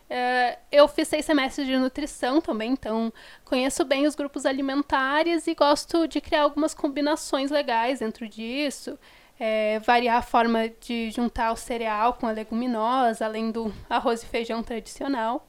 Uh, 0.09 0.57
eu 0.73 0.89
fiz 0.89 1.07
seis 1.07 1.27
semestres 1.27 1.67
de 1.67 1.77
nutrição 1.77 2.41
também, 2.41 2.73
então 2.73 3.13
conheço 3.45 3.85
bem 3.85 4.07
os 4.07 4.15
grupos 4.15 4.47
alimentares 4.47 5.47
e 5.47 5.55
gosto 5.55 6.09
de 6.09 6.19
criar 6.19 6.43
algumas 6.43 6.73
combinações 6.73 7.51
legais 7.51 7.99
dentro 7.99 8.27
disso. 8.27 8.99
É, 9.41 9.79
variar 9.81 10.17
a 10.17 10.23
forma 10.23 10.69
de 10.81 11.11
juntar 11.13 11.53
o 11.53 11.57
cereal 11.57 12.15
com 12.15 12.27
a 12.27 12.33
leguminosa, 12.33 13.25
além 13.25 13.53
do 13.53 13.73
arroz 13.89 14.23
e 14.23 14.27
feijão 14.27 14.63
tradicional. 14.63 15.47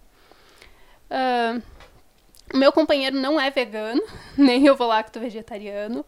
Uh, 1.09 1.61
meu 2.53 2.71
companheiro 2.71 3.15
não 3.15 3.39
é 3.39 3.49
vegano, 3.49 4.01
nem 4.37 4.65
eu 4.65 4.75
vou 4.75 4.87
lacto 4.87 5.19
vegetariano. 5.19 6.05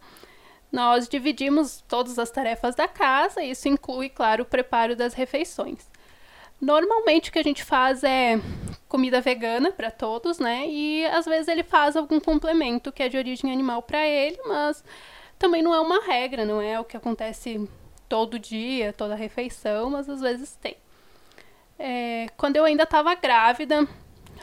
Nós 0.72 1.08
dividimos 1.08 1.84
todas 1.88 2.20
as 2.20 2.30
tarefas 2.30 2.76
da 2.76 2.88
casa, 2.88 3.44
isso 3.44 3.68
inclui, 3.68 4.10
claro, 4.10 4.44
o 4.44 4.46
preparo 4.46 4.96
das 4.96 5.14
refeições. 5.14 5.91
Normalmente 6.62 7.30
o 7.30 7.34
que 7.34 7.40
a 7.40 7.44
gente 7.44 7.64
faz 7.64 8.04
é 8.04 8.40
comida 8.88 9.20
vegana 9.20 9.72
para 9.72 9.90
todos, 9.90 10.38
né? 10.38 10.68
E 10.68 11.06
às 11.08 11.26
vezes 11.26 11.48
ele 11.48 11.64
faz 11.64 11.96
algum 11.96 12.20
complemento 12.20 12.92
que 12.92 13.02
é 13.02 13.10
de 13.10 13.18
origem 13.18 13.52
animal 13.52 13.82
para 13.82 14.06
ele, 14.06 14.38
mas 14.46 14.84
também 15.40 15.64
não 15.64 15.74
é 15.74 15.80
uma 15.80 16.04
regra, 16.06 16.46
não 16.46 16.62
é 16.62 16.80
o 16.80 16.84
que 16.84 16.96
acontece 16.96 17.68
todo 18.08 18.38
dia, 18.38 18.94
toda 18.94 19.16
refeição, 19.16 19.90
mas 19.90 20.08
às 20.08 20.22
vezes 20.22 20.56
tem. 20.58 20.76
É, 21.80 22.28
quando 22.38 22.58
eu 22.58 22.66
ainda 22.66 22.84
estava 22.84 23.16
grávida, 23.16 23.88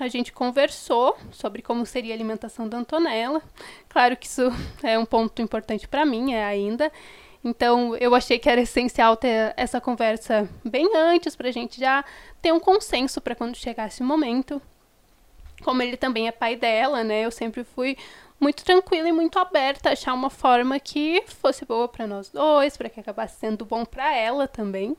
a 0.00 0.08
gente 0.08 0.32
conversou 0.32 1.16
sobre 1.30 1.62
como 1.62 1.84
seria 1.84 2.14
a 2.14 2.16
alimentação 2.16 2.68
da 2.68 2.78
Antonella. 2.78 3.42
Claro 3.88 4.16
que 4.16 4.26
isso 4.26 4.50
é 4.82 4.98
um 4.98 5.04
ponto 5.04 5.40
importante 5.42 5.86
para 5.86 6.04
mim, 6.04 6.32
é 6.32 6.44
ainda. 6.44 6.90
Então, 7.44 7.96
eu 7.96 8.14
achei 8.14 8.38
que 8.38 8.48
era 8.48 8.60
essencial 8.60 9.16
ter 9.16 9.54
essa 9.56 9.80
conversa 9.80 10.48
bem 10.64 10.90
antes, 10.96 11.36
pra 11.36 11.50
gente 11.50 11.78
já 11.78 12.04
ter 12.42 12.52
um 12.52 12.60
consenso 12.60 13.20
para 13.20 13.34
quando 13.34 13.56
chegasse 13.56 14.02
o 14.02 14.04
momento. 14.04 14.60
Como 15.62 15.82
ele 15.82 15.96
também 15.96 16.28
é 16.28 16.32
pai 16.32 16.56
dela, 16.56 17.02
né? 17.02 17.24
Eu 17.24 17.30
sempre 17.30 17.64
fui 17.64 17.96
muito 18.40 18.64
tranquila 18.64 19.08
e 19.08 19.12
muito 19.12 19.38
aberta 19.38 19.88
a 19.88 19.92
achar 19.92 20.14
uma 20.14 20.30
forma 20.30 20.78
que 20.78 21.22
fosse 21.26 21.64
boa 21.64 21.88
para 21.88 22.06
nós 22.06 22.28
dois, 22.28 22.76
para 22.76 22.88
que 22.88 23.00
acabasse 23.00 23.38
sendo 23.38 23.64
bom 23.64 23.84
para 23.84 24.14
ela 24.14 24.46
também. 24.46 24.96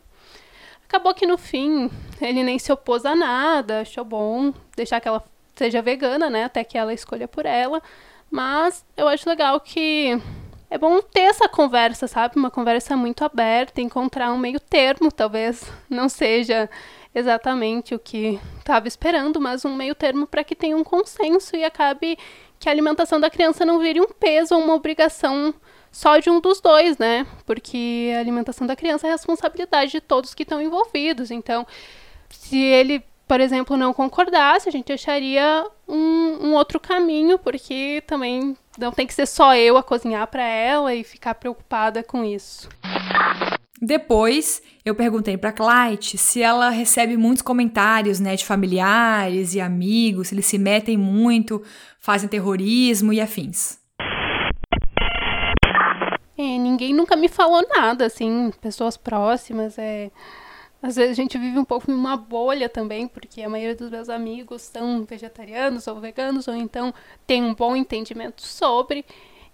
Acabou 0.88 1.14
que 1.14 1.26
no 1.26 1.38
fim 1.38 1.90
ele 2.20 2.44
nem 2.44 2.58
se 2.58 2.72
opôs 2.72 3.06
a 3.06 3.16
nada, 3.16 3.82
achou 3.82 4.04
bom 4.04 4.54
deixar 4.76 5.00
que 5.00 5.08
ela 5.08 5.24
seja 5.56 5.82
vegana, 5.82 6.30
né? 6.30 6.46
Até 6.46 6.64
que 6.64 6.78
ela 6.78 6.94
escolha 6.94 7.28
por 7.28 7.46
ela. 7.46 7.82
Mas 8.30 8.86
eu 8.98 9.08
acho 9.08 9.30
legal 9.30 9.60
que 9.60 10.20
é 10.70 10.78
bom 10.78 11.01
ter 11.01 11.22
essa 11.22 11.49
conversa, 11.49 12.07
sabe? 12.07 12.38
Uma 12.38 12.51
conversa 12.51 12.95
muito 12.95 13.24
aberta, 13.26 13.82
encontrar 13.82 14.32
um 14.32 14.38
meio 14.38 14.59
termo, 14.59 15.11
talvez 15.11 15.63
não 15.89 16.07
seja 16.07 16.70
exatamente 17.13 17.95
o 17.95 17.99
que 17.99 18.39
estava 18.59 18.88
esperando, 18.88 19.41
mas 19.41 19.65
um 19.65 19.76
meio 19.76 19.95
termo 19.95 20.28
para 20.28 20.43
que 20.43 20.55
tenha 20.55 20.78
um 20.78 20.84
consenso 20.84 21.55
e 21.55 21.63
acabe 21.63 22.17
que 22.59 22.70
a 22.70 22.72
alimentação 22.72 23.20
da 23.20 23.30
criança 23.30 23.65
não 23.65 23.80
vire 23.80 23.99
um 23.99 24.07
peso 24.07 24.53
ou 24.53 24.61
uma 24.61 24.76
obrigação 24.76 25.53
só 25.91 26.20
de 26.20 26.30
um 26.30 26.39
dos 26.39 26.61
dois, 26.61 26.97
né? 26.99 27.26
Porque 27.45 28.13
a 28.15 28.20
alimentação 28.20 28.67
da 28.67 28.76
criança 28.76 29.07
é 29.07 29.11
responsabilidade 29.11 29.91
de 29.91 30.01
todos 30.01 30.36
que 30.36 30.43
estão 30.43 30.61
envolvidos. 30.61 31.32
Então, 31.32 31.65
se 32.30 32.59
ele, 32.59 33.03
por 33.28 33.39
exemplo, 33.41 33.76
não 33.76 33.91
concordasse, 33.91 34.70
a 34.70 34.72
gente 34.72 34.93
acharia 34.93 35.65
um, 35.88 36.47
um 36.47 36.53
outro 36.53 36.80
caminho, 36.80 37.39
porque 37.39 38.03
também 38.05 38.55
não 38.80 38.91
tem 38.91 39.05
que 39.05 39.13
ser 39.13 39.25
só 39.25 39.55
eu 39.55 39.77
a 39.77 39.84
cozinhar 39.84 40.25
para 40.27 40.43
ela 40.43 40.95
e 40.95 41.03
ficar 41.03 41.36
preocupada 41.36 42.01
com 42.01 42.23
isso. 42.23 42.69
Depois, 43.82 44.61
eu 44.84 44.93
perguntei 44.93 45.38
para 45.38 45.53
Clyde 45.53 46.17
se 46.17 46.41
ela 46.41 46.69
recebe 46.69 47.15
muitos 47.15 47.41
comentários, 47.41 48.19
né, 48.19 48.36
de 48.36 48.45
familiares 48.45 49.53
e 49.53 49.61
amigos, 49.61 50.30
se 50.30 50.36
eles 50.36 50.45
se 50.45 50.57
metem 50.57 50.97
muito, 50.97 51.63
fazem 51.99 52.27
terrorismo 52.27 53.13
e 53.13 53.21
afins. 53.21 53.77
É, 56.38 56.57
ninguém 56.57 56.93
nunca 56.93 57.15
me 57.15 57.27
falou 57.27 57.65
nada, 57.69 58.05
assim, 58.05 58.51
pessoas 58.61 58.95
próximas, 58.95 59.77
é... 59.77 60.09
Às 60.82 60.95
vezes 60.95 61.11
a 61.11 61.21
gente 61.21 61.38
vive 61.38 61.59
um 61.59 61.65
pouco 61.65 61.91
em 61.91 61.93
uma 61.93 62.15
bolha 62.15 62.69
também, 62.69 63.07
porque 63.07 63.41
a 63.41 63.49
maioria 63.49 63.75
dos 63.75 63.89
meus 63.89 64.09
amigos 64.09 64.61
são 64.61 65.03
vegetarianos 65.03 65.88
ou 65.88 65.99
veganos, 65.99 66.47
ou 66.47 66.55
então 66.55 66.93
tem 67.27 67.43
um 67.43 67.53
bom 67.53 67.75
entendimento 67.75 68.41
sobre. 68.45 69.05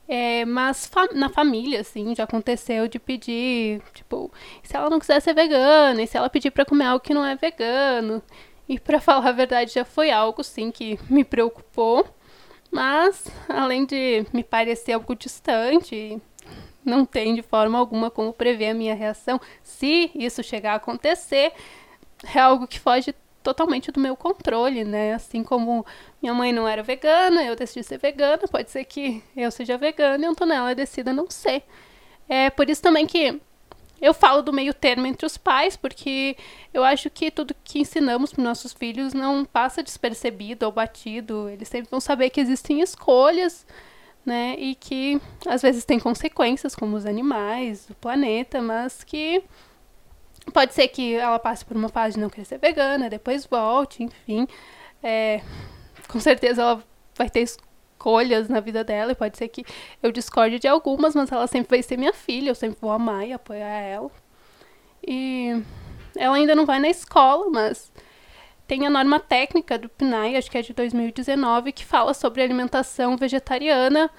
É, 0.07 0.45
mas 0.45 0.85
fa 0.85 1.07
na 1.13 1.29
família, 1.29 1.81
assim, 1.81 2.13
já 2.15 2.25
aconteceu 2.25 2.87
de 2.87 2.99
pedir, 2.99 3.81
tipo, 3.93 4.31
se 4.61 4.75
ela 4.75 4.89
não 4.89 4.99
quiser 4.99 5.19
ser 5.19 5.33
vegana, 5.33 6.01
e 6.01 6.07
se 6.07 6.15
ela 6.15 6.29
pedir 6.29 6.51
para 6.51 6.63
comer 6.65 6.85
algo 6.85 7.03
que 7.03 7.13
não 7.13 7.25
é 7.25 7.35
vegano. 7.35 8.21
E 8.69 8.79
para 8.79 8.99
falar 9.01 9.27
a 9.29 9.31
verdade, 9.31 9.73
já 9.73 9.85
foi 9.85 10.11
algo, 10.11 10.43
sim, 10.43 10.71
que 10.71 10.99
me 11.09 11.23
preocupou. 11.23 12.05
Mas, 12.71 13.27
além 13.49 13.85
de 13.85 14.25
me 14.33 14.43
parecer 14.43 14.93
algo 14.93 15.15
distante, 15.15 16.21
não 16.85 17.05
tem 17.05 17.35
de 17.35 17.41
forma 17.41 17.77
alguma 17.77 18.11
como 18.11 18.31
prever 18.31 18.69
a 18.69 18.73
minha 18.73 18.95
reação. 18.95 19.39
Se 19.63 20.11
isso 20.15 20.43
chegar 20.43 20.73
a 20.73 20.75
acontecer, 20.75 21.51
é 22.33 22.39
algo 22.39 22.67
que 22.67 22.79
foge 22.79 23.13
totalmente 23.43 23.91
do 23.91 23.99
meu 23.99 24.15
controle, 24.15 24.83
né? 24.83 25.13
Assim 25.13 25.43
como 25.43 25.85
minha 26.21 26.33
mãe 26.33 26.51
não 26.51 26.67
era 26.67 26.81
vegana, 26.81 27.43
eu 27.43 27.55
decidi 27.55 27.83
ser 27.83 27.99
vegana, 27.99 28.47
pode 28.49 28.71
ser 28.71 28.83
que 28.85 29.23
eu 29.35 29.51
seja 29.51 29.77
vegana 29.77 30.25
e 30.25 30.27
Antonella 30.27 30.73
decida 30.73 31.13
não 31.13 31.29
ser. 31.29 31.63
É 32.27 32.49
por 32.49 32.69
isso 32.69 32.81
também 32.81 33.05
que 33.05 33.39
eu 34.01 34.13
falo 34.13 34.41
do 34.41 34.51
meio 34.51 34.73
termo 34.73 35.05
entre 35.05 35.25
os 35.25 35.37
pais, 35.37 35.77
porque 35.77 36.35
eu 36.73 36.83
acho 36.83 37.09
que 37.09 37.31
tudo 37.31 37.55
que 37.63 37.79
ensinamos 37.79 38.33
para 38.33 38.43
nossos 38.43 38.73
filhos 38.73 39.13
não 39.13 39.45
passa 39.45 39.83
despercebido 39.83 40.65
ou 40.65 40.71
batido. 40.71 41.47
Eles 41.49 41.67
sempre 41.67 41.89
vão 41.89 41.99
saber 41.99 42.29
que 42.29 42.41
existem 42.41 42.81
escolhas, 42.81 43.65
né? 44.25 44.55
E 44.57 44.75
que 44.75 45.21
às 45.47 45.61
vezes 45.61 45.85
tem 45.85 45.99
consequências, 45.99 46.75
como 46.75 46.95
os 46.95 47.05
animais, 47.05 47.89
o 47.89 47.95
planeta, 47.95 48.61
mas 48.61 49.03
que 49.03 49.43
pode 50.53 50.73
ser 50.73 50.87
que 50.87 51.15
ela 51.15 51.39
passe 51.39 51.63
por 51.65 51.77
uma 51.77 51.89
fase 51.89 52.15
de 52.15 52.21
não 52.21 52.29
querer 52.29 52.45
ser 52.45 52.57
vegana, 52.57 53.09
depois 53.09 53.45
volte, 53.45 54.03
enfim. 54.03 54.47
É, 55.03 55.41
com 56.07 56.19
certeza 56.19 56.61
ela 56.61 56.83
vai 57.15 57.29
ter 57.29 57.41
escolhas 57.41 58.49
na 58.49 58.59
vida 58.59 58.83
dela 58.83 59.11
e 59.11 59.15
pode 59.15 59.37
ser 59.37 59.47
que 59.47 59.65
eu 60.01 60.11
discorde 60.11 60.59
de 60.59 60.67
algumas, 60.67 61.15
mas 61.15 61.31
ela 61.31 61.47
sempre 61.47 61.77
vai 61.77 61.83
ser 61.83 61.97
minha 61.97 62.13
filha, 62.13 62.49
eu 62.49 62.55
sempre 62.55 62.77
vou 62.81 62.91
amar 62.91 63.27
e 63.27 63.33
apoiar 63.33 63.67
ela. 63.67 64.11
E 65.05 65.61
ela 66.15 66.35
ainda 66.35 66.55
não 66.55 66.65
vai 66.65 66.79
na 66.79 66.89
escola, 66.89 67.49
mas 67.49 67.91
tem 68.67 68.85
a 68.85 68.89
norma 68.89 69.19
técnica 69.19 69.77
do 69.77 69.89
PNAE, 69.89 70.37
acho 70.37 70.49
que 70.49 70.57
é 70.57 70.61
de 70.61 70.73
2019, 70.73 71.71
que 71.71 71.85
fala 71.85 72.13
sobre 72.13 72.41
alimentação 72.41 73.15
vegetariana 73.15 74.09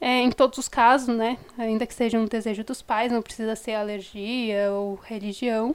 é, 0.00 0.20
em 0.20 0.30
todos 0.30 0.58
os 0.58 0.68
casos, 0.68 1.14
né? 1.14 1.38
Ainda 1.56 1.86
que 1.86 1.94
seja 1.94 2.18
um 2.18 2.26
desejo 2.26 2.64
dos 2.64 2.82
pais, 2.82 3.12
não 3.12 3.22
precisa 3.22 3.56
ser 3.56 3.74
alergia 3.74 4.70
ou 4.72 4.96
religião. 4.96 5.74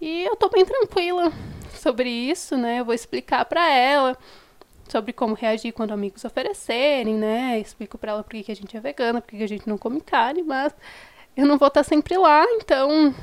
E 0.00 0.24
eu 0.24 0.36
tô 0.36 0.48
bem 0.48 0.64
tranquila 0.64 1.32
sobre 1.72 2.08
isso, 2.08 2.56
né? 2.56 2.80
Eu 2.80 2.84
vou 2.84 2.94
explicar 2.94 3.44
para 3.44 3.72
ela 3.72 4.16
sobre 4.88 5.12
como 5.12 5.34
reagir 5.34 5.72
quando 5.72 5.92
amigos 5.92 6.24
oferecerem, 6.24 7.14
né? 7.14 7.58
Explico 7.60 7.96
para 7.96 8.12
ela 8.12 8.22
por 8.22 8.30
que 8.42 8.50
a 8.52 8.56
gente 8.56 8.76
é 8.76 8.80
vegana, 8.80 9.20
por 9.20 9.30
que 9.30 9.42
a 9.42 9.48
gente 9.48 9.68
não 9.68 9.78
come 9.78 10.00
carne, 10.00 10.42
mas 10.42 10.74
eu 11.36 11.46
não 11.46 11.58
vou 11.58 11.68
estar 11.68 11.82
sempre 11.82 12.16
lá, 12.16 12.44
então 12.54 13.14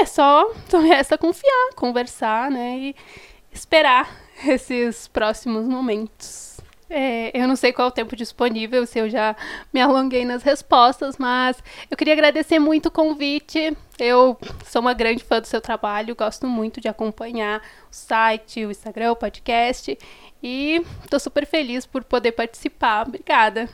é 0.00 0.06
só, 0.06 0.50
só 0.68 0.78
resta 0.80 1.18
confiar, 1.18 1.74
conversar, 1.74 2.50
né? 2.50 2.78
E 2.78 2.96
esperar 3.52 4.08
esses 4.46 5.08
próximos 5.08 5.66
momentos. 5.66 6.48
É, 6.90 7.30
eu 7.38 7.46
não 7.46 7.54
sei 7.54 7.70
qual 7.70 7.88
é 7.88 7.90
o 7.90 7.94
tempo 7.94 8.16
disponível, 8.16 8.86
se 8.86 8.98
eu 8.98 9.10
já 9.10 9.36
me 9.74 9.80
alonguei 9.80 10.24
nas 10.24 10.42
respostas, 10.42 11.18
mas 11.18 11.62
eu 11.90 11.96
queria 11.96 12.14
agradecer 12.14 12.58
muito 12.58 12.86
o 12.86 12.90
convite. 12.90 13.76
Eu 13.98 14.38
sou 14.64 14.80
uma 14.80 14.94
grande 14.94 15.22
fã 15.22 15.38
do 15.38 15.46
seu 15.46 15.60
trabalho, 15.60 16.16
gosto 16.16 16.46
muito 16.46 16.80
de 16.80 16.88
acompanhar 16.88 17.60
o 17.60 17.62
site, 17.94 18.64
o 18.64 18.70
Instagram, 18.70 19.12
o 19.12 19.16
podcast 19.16 19.98
e 20.42 20.82
estou 21.04 21.20
super 21.20 21.46
feliz 21.46 21.84
por 21.84 22.04
poder 22.04 22.32
participar. 22.32 23.06
Obrigada. 23.06 23.68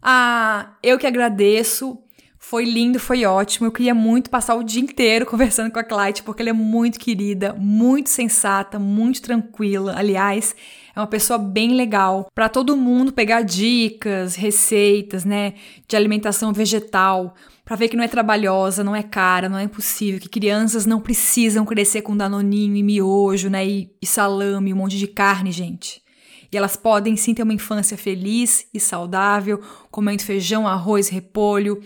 Ah, 0.00 0.74
eu 0.82 0.96
que 0.98 1.06
agradeço. 1.06 1.98
Foi 2.38 2.64
lindo, 2.64 3.00
foi 3.00 3.24
ótimo. 3.24 3.66
Eu 3.66 3.72
queria 3.72 3.94
muito 3.94 4.30
passar 4.30 4.54
o 4.54 4.62
dia 4.62 4.80
inteiro 4.80 5.26
conversando 5.26 5.72
com 5.72 5.78
a 5.78 5.84
Clyde, 5.84 6.22
porque 6.22 6.40
ela 6.40 6.50
é 6.50 6.52
muito 6.52 6.98
querida, 6.98 7.52
muito 7.54 8.08
sensata, 8.08 8.78
muito 8.78 9.20
tranquila. 9.20 9.94
Aliás, 9.96 10.54
é 10.94 11.00
uma 11.00 11.06
pessoa 11.06 11.38
bem 11.38 11.74
legal 11.74 12.30
para 12.34 12.48
todo 12.48 12.76
mundo 12.76 13.12
pegar 13.12 13.42
dicas, 13.42 14.36
receitas, 14.36 15.24
né, 15.24 15.54
de 15.86 15.96
alimentação 15.96 16.52
vegetal, 16.52 17.34
para 17.64 17.76
ver 17.76 17.88
que 17.88 17.96
não 17.96 18.04
é 18.04 18.08
trabalhosa, 18.08 18.82
não 18.82 18.96
é 18.96 19.02
cara, 19.02 19.48
não 19.48 19.58
é 19.58 19.64
impossível, 19.64 20.20
que 20.20 20.28
crianças 20.28 20.86
não 20.86 21.00
precisam 21.00 21.66
crescer 21.66 22.02
com 22.02 22.16
danoninho 22.16 22.76
e 22.76 22.82
miojo, 22.82 23.50
né, 23.50 23.66
e, 23.66 23.90
e 24.00 24.06
salame, 24.06 24.72
um 24.72 24.76
monte 24.76 24.96
de 24.96 25.06
carne, 25.06 25.52
gente. 25.52 26.02
E 26.50 26.56
elas 26.56 26.76
podem 26.76 27.14
sim 27.14 27.34
ter 27.34 27.42
uma 27.42 27.52
infância 27.52 27.96
feliz 27.96 28.66
e 28.72 28.80
saudável, 28.80 29.60
comendo 29.90 30.22
feijão, 30.22 30.66
arroz, 30.66 31.08
repolho, 31.08 31.82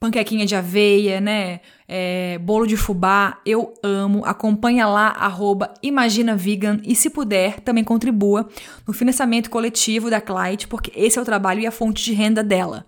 panquequinha 0.00 0.46
de 0.46 0.56
aveia, 0.56 1.20
né? 1.20 1.60
É, 1.86 2.38
bolo 2.38 2.66
de 2.66 2.74
fubá, 2.74 3.38
eu 3.44 3.74
amo. 3.82 4.24
Acompanha 4.24 4.86
lá, 4.86 5.08
arroba 5.08 5.74
e 5.82 6.94
se 6.94 7.10
puder, 7.10 7.60
também 7.60 7.84
contribua 7.84 8.48
no 8.86 8.94
financiamento 8.94 9.50
coletivo 9.50 10.08
da 10.08 10.20
Clyde, 10.20 10.68
porque 10.68 10.90
esse 10.96 11.18
é 11.18 11.22
o 11.22 11.24
trabalho 11.24 11.60
e 11.60 11.66
a 11.66 11.70
fonte 11.70 12.02
de 12.02 12.14
renda 12.14 12.42
dela. 12.42 12.86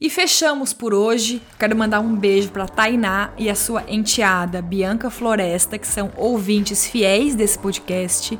E 0.00 0.10
fechamos 0.10 0.72
por 0.72 0.92
hoje. 0.92 1.40
Quero 1.58 1.76
mandar 1.76 2.00
um 2.00 2.14
beijo 2.14 2.50
para 2.50 2.66
Tainá 2.66 3.32
e 3.38 3.48
a 3.48 3.54
sua 3.54 3.84
enteada 3.88 4.60
Bianca 4.60 5.08
Floresta, 5.08 5.78
que 5.78 5.86
são 5.86 6.12
ouvintes 6.16 6.86
fiéis 6.86 7.34
desse 7.34 7.58
podcast. 7.58 8.38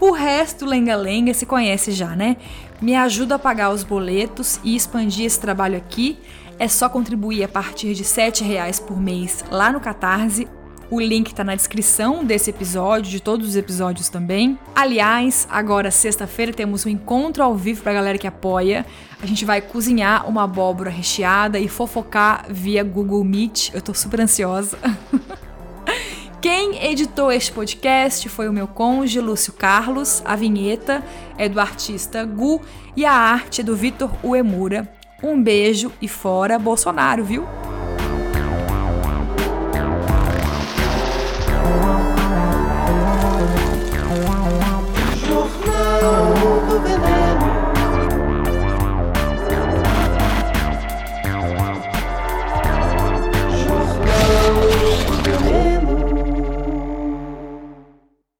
O 0.00 0.12
resto, 0.12 0.64
lenga-lenga, 0.64 1.34
se 1.34 1.44
conhece 1.44 1.90
já, 1.90 2.14
né? 2.14 2.36
Me 2.80 2.94
ajuda 2.94 3.34
a 3.34 3.38
pagar 3.38 3.70
os 3.70 3.82
boletos 3.82 4.60
e 4.62 4.76
expandir 4.76 5.26
esse 5.26 5.40
trabalho 5.40 5.76
aqui. 5.76 6.18
É 6.58 6.68
só 6.68 6.88
contribuir 6.88 7.42
a 7.42 7.48
partir 7.48 7.94
de 7.94 8.02
R$ 8.02 8.32
reais 8.44 8.78
por 8.78 9.00
mês 9.00 9.44
lá 9.50 9.72
no 9.72 9.80
Catarse. 9.80 10.46
O 10.90 11.00
link 11.00 11.26
está 11.26 11.44
na 11.44 11.54
descrição 11.54 12.24
desse 12.24 12.48
episódio, 12.48 13.10
de 13.10 13.20
todos 13.20 13.48
os 13.48 13.56
episódios 13.56 14.08
também. 14.08 14.58
Aliás, 14.74 15.46
agora 15.50 15.90
sexta-feira 15.90 16.52
temos 16.52 16.86
um 16.86 16.88
encontro 16.88 17.42
ao 17.42 17.54
vivo 17.54 17.82
para 17.82 17.92
a 17.92 17.94
galera 17.96 18.16
que 18.18 18.26
apoia. 18.26 18.86
A 19.22 19.26
gente 19.26 19.44
vai 19.44 19.60
cozinhar 19.60 20.26
uma 20.28 20.44
abóbora 20.44 20.90
recheada 20.90 21.58
e 21.58 21.68
fofocar 21.68 22.46
via 22.48 22.82
Google 22.82 23.22
Meet. 23.22 23.70
Eu 23.74 23.82
tô 23.82 23.92
super 23.92 24.20
ansiosa. 24.20 24.78
Quem 26.40 26.86
editou 26.86 27.32
este 27.32 27.50
podcast 27.50 28.28
foi 28.28 28.48
o 28.48 28.52
meu 28.52 28.68
cônjuge 28.68 29.20
Lúcio 29.20 29.52
Carlos, 29.52 30.22
a 30.24 30.36
vinheta 30.36 31.02
é 31.36 31.48
do 31.48 31.58
artista 31.58 32.24
Gu 32.24 32.62
e 32.96 33.04
a 33.04 33.12
arte 33.12 33.60
é 33.60 33.64
do 33.64 33.74
Vitor 33.74 34.08
Uemura. 34.22 34.88
Um 35.20 35.42
beijo 35.42 35.90
e 36.00 36.06
fora 36.06 36.56
Bolsonaro, 36.56 37.24
viu? 37.24 37.44